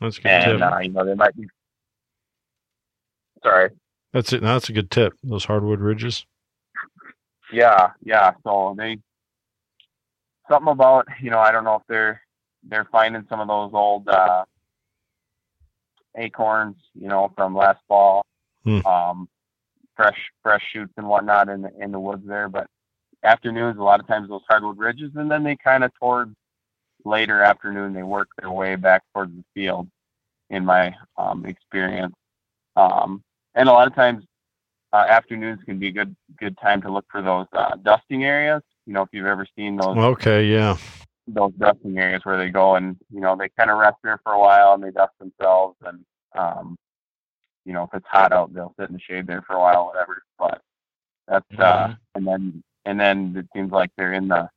[0.00, 0.72] That's good and tip.
[0.72, 1.46] uh, you know they might be
[3.42, 3.70] sorry
[4.12, 4.42] That's it.
[4.42, 5.12] That's a good tip.
[5.22, 6.26] Those hardwood ridges.
[7.52, 8.32] Yeah, yeah.
[8.44, 8.98] So they
[10.48, 12.20] something about you know I don't know if they're
[12.64, 14.44] they're finding some of those old uh,
[16.16, 18.24] acorns you know from last fall,
[18.64, 18.84] Hmm.
[18.86, 19.28] um,
[19.96, 22.48] fresh fresh shoots and whatnot in the in the woods there.
[22.48, 22.66] But
[23.24, 26.34] afternoons a lot of times those hardwood ridges, and then they kind of towards
[27.04, 29.88] later afternoon they work their way back towards the field.
[30.50, 32.14] In my um, experience,
[32.76, 33.22] um,
[33.54, 34.24] and a lot of times
[34.92, 38.62] uh, afternoons can be a good good time to look for those uh, dusting areas.
[38.86, 40.76] You know, if you've ever seen those Okay, yeah.
[41.28, 44.32] those dusting areas where they go and you know they kind of rest there for
[44.32, 46.04] a while and they dust themselves and
[46.36, 46.76] um,
[47.64, 49.86] you know if it's hot out they'll sit in the shade there for a while
[49.86, 50.22] whatever.
[50.38, 50.60] But
[51.28, 51.98] that's uh, Mhm.
[52.14, 54.48] and then and then it seems like they're in the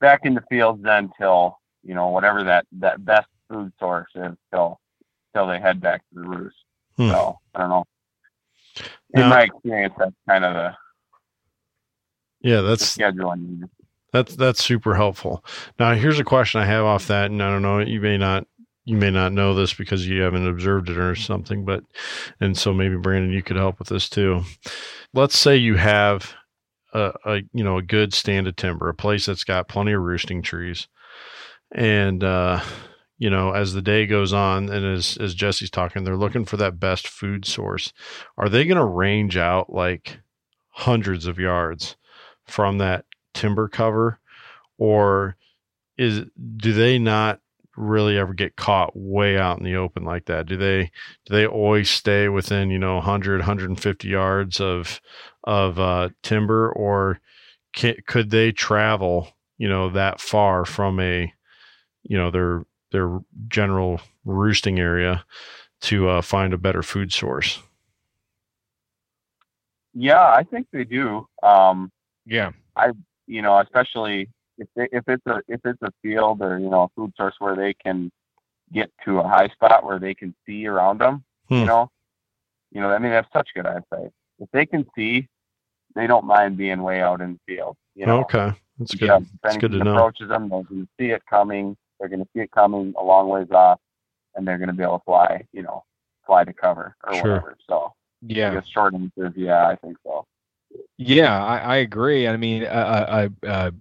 [0.00, 4.34] back in the fields then till you know whatever that that best food source is
[4.52, 4.80] till
[5.34, 6.56] till they head back to the roost.
[6.96, 7.10] Hmm.
[7.10, 7.84] So I don't know.
[9.14, 10.76] In Now- my experience, that's kind of the,
[12.40, 13.68] Yeah, the that's scheduling.
[14.12, 15.44] That's that's super helpful.
[15.78, 18.46] Now, here's a question I have off that, and I don't know, you may not
[18.84, 21.84] you may not know this because you haven't observed it or something, but
[22.40, 24.44] and so maybe Brandon, you could help with this too.
[25.12, 26.34] Let's say you have
[26.92, 30.02] a, a you know a good stand of timber, a place that's got plenty of
[30.02, 30.88] roosting trees,
[31.72, 32.60] and uh,
[33.18, 36.56] you know as the day goes on, and as as Jesse's talking, they're looking for
[36.56, 37.92] that best food source.
[38.36, 40.20] Are they going to range out like
[40.70, 41.96] hundreds of yards
[42.46, 43.04] from that
[43.34, 44.18] timber cover
[44.78, 45.36] or
[45.96, 46.22] is
[46.56, 47.40] do they not
[47.78, 50.84] really ever get caught way out in the open like that do they
[51.26, 55.00] do they always stay within you know 100 150 yards of
[55.44, 57.20] of uh, timber or
[57.74, 59.28] can, could they travel
[59.58, 61.32] you know that far from a
[62.04, 65.24] you know their their general roosting area
[65.80, 67.60] to uh, find a better food source
[69.94, 71.26] Yeah, I think they do.
[71.42, 71.90] Um,
[72.26, 72.52] Yeah.
[72.76, 72.92] I
[73.26, 76.84] you know, especially if they, if it's a if it's a field or you know
[76.84, 78.10] a food source where they can
[78.72, 81.24] get to a high spot where they can see around them.
[81.48, 81.54] Hmm.
[81.54, 81.90] You know,
[82.72, 84.12] you know, I mean they have such good eyesight.
[84.38, 85.28] If they can see,
[85.94, 87.76] they don't mind being way out in the field.
[87.94, 90.82] You know, okay that's good Yeah, that's good to anything know approaches them, they're going
[90.82, 91.76] to see it coming.
[91.98, 93.80] They're going to see it coming a long ways off,
[94.34, 95.44] and they're going to be able to fly.
[95.52, 95.84] You know,
[96.26, 97.22] fly to cover or Sure.
[97.22, 97.56] whatever.
[97.68, 98.52] So, Yeah.
[98.52, 100.26] I guess short answer is yeah, I think so.
[100.98, 102.28] Yeah, I, I agree.
[102.28, 103.72] I mean, a, a, a,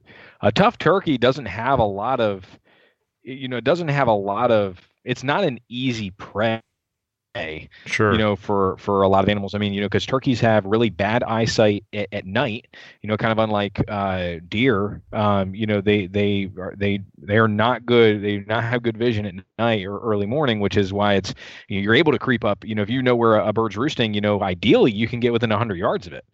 [0.42, 2.46] a tough turkey doesn't have a lot of,
[3.24, 4.80] you know, it doesn't have a lot of.
[5.04, 6.62] It's not an easy prey,
[7.86, 9.56] sure you know, for for a lot of animals.
[9.56, 12.68] I mean, you know, because turkeys have really bad eyesight at, at night.
[13.02, 15.02] You know, kind of unlike uh, deer.
[15.14, 18.22] Um, you know, they they are they they are not good.
[18.22, 21.34] They do not have good vision at night or early morning, which is why it's
[21.68, 22.66] you know, you're able to creep up.
[22.66, 25.20] You know, if you know where a, a bird's roosting, you know, ideally you can
[25.20, 26.26] get within 100 yards of it.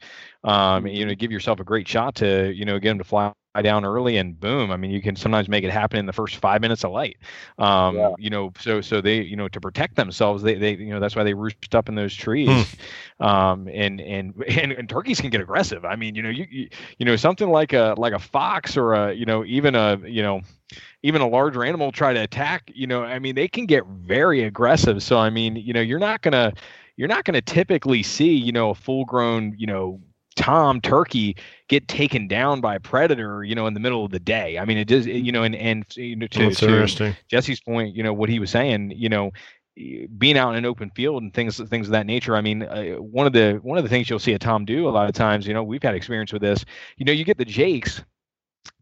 [0.44, 3.34] Um, you know, give yourself a great shot to you know get them to fly
[3.62, 4.72] down early and boom.
[4.72, 7.18] I mean, you can sometimes make it happen in the first five minutes of light.
[7.58, 8.16] Um, Yeah.
[8.18, 11.16] you know, so so they you know to protect themselves, they they you know that's
[11.16, 12.76] why they roost up in those trees.
[13.20, 15.86] Um, and, and and and turkeys can get aggressive.
[15.86, 18.94] I mean, you know, you you, you know something like a like a fox or
[18.94, 20.42] a you know even a you know
[21.04, 22.72] even a larger animal try to attack.
[22.74, 25.02] You know, I mean, they can get very aggressive.
[25.04, 26.54] So I mean, you know, you're not gonna
[26.96, 30.00] you're not gonna typically see you know a full grown you know
[30.44, 31.38] tom turkey
[31.70, 34.60] get taken down by a predator you know in the middle of the day.
[34.60, 37.16] I mean it does you know and and you know to, to interesting.
[37.30, 39.32] Jesse's point you know what he was saying you know
[40.18, 42.94] being out in an open field and things things of that nature i mean uh,
[42.96, 45.16] one of the one of the things you'll see a tom do a lot of
[45.16, 46.64] times you know we've had experience with this
[46.98, 48.04] you know you get the jakes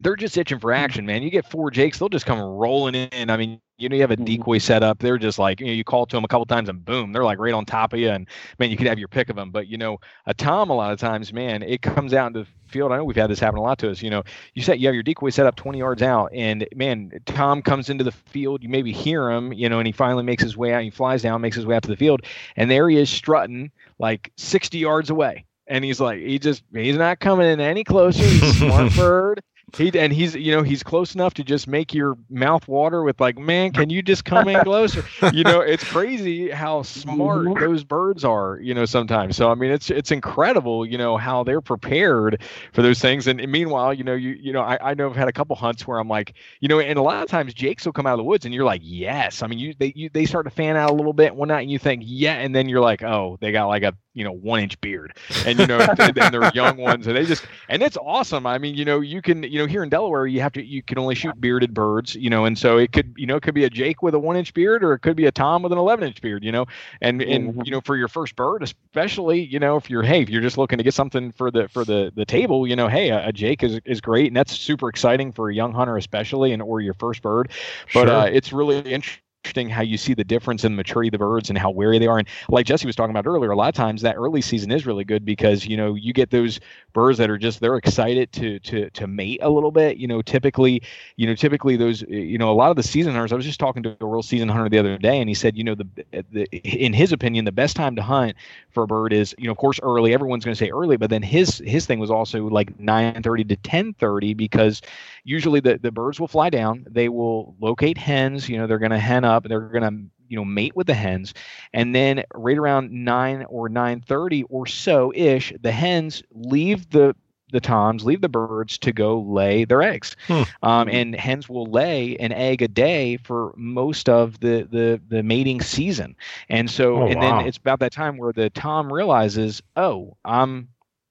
[0.00, 1.22] they're just itching for action, man.
[1.22, 3.30] You get four Jakes, they'll just come rolling in.
[3.30, 4.24] I mean, you know, you have a Mhm.
[4.24, 4.98] decoy set up.
[5.00, 7.24] They're just like, you know, you call to them a couple times and boom, they're
[7.24, 8.10] like right on top of you.
[8.10, 8.28] And
[8.58, 9.50] man, you could have your pick of them.
[9.50, 12.46] But, you know, a Tom, a lot of times, man, it comes out into the
[12.68, 12.92] field.
[12.92, 14.02] I know we've had this happen a lot to us.
[14.02, 14.22] You know,
[14.54, 17.90] you set, you have your decoy set up 20 yards out, and man, Tom comes
[17.90, 18.62] into the field.
[18.62, 20.82] You maybe hear him, you know, and he finally makes his way out.
[20.82, 22.22] He flies down, makes his way out to the field,
[22.56, 25.44] and there he is strutting like 60 yards away.
[25.66, 28.22] And he's like, he just, he's not coming in any closer.
[28.22, 29.42] He's a smart bird.
[29.78, 33.18] He and he's you know he's close enough to just make your mouth water with
[33.20, 35.02] like man can you just come in closer?
[35.30, 37.58] You know it's crazy how smart Mhm.
[37.58, 39.36] those birds are you know sometimes.
[39.36, 42.42] So I mean it's it's incredible you know how they're prepared
[42.72, 43.26] for those things.
[43.26, 45.86] And, meanwhile you know you you know I, I know I've had a couple hunts
[45.86, 48.18] where I'm like you know and a lot of times Jakes will come out of
[48.18, 49.42] the woods and you're like yes.
[49.42, 51.62] I mean you they you, they start to fan out a little bit one night
[51.62, 52.34] and you think yeah.
[52.34, 55.58] And then you're like oh they got like a you know one inch beard and
[55.58, 58.74] you know and, and they're young ones and they just and it's awesome i mean
[58.74, 61.14] you know you can you know here in delaware you have to you can only
[61.14, 63.70] shoot bearded birds you know and so it could you know it could be a
[63.70, 66.06] jake with a one inch beard or it could be a tom with an 11
[66.06, 66.66] inch beard you know
[67.00, 67.64] and and Mhm.
[67.64, 70.58] you know for your first bird especially you know if you're hey if you're just
[70.58, 73.32] looking to get something for the for the the table you know hey a, a
[73.32, 76.80] jake is is great and that's super exciting for a young hunter especially and or
[76.80, 77.50] your first bird
[77.92, 78.08] but Sure.
[78.08, 81.50] uh, it's really interesting how you see the difference in the maturity of the birds
[81.50, 82.18] and how wary they are.
[82.18, 84.86] And like Jesse was talking about earlier, a lot of times that early season is
[84.86, 86.60] really good because you know you get those
[86.92, 89.96] birds that are just they're excited to to to mate a little bit.
[89.96, 90.82] You know, typically,
[91.16, 93.32] you know, typically those you know a lot of the season hunters.
[93.32, 95.56] I was just talking to a real season hunter the other day, and he said,
[95.56, 95.88] you know, the,
[96.30, 98.36] the in his opinion, the best time to hunt
[98.70, 100.14] for a bird is you know of course early.
[100.14, 103.56] Everyone's going to say early, but then his his thing was also like 9:30 to
[103.56, 104.82] 10:30 because
[105.24, 106.86] usually the, the birds will fly down.
[106.90, 108.48] They will locate hens.
[108.48, 109.44] You know they're going to hen up.
[109.48, 111.34] They're going to you know mate with the hens.
[111.72, 117.14] And then right around 9 or 9.30 or so ish the hens leave the
[117.52, 120.08] the toms leave the birds to go lay their eggs.
[120.20, 120.42] Hmm.
[120.56, 125.22] um, and hens will lay an egg a day for most of the the, the
[125.22, 126.16] mating season.
[126.48, 127.20] And so Oh, and wow.
[127.20, 130.68] then it's about that time where the tom realizes oh i'm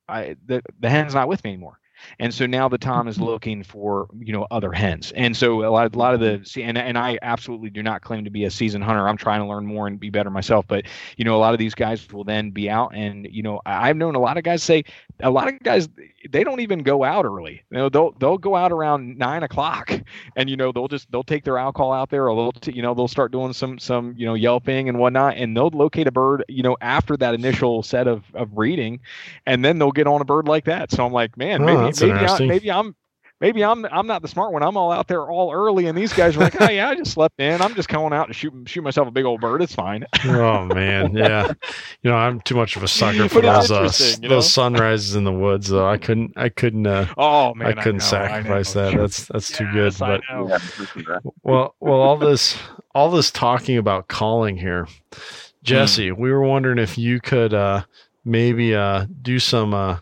[0.08, 1.80] I, the, the hen's not with me anymore
[2.20, 3.26] and so now the tom is mm-hmm.
[3.26, 5.12] looking for you know other hens.
[5.16, 6.62] And so a lot, a lot of the mm-hmm.
[6.62, 9.08] and, and i absolutely do not claim to be a seasoned hunter.
[9.08, 10.66] I'm trying to learn more and be better myself.
[10.68, 10.86] But
[11.18, 13.98] you know a lot of these guys will then be out and you know i've
[13.98, 14.84] known a lot of guys say
[15.20, 15.90] a lot of guys
[16.30, 17.64] they don't even go out early.
[17.72, 19.92] You know they'll they'll go out around nine o'clock
[20.36, 22.74] and you know they'll just they'll take their owl call out there or they'll t-
[22.74, 25.38] you know they'll start doing some some you know yelping and whatnot.
[25.38, 29.00] And they'll locate a bird you know after that initial set of of breeding
[29.46, 30.92] and then they'll get on a bird like that.
[30.92, 32.96] So i'm like man maybe that's maybe, I, maybe I'm
[33.40, 36.14] maybe i'm i'm not the smart one i'm all out there all early and these
[36.14, 38.54] guys are like oh yeah i just slept in i'm just going out to shoot
[38.68, 41.52] shoot myself a big old bird it's fine oh man, yeah.
[42.04, 43.92] You know, I'm too much of a sucker for those uh,
[44.22, 44.36] you know?
[44.36, 45.70] those sunrises in the woods.
[45.70, 48.92] Though I couldn't, I couldn't, uh, oh man I couldn't know, sacrifice know.
[48.92, 48.98] that.
[48.98, 49.94] That's that's too good.
[49.94, 50.48] Yes, I But know.
[50.50, 51.22] Yeah, for sure.
[51.44, 52.58] well, well, all this,
[52.94, 54.88] all this talking about calling here,
[55.64, 56.12] Jesse.
[56.12, 57.84] We were wondering if you could uh,
[58.26, 60.00] maybe uh, do some uh,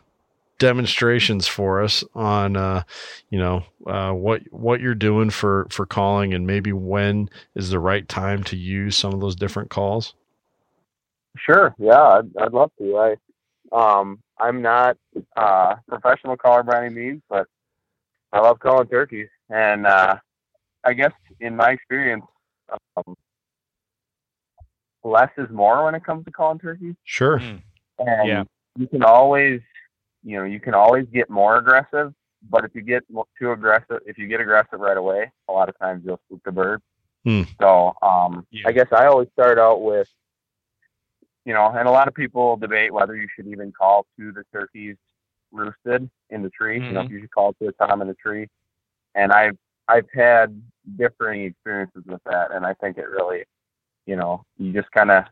[0.60, 2.84] demonstrations for us on, uh,
[3.30, 7.80] you know, uh, what what you're doing for for calling, and maybe when is the
[7.80, 10.14] right time to use some of those different calls.
[11.38, 11.74] Sure.
[11.80, 12.98] Yeah, I'd, I'd love to.
[12.98, 13.16] I,
[13.72, 14.98] um, I'm not
[15.36, 17.48] uh, professional caller by any means, but
[18.32, 20.18] I love calling turkeys, and uh,
[20.84, 22.26] I guess in my experience,
[22.98, 23.16] um,
[25.04, 26.96] less is more when it comes to calling turkeys.
[27.04, 27.40] Sure.
[27.40, 27.62] Mm.
[28.00, 28.44] And Yeah.
[28.78, 29.62] you can always,
[30.30, 32.14] you know, you can always get more aggressive.
[32.50, 33.04] But if you get
[33.38, 36.52] too aggressive, if you get aggressive right away, a lot of times you'll spook the
[36.52, 36.82] bird.
[37.26, 37.44] Hmm.
[37.60, 38.64] So um, Yeah.
[38.68, 40.08] I guess I always start out with,
[41.46, 44.44] you know, and a lot of people debate whether you should even call to the
[44.54, 44.96] turkeys
[45.52, 46.80] roosted in the tree.
[46.80, 48.48] You know, if you should call to a tom in the tree.
[49.16, 49.58] And I've
[49.88, 50.62] I've had
[50.98, 53.44] differing experiences with that, and I think it really,
[54.06, 55.26] you know, you just kind of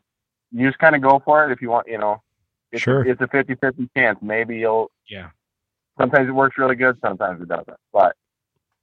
[0.50, 1.86] you just kind of go for it if you want.
[1.88, 2.20] You know,
[2.72, 3.02] it's Sure.
[3.02, 4.18] a, it's a 50-50 chance.
[4.22, 4.90] Maybe you'll.
[5.08, 5.30] Yeah.
[5.98, 6.96] Sometimes it works really good.
[7.00, 7.76] Sometimes it doesn't.
[7.92, 8.14] But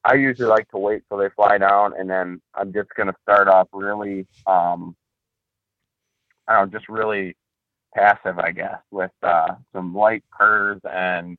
[0.04, 3.48] I usually like to wait till they fly down, and then I'm just gonna start
[3.48, 4.96] off really, um,
[6.48, 7.36] I don't know, just really
[7.96, 11.38] passive, I guess, with uh, some light purrs and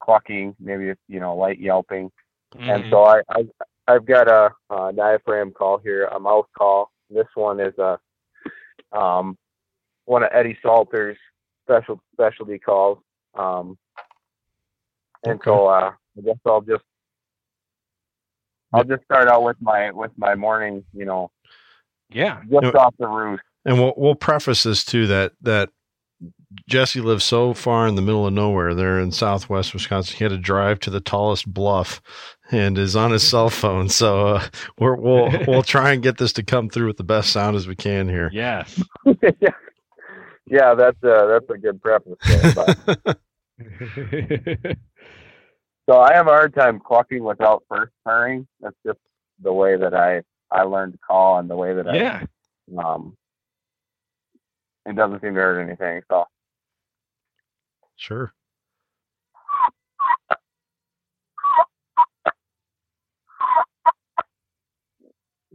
[0.00, 2.10] clucking, maybe you know, light yelping.
[2.54, 2.90] And Mhm.
[2.90, 3.48] so I, I
[3.88, 6.90] I've got a, uh diaphragm call here, a mouth call.
[7.10, 7.98] This one is a
[8.92, 9.36] um,
[10.06, 11.18] one of Eddie Salter's
[11.68, 12.98] special specialty calls.
[13.38, 13.76] Um,
[15.24, 16.82] and so uh, I guess I'll just
[18.72, 21.30] I'll just start out with my with my morning, you know,
[22.10, 22.70] yeah just No.
[22.80, 23.40] off the roof.
[23.64, 25.70] And we'll we'll preface this too that that
[26.66, 30.16] Jesse lives so far in the middle of nowhere there in southwest Wisconsin.
[30.16, 32.00] He had to drive to the tallest bluff
[32.50, 33.88] and is on his cell phone.
[33.90, 37.30] So uh, we're, we'll we'll try and get this to come through with the best
[37.32, 38.30] sound as we can here.
[38.32, 38.82] yes
[40.50, 40.74] yeah.
[40.74, 42.16] that's a that's a good preface.
[42.26, 43.14] There.
[45.88, 48.46] So I have a hard time clucking without first purring.
[48.60, 48.98] That's just
[49.42, 52.24] the way that I I learned to call and the way that yeah
[52.76, 53.16] I um.
[54.84, 56.02] It doesn't seem to hurt anything.
[56.10, 56.26] So
[57.96, 58.32] Sure.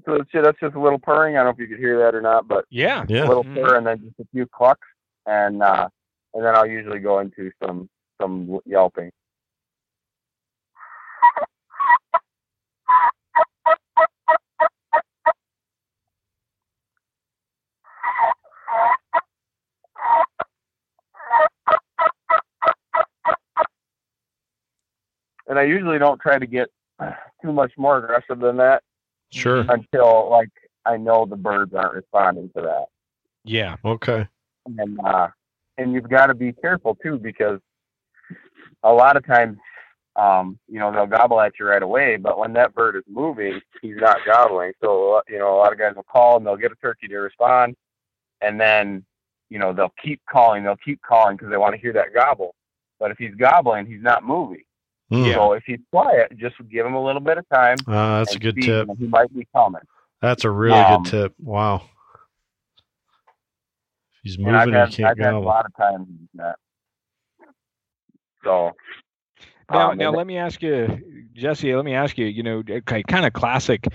[0.06, 1.36] so that's just, that's just a little purring.
[1.36, 3.26] I don't know if you could hear that or not, but yeah, yeah.
[3.26, 3.56] a little mm-hmm.
[3.56, 4.88] purr and then just a few clucks,
[5.26, 5.88] and uh,
[6.34, 7.90] and then I'll usually go into some
[8.22, 9.12] some yelping.
[25.46, 26.70] And I usually don't try to get
[27.44, 28.82] too much more aggressive than that
[29.34, 29.66] Sure.
[29.70, 30.50] until like
[30.86, 32.86] I know the birds aren't responding to that.
[33.44, 33.76] Yeah.
[33.84, 34.28] Okay.
[34.78, 35.28] and uh,
[35.78, 37.60] and you've got to be careful too because
[38.84, 39.58] a lot of times,
[40.16, 43.60] um, you know, they'll gobble at you right away, but when that bird is moving,
[43.82, 44.74] he's not gobbling.
[44.82, 47.08] So uh, you know, a lot of guys will call and they'll get a turkey
[47.08, 47.76] to respond,
[48.42, 49.04] and then
[49.50, 52.56] you know they'll keep calling, they'll keep calling because they want to hear that gobble.
[53.00, 54.64] But if he's gobbling, he's not moving.
[55.12, 55.34] Mm.
[55.34, 57.78] So if he's quiet, just give him a little bit of time.
[57.88, 58.88] Uh, that's a good tip.
[58.98, 59.82] He might be coming.
[60.22, 61.34] That's a really Um, good tip.
[61.40, 61.84] Wow.
[64.24, 66.56] He's And I've moving, had, he can't I've had a lot of times that.
[68.44, 68.72] So
[69.70, 71.76] Now, um, now let me ask you, Jesse.
[71.76, 72.26] Let me ask you.
[72.26, 73.88] You know, okay, kind of classic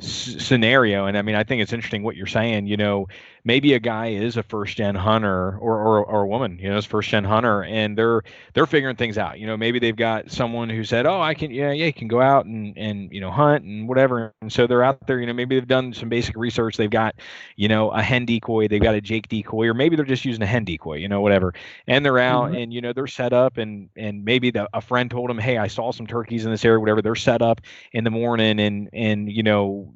[0.00, 2.66] s- scenario, and I mean, I think it's interesting what you're saying.
[2.66, 3.06] You know,
[3.48, 6.76] maybe a guy is a first gen hunter, or or, or a woman, you know,
[6.76, 8.22] is first gen hunter, and they're
[8.52, 9.40] they're figuring things out.
[9.40, 12.08] You know, maybe they've got someone who said, "Oh, I can, yeah, yeah, you can
[12.08, 15.18] go out and and you know hunt and whatever," and so they're out there.
[15.18, 16.76] You know, maybe they've done some basic research.
[16.76, 17.16] They've got,
[17.56, 20.42] you know, a hen decoy, they've got a Jake decoy, or maybe they're just using
[20.42, 20.98] a hen decoy.
[20.98, 21.54] You know, whatever
[21.86, 22.56] and they're out mm-hmm.
[22.56, 25.58] and you know they're set up and and maybe the, a friend told them hey
[25.58, 27.60] i saw some turkeys in this area whatever they're set up
[27.92, 29.92] in the morning and and you know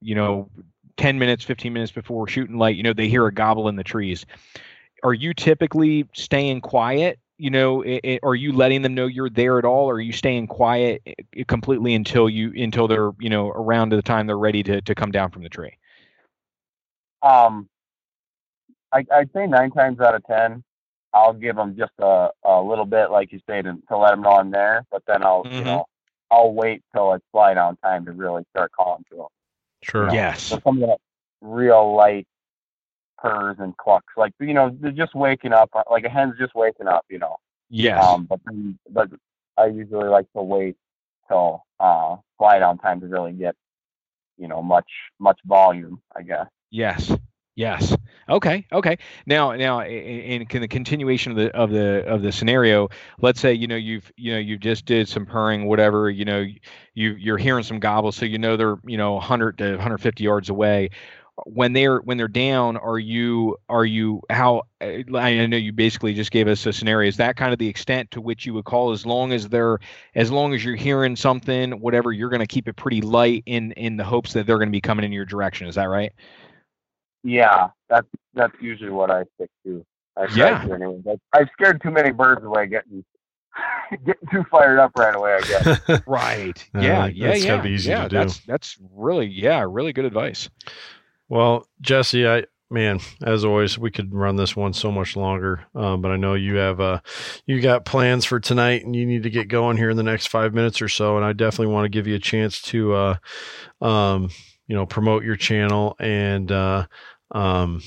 [0.00, 0.50] you know
[0.96, 3.84] 10 minutes 15 minutes before shooting light you know they hear a gobble in the
[3.84, 4.26] trees
[5.04, 9.30] are you typically staying quiet you know i i are you letting them know you're
[9.30, 11.02] there at all or are you staying quiet
[11.48, 14.94] completely until you until they're you know around to the time they're ready to, to
[14.94, 15.76] come down from the tree
[17.22, 17.68] Um,
[18.92, 20.62] I, I'd say nine times out of ten,
[21.12, 24.22] I'll give them just a, a little bit, like you say, to, to let them
[24.22, 24.84] know I'm there.
[24.90, 25.58] But then I'll, Mhm.
[25.58, 25.86] you know,
[26.30, 29.26] I'll wait till it's fly down time to really start calling to them.
[29.90, 30.12] Sure.
[30.12, 30.12] Yeah.
[30.12, 30.98] yes So some of that
[31.40, 32.26] real light
[33.18, 36.54] purrs and clucks, like you know, they're just waking up, uh, like a hen's just
[36.54, 37.36] waking up, you know.
[37.70, 39.10] yes Um, but then, but
[39.56, 40.76] I usually like to wait
[41.28, 43.54] till uh fly down time to really get,
[44.38, 46.46] you know, much much volume, I guess.
[46.70, 47.10] Yes.
[47.56, 47.96] Yes.
[48.28, 48.66] Okay.
[48.70, 48.98] Okay.
[49.24, 52.90] Now, now, in, in the continuation of the of the of the scenario,
[53.22, 56.10] let's say you know you've you know you just did some purring, whatever.
[56.10, 56.44] You know,
[56.94, 60.50] you you're hearing some gobbles, so you know they're you know 100 to 150 yards
[60.50, 60.90] away.
[61.44, 64.62] When they're when they're down, are you are you how?
[64.82, 67.08] uh, I know you basically just gave us a scenario.
[67.08, 68.92] Is that kind of the extent to which you would call?
[68.92, 69.78] As long as they're
[70.14, 73.72] as long as you're hearing something, whatever, you're going to keep it pretty light in
[73.72, 75.66] in the hopes that they're going to be coming in your direction.
[75.68, 76.12] Is that right?
[77.26, 79.84] Yeah, that's that's usually what I stick to.
[80.16, 80.64] I try Yeah.
[80.64, 81.00] to anyway.
[81.04, 83.04] But I've scared too many birds away getting
[84.06, 85.34] getting too fired up right away.
[85.34, 86.02] I guess.
[86.06, 86.58] Right.
[86.74, 87.06] Uh, Yeah.
[87.06, 87.26] yeah.
[87.28, 87.56] that's yeah.
[87.56, 88.02] gotta easy yeah.
[88.04, 88.16] to do.
[88.16, 90.48] That's that's really yeah really good advice.
[91.28, 96.00] Well, Jesse, I man, as always, we could run this one so much longer, um,
[96.02, 97.00] but I know you have uh,
[97.46, 100.28] you got plans for tonight, and you need to get going here in the next
[100.28, 101.16] five minutes or so.
[101.16, 103.16] And I definitely want to give you a chance to, uh,
[103.84, 104.30] um,
[104.68, 106.52] you know, promote your channel and.
[106.52, 106.86] Uh,
[107.32, 107.82] um,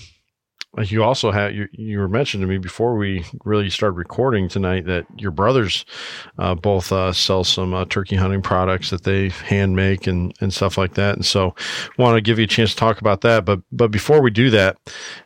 [0.77, 4.85] you also have you, you were mentioning to me before we really started recording tonight
[4.85, 5.83] that your brothers
[6.37, 10.53] uh, both uh, sell some uh, turkey hunting products that they hand make and, and
[10.53, 11.55] stuff like that and so
[11.97, 13.45] want to give you a chance to talk about that.
[13.45, 14.77] But but before we do that,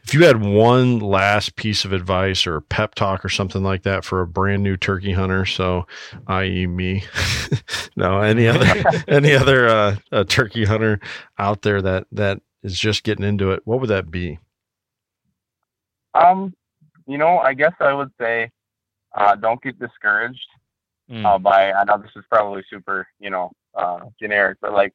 [0.03, 4.05] if you had one last piece of advice or pep talk or something like that
[4.05, 5.85] for a brand new turkey hunter, so
[6.27, 6.67] i.e.
[6.67, 7.03] me,
[7.97, 11.01] no any other any other uh, uh, turkey hunter
[11.37, 14.39] out there that that is just getting into it, what would that be?
[16.13, 16.53] Um,
[17.07, 18.49] you know, I guess I would say,
[19.15, 20.47] uh, don't get discouraged
[21.11, 21.25] Mm.
[21.25, 21.73] uh, by.
[21.73, 24.93] I know this is probably super, you know, uh, generic, but like,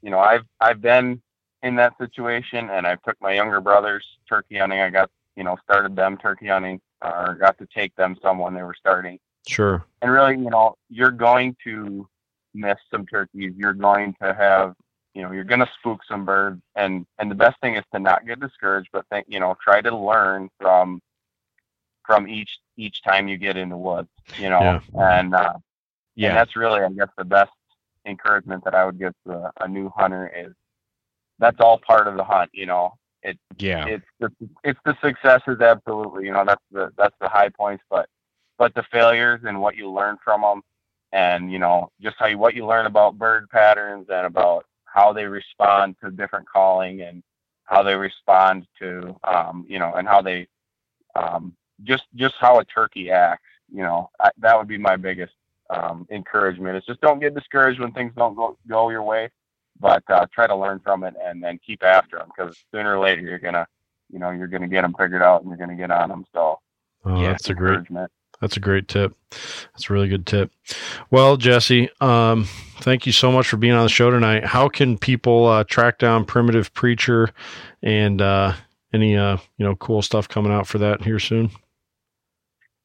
[0.00, 1.20] you know, I've I've been
[1.62, 4.80] in that situation, and I took my younger brothers turkey hunting.
[4.80, 8.54] I got, you know, started them turkey hunting, or got to take them some when
[8.54, 9.18] they were starting.
[9.46, 9.84] Sure.
[10.00, 12.08] and really, you know, you're going to
[12.54, 13.52] miss some turkeys.
[13.56, 14.74] You're going to have,
[15.14, 17.98] you know, you're going to spook some birds, and and the best thing is to
[18.00, 21.00] not get discouraged, but think, you know, try to learn from
[22.04, 24.80] from each each time you get in the woods, you know, Yeah.
[24.98, 25.54] and uh,
[26.22, 26.34] and Yeah.
[26.36, 27.50] that's really, I guess, the best
[28.06, 30.52] encouragement that I would give to a, a new hunter is
[31.38, 32.94] that's all part of the hunt, you know.
[33.22, 33.86] it Yeah.
[33.86, 34.30] It's the
[34.64, 36.26] it's the successes, absolutely.
[36.26, 38.08] You know, that's the that's the high points, but
[38.58, 40.62] but the failures and what you learn from them,
[41.12, 45.12] and you know, just how you what you learn about bird patterns and about how
[45.12, 47.22] they respond to different calling and
[47.64, 50.46] how they respond to um, you know, and how they
[51.14, 51.54] um,
[51.84, 53.48] just just how a turkey acts.
[53.72, 55.34] You know, I, that would be my biggest
[55.70, 56.76] um, encouragement.
[56.76, 59.30] Is just don't get discouraged when things don't go go your way,
[59.78, 63.00] but uh, try to learn from it and then keep after them because sooner or
[63.00, 63.66] later you're gonna,
[64.12, 66.24] you know, you're gonna get them figured out and you're gonna get on them.
[66.32, 66.58] So
[67.04, 68.12] Oh, Yeah, that's a great encouragement.
[68.40, 69.14] That's a great tip.
[69.30, 70.50] That's a really good tip.
[71.10, 72.44] Well, Jesse, um,
[72.80, 74.44] thank you so much for being on the show tonight.
[74.44, 77.30] How can people uh, track down Primitive Preacher
[77.82, 78.54] and uh,
[78.92, 81.50] any uh, you know cool stuff coming out for that here soon?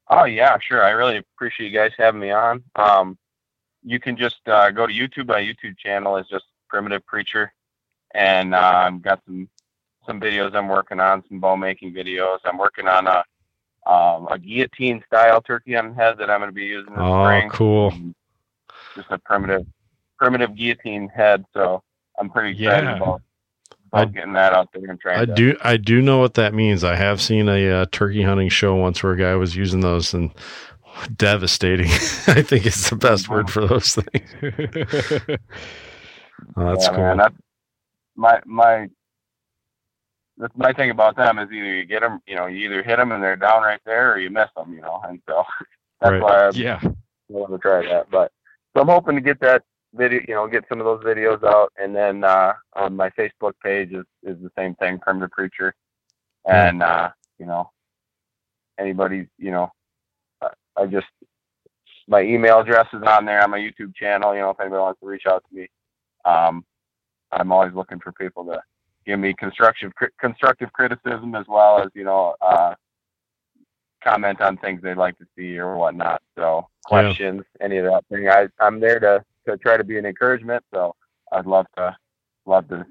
[0.09, 0.83] Oh yeah, sure.
[0.83, 2.63] I really appreciate you guys having me on.
[2.75, 3.17] Um,
[3.83, 5.27] you can just uh, go to YouTube.
[5.27, 7.53] My YouTube channel is just Primitive Preacher,
[8.13, 9.49] and uh, I've got some
[10.05, 12.39] some videos I'm working on, some bow making videos.
[12.43, 13.23] I'm working on a
[13.85, 17.23] um, a guillotine style turkey on head that I'm going to be using this Oh,
[17.23, 17.49] spring.
[17.49, 17.87] cool.
[17.93, 18.15] Um,
[18.95, 19.65] Just a primitive
[20.17, 21.45] primitive guillotine head.
[21.53, 21.83] So
[22.19, 22.95] I'm pretty excited Yeah.
[22.97, 23.21] about,
[23.93, 25.33] I- about getting that out there and trying I to.
[25.33, 26.83] do I do know what that means.
[26.83, 30.13] I have seen a uh, turkey hunting show once where a guy was using those
[30.13, 30.31] and
[31.15, 31.87] devastating.
[32.27, 35.37] I think it's the best word for those things.
[36.57, 37.03] Oh, that's yeah, cool.
[37.03, 37.35] man, that's
[38.15, 38.89] my my.
[40.37, 42.97] That's my thing about them is either you get them, you know, you either hit
[42.97, 45.43] them and they're down right there, or you miss them, you know, and so
[46.01, 46.21] that's Right.
[46.21, 46.81] why I yeah.
[47.29, 48.09] want to try that.
[48.11, 48.31] But
[48.75, 49.63] so I'm hoping to get that
[49.93, 53.53] video, you know, get some of those videos out, and then uh, on my Facebook
[53.63, 55.73] page is is the same thing, Primitive Preacher,
[56.45, 57.09] and uh,
[57.39, 57.71] you know,
[58.77, 59.71] anybody, you know,
[60.41, 61.07] I, I just
[62.07, 64.35] my email address is on there on my YouTube channel.
[64.35, 65.67] You know, if anybody wants to reach out to me,
[66.25, 66.65] um,
[67.31, 68.61] I'm always looking for people to
[69.05, 72.73] give me constructive cri- constructive criticism as well as you know uh,
[74.03, 76.21] comment on things they'd like to see or whatnot.
[76.35, 77.01] So Yeah.
[77.03, 80.63] questions, any of that thing, I I'm there to to try to be an encouragement.
[80.73, 80.95] So
[81.31, 81.95] I'd love to
[82.45, 82.85] love to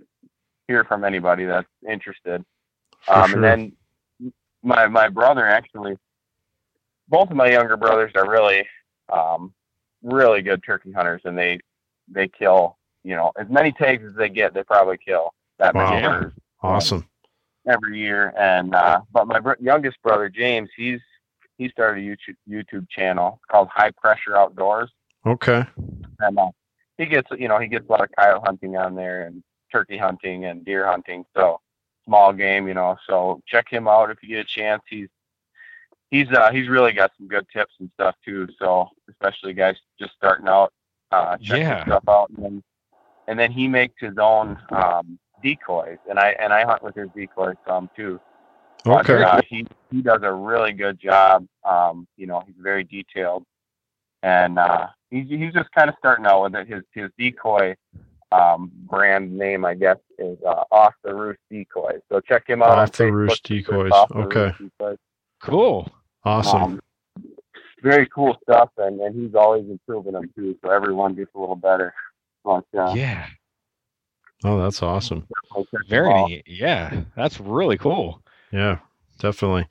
[0.69, 2.45] hear from anybody that's interested.
[3.09, 3.45] Um, sure.
[3.45, 4.33] And then
[4.63, 5.97] my my brother actually,
[7.09, 8.67] both of my younger brothers are really
[9.13, 9.53] um,
[10.03, 11.59] really good turkey hunters, and they
[12.09, 15.91] they kill you know as many tags as they get, they probably kill that Wow.
[15.91, 16.29] many Yeah.
[16.63, 17.09] awesome.
[17.67, 18.33] every year.
[18.37, 21.01] And uh, but my br- youngest brother James, he's
[21.57, 24.91] he started a YouTube YouTube channel called High Pressure Outdoors,
[25.25, 25.65] Okay.
[26.21, 26.51] and uh,
[26.99, 29.97] he gets you know he gets a lot of coyote hunting on there and turkey
[29.97, 31.25] hunting and deer hunting.
[31.37, 31.61] So
[32.05, 32.97] small game, you know.
[33.07, 34.83] So check him out if you get a chance.
[34.89, 35.09] He's
[36.11, 38.49] he's uh, he's really got some good tips and stuff too.
[38.59, 40.73] So especially guys just starting out,
[41.13, 41.85] uh, check his Yeah.
[41.87, 42.31] stuff out.
[42.31, 42.63] And then
[43.27, 47.09] and then he makes his own um, decoys, and I and I hunt with his
[47.15, 48.19] decoys some too.
[48.85, 49.23] But, Okay.
[49.23, 51.47] uh, he he does a really good job.
[51.65, 53.45] Um, you know, he's very detailed,
[54.23, 56.67] and uh, he's he's just kind of starting out with it.
[56.67, 57.77] His his decoy
[58.33, 62.01] um, brand name, I guess, is uh, Off the Roost Decoys.
[62.11, 63.13] So check him out on Off the Facebook.
[63.13, 63.93] Roost Decoys.
[63.93, 64.41] Off the Okay.
[64.59, 64.99] Roost Decoys.
[65.41, 65.89] Cool.
[66.25, 66.63] Awesome.
[66.63, 66.81] Um,
[67.83, 70.57] very cool stuff, and, and he's always improving them too.
[70.65, 71.95] So everyone gets a little better.
[72.45, 73.27] But uh, Yeah.
[74.45, 75.27] Oh, that's awesome.
[75.53, 76.45] I'll check them Very neat.
[76.47, 77.03] Yeah.
[77.17, 78.23] That's really cool.
[78.53, 78.79] Yeah,
[79.19, 79.67] definitely.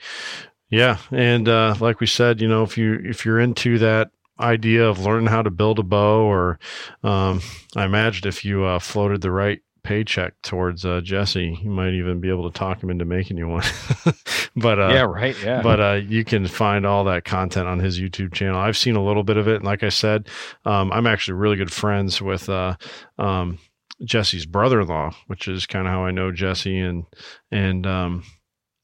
[0.70, 4.10] Yeah, and uh, like we said, you know, if you if you're into that
[4.40, 6.60] idea of learning how to build a bow, or
[7.04, 7.42] um,
[7.76, 12.20] I imagine if you uh, floated the right paycheck towards uh, Jesse, you might even
[12.20, 13.64] be able to talk him into making you one.
[14.56, 15.02] but uh, yeah.
[15.04, 15.36] Right.
[15.44, 15.62] Yeah.
[15.62, 18.60] but uh, you can find all that content on his YouTube channel.
[18.60, 20.28] I've seen a little bit of it, and like I said,
[20.66, 22.78] um, I'm actually really good friends with uh,
[23.20, 23.60] um,
[24.04, 27.06] Jesse's brother-in-law, which is kind of how I know Jesse, and
[27.52, 28.24] and um,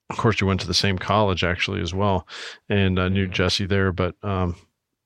[0.10, 2.28] of course, you went to the same college actually as well,
[2.68, 3.92] and I knew Jesse there.
[3.92, 4.56] But um,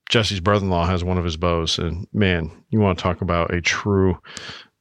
[0.09, 3.61] Jesse's brother-in-law has one of his bows, and man, you want to talk about a
[3.61, 4.19] true,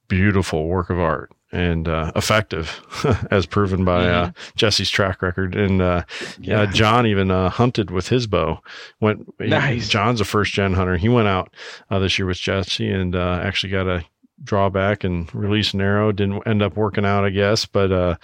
[0.08, 2.80] beautiful work of art and uh, effective,
[3.30, 5.54] as proven by uh, Jesse's track record.
[5.54, 6.04] And uh,
[6.40, 8.60] yeah, John even uh, hunted with his bow.
[9.00, 9.88] Went Nice.
[9.88, 10.96] John's a first gen hunter.
[10.96, 11.54] He went out
[11.90, 14.04] uh, this year with Jesse and uh, actually got a
[14.44, 16.12] drawback and release an arrow.
[16.12, 17.66] Didn't end up working out, I guess.
[17.66, 18.16] But uh,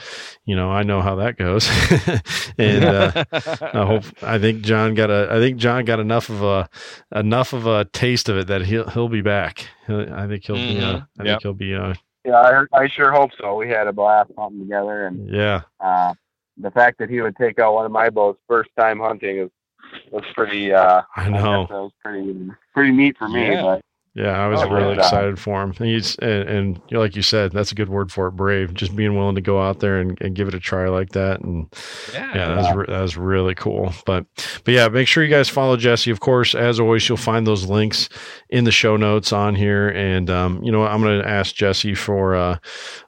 [0.44, 1.68] you know, I know how that goes.
[2.58, 6.42] and uh, I hope I think John got a I think John got enough of
[6.42, 6.68] a
[7.14, 9.66] enough of a taste of it that he'll he'll be back.
[9.86, 11.06] He'll, I think he'll be uh, Mhm.
[11.18, 11.26] I Yep.
[11.26, 12.34] think he'll be uh, Yeah,
[12.72, 13.54] I, I sure hope so.
[13.56, 15.62] We had a blast hunting together, and yeah.
[15.80, 16.14] uh,
[16.56, 19.50] the fact that he would take out one of my bows first time hunting is
[20.10, 20.72] was pretty.
[20.72, 21.66] Uh, I know.
[21.68, 23.48] that was pretty pretty neat for me.
[23.48, 23.62] Yeah.
[23.62, 23.80] But
[24.18, 24.98] Yeah, I was Oh, really right.
[24.98, 25.72] excited for him.
[25.74, 28.32] He's and, and you like you said, that's a good word for it.
[28.32, 31.10] Brave, just being willing to go out there and, and give it a try like
[31.10, 31.40] that.
[31.40, 31.68] And
[32.12, 32.32] yeah.
[32.34, 33.92] yeah, that was that was really cool.
[34.06, 34.26] But
[34.64, 36.10] but yeah, make sure you guys follow Jesse.
[36.10, 38.08] Of course, as always, you'll find those links
[38.50, 39.88] in the show notes on here.
[39.90, 40.90] And um, you know, what?
[40.90, 42.58] I'm going to ask Jesse for uh,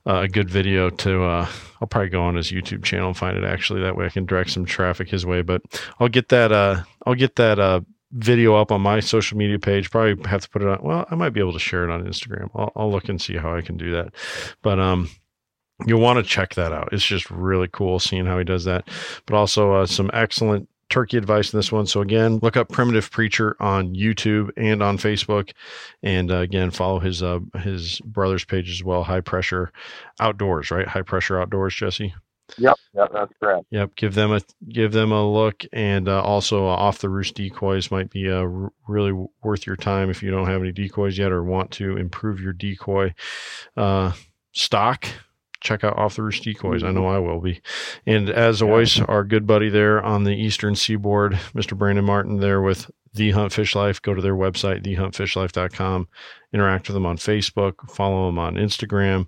[0.06, 1.24] a good video to.
[1.24, 1.48] Uh,
[1.80, 3.42] I'll probably go on his YouTube channel and find it.
[3.42, 5.42] Actually, that way I can direct some traffic his way.
[5.42, 5.62] But
[5.98, 6.52] I'll get that.
[6.52, 7.58] Uh, I'll get that.
[8.12, 9.90] Video up on my social media page.
[9.90, 10.78] Probably have to put it on.
[10.82, 12.50] Well, I might be able to share it on Instagram.
[12.54, 14.14] I'll, I'll look and see how I can do that.
[14.62, 15.08] But um,
[15.86, 16.88] you'll want to check that out.
[16.92, 18.88] It's just really cool seeing how he does that.
[19.26, 21.86] But also uh, some excellent turkey advice in this one.
[21.86, 25.52] So again, look up Primitive Preacher on YouTube and on Facebook,
[26.02, 29.04] and uh, again follow his uh, his brother's page as well.
[29.04, 29.72] High Pressure
[30.18, 30.86] Outdoors, right?
[30.86, 32.14] High Pressure Outdoors, Jesse.
[32.58, 33.66] Yep, yep, that's correct.
[33.70, 37.34] Yep, give them a give them a look, and uh, also uh, off the roost
[37.34, 39.12] decoys might be uh, r- really
[39.42, 42.52] worth your time if you don't have any decoys yet or want to improve your
[42.52, 43.14] decoy
[43.76, 44.12] uh,
[44.52, 45.06] stock
[45.60, 46.82] check out Off the Roost Decoys.
[46.82, 47.60] I know I will be.
[48.06, 51.76] And as always, our good buddy there on the Eastern Seaboard, Mr.
[51.76, 54.00] Brandon Martin, there with The Hunt Fish Life.
[54.02, 56.08] Go to their website, thehuntfishlife.com.
[56.52, 57.90] Interact with them on Facebook.
[57.90, 59.26] Follow them on Instagram.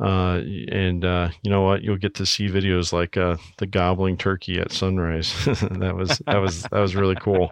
[0.00, 0.40] Uh,
[0.74, 1.82] and uh, you know what?
[1.82, 5.32] You'll get to see videos like uh, the gobbling turkey at sunrise.
[5.44, 7.50] that was that was that was really cool.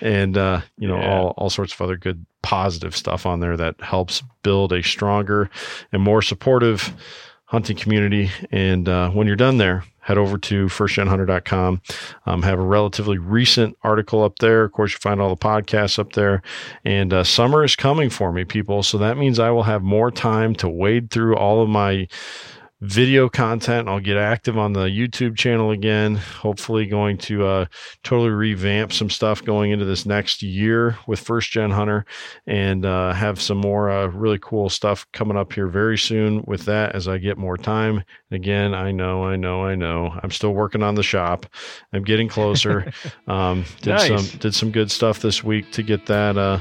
[0.00, 1.12] And uh, you know Yeah.
[1.20, 5.48] all all sorts of other good positive stuff on there that helps build a stronger
[5.92, 6.94] and more supportive
[7.44, 8.30] hunting community.
[8.50, 11.80] And uh, when you're done there, head over to firstgenhunter.com.
[12.26, 14.64] Um, have a relatively recent article up there.
[14.64, 16.42] Of course, you find all the podcasts up there.
[16.84, 18.82] And uh, summer is coming for me, people.
[18.82, 22.08] So that means I will have more time to wade through all of my
[22.82, 23.88] video content.
[23.88, 26.16] I'll get active on the YouTube channel again.
[26.16, 27.66] Hopefully, going to uh,
[28.02, 32.04] totally revamp some stuff going into this next year with First Gen Hunter
[32.46, 36.64] and uh, have some more uh, really cool stuff coming up here very soon with
[36.64, 38.02] that as I get more time.
[38.32, 40.18] Again, I know, I know, I know.
[40.20, 41.46] I'm still working on the shop.
[41.92, 42.92] I'm getting closer.
[43.28, 44.08] um, did Nice.
[44.08, 46.58] some did some good stuff this week to get that uh,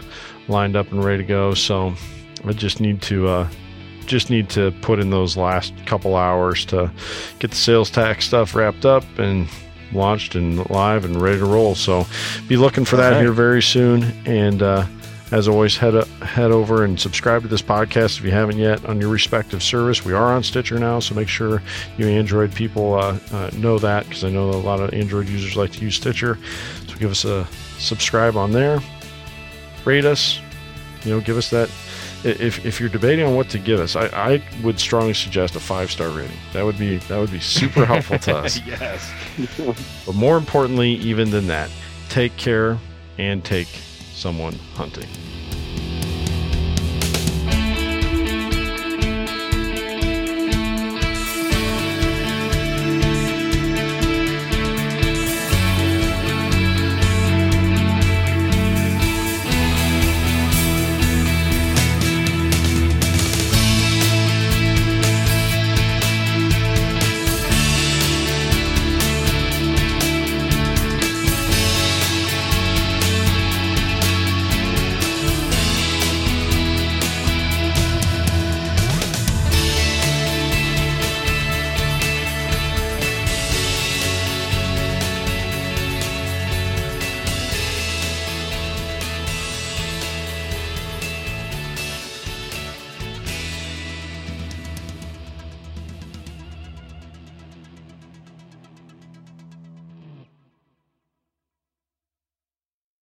[0.48, 1.56] lined up and ready to go.
[1.56, 1.96] So
[2.46, 3.50] I just need to uh,
[4.06, 6.92] just need to put in those last couple hours to
[7.40, 9.48] get the sales tax stuff wrapped up and
[9.94, 11.76] launched and live and ready to roll.
[11.76, 12.06] So
[12.48, 13.22] be looking for that Okay.
[13.22, 14.04] here very soon.
[14.26, 14.86] And uh,
[15.32, 18.86] as always, head up, head over and subscribe to this podcast if you haven't yet
[18.86, 20.04] on your respective service.
[20.04, 21.62] We are on Stitcher now, so make sure
[21.98, 25.56] you Android people uh, uh, know that because I know a lot of Android users
[25.56, 26.38] like to use Stitcher.
[26.88, 27.48] So give us a
[27.80, 28.80] subscribe on there.
[29.86, 30.40] Rate us.
[31.04, 31.70] You know, give us that
[32.24, 35.60] if, if you're debating on what to give us, I, I would strongly suggest a
[35.60, 36.38] five star rating.
[36.54, 38.60] That would be that would be super helpful to us.
[38.66, 39.12] yes.
[40.06, 41.70] But more importantly, even than that,
[42.10, 42.78] take care
[43.18, 43.68] and take
[44.14, 45.08] someone hunting.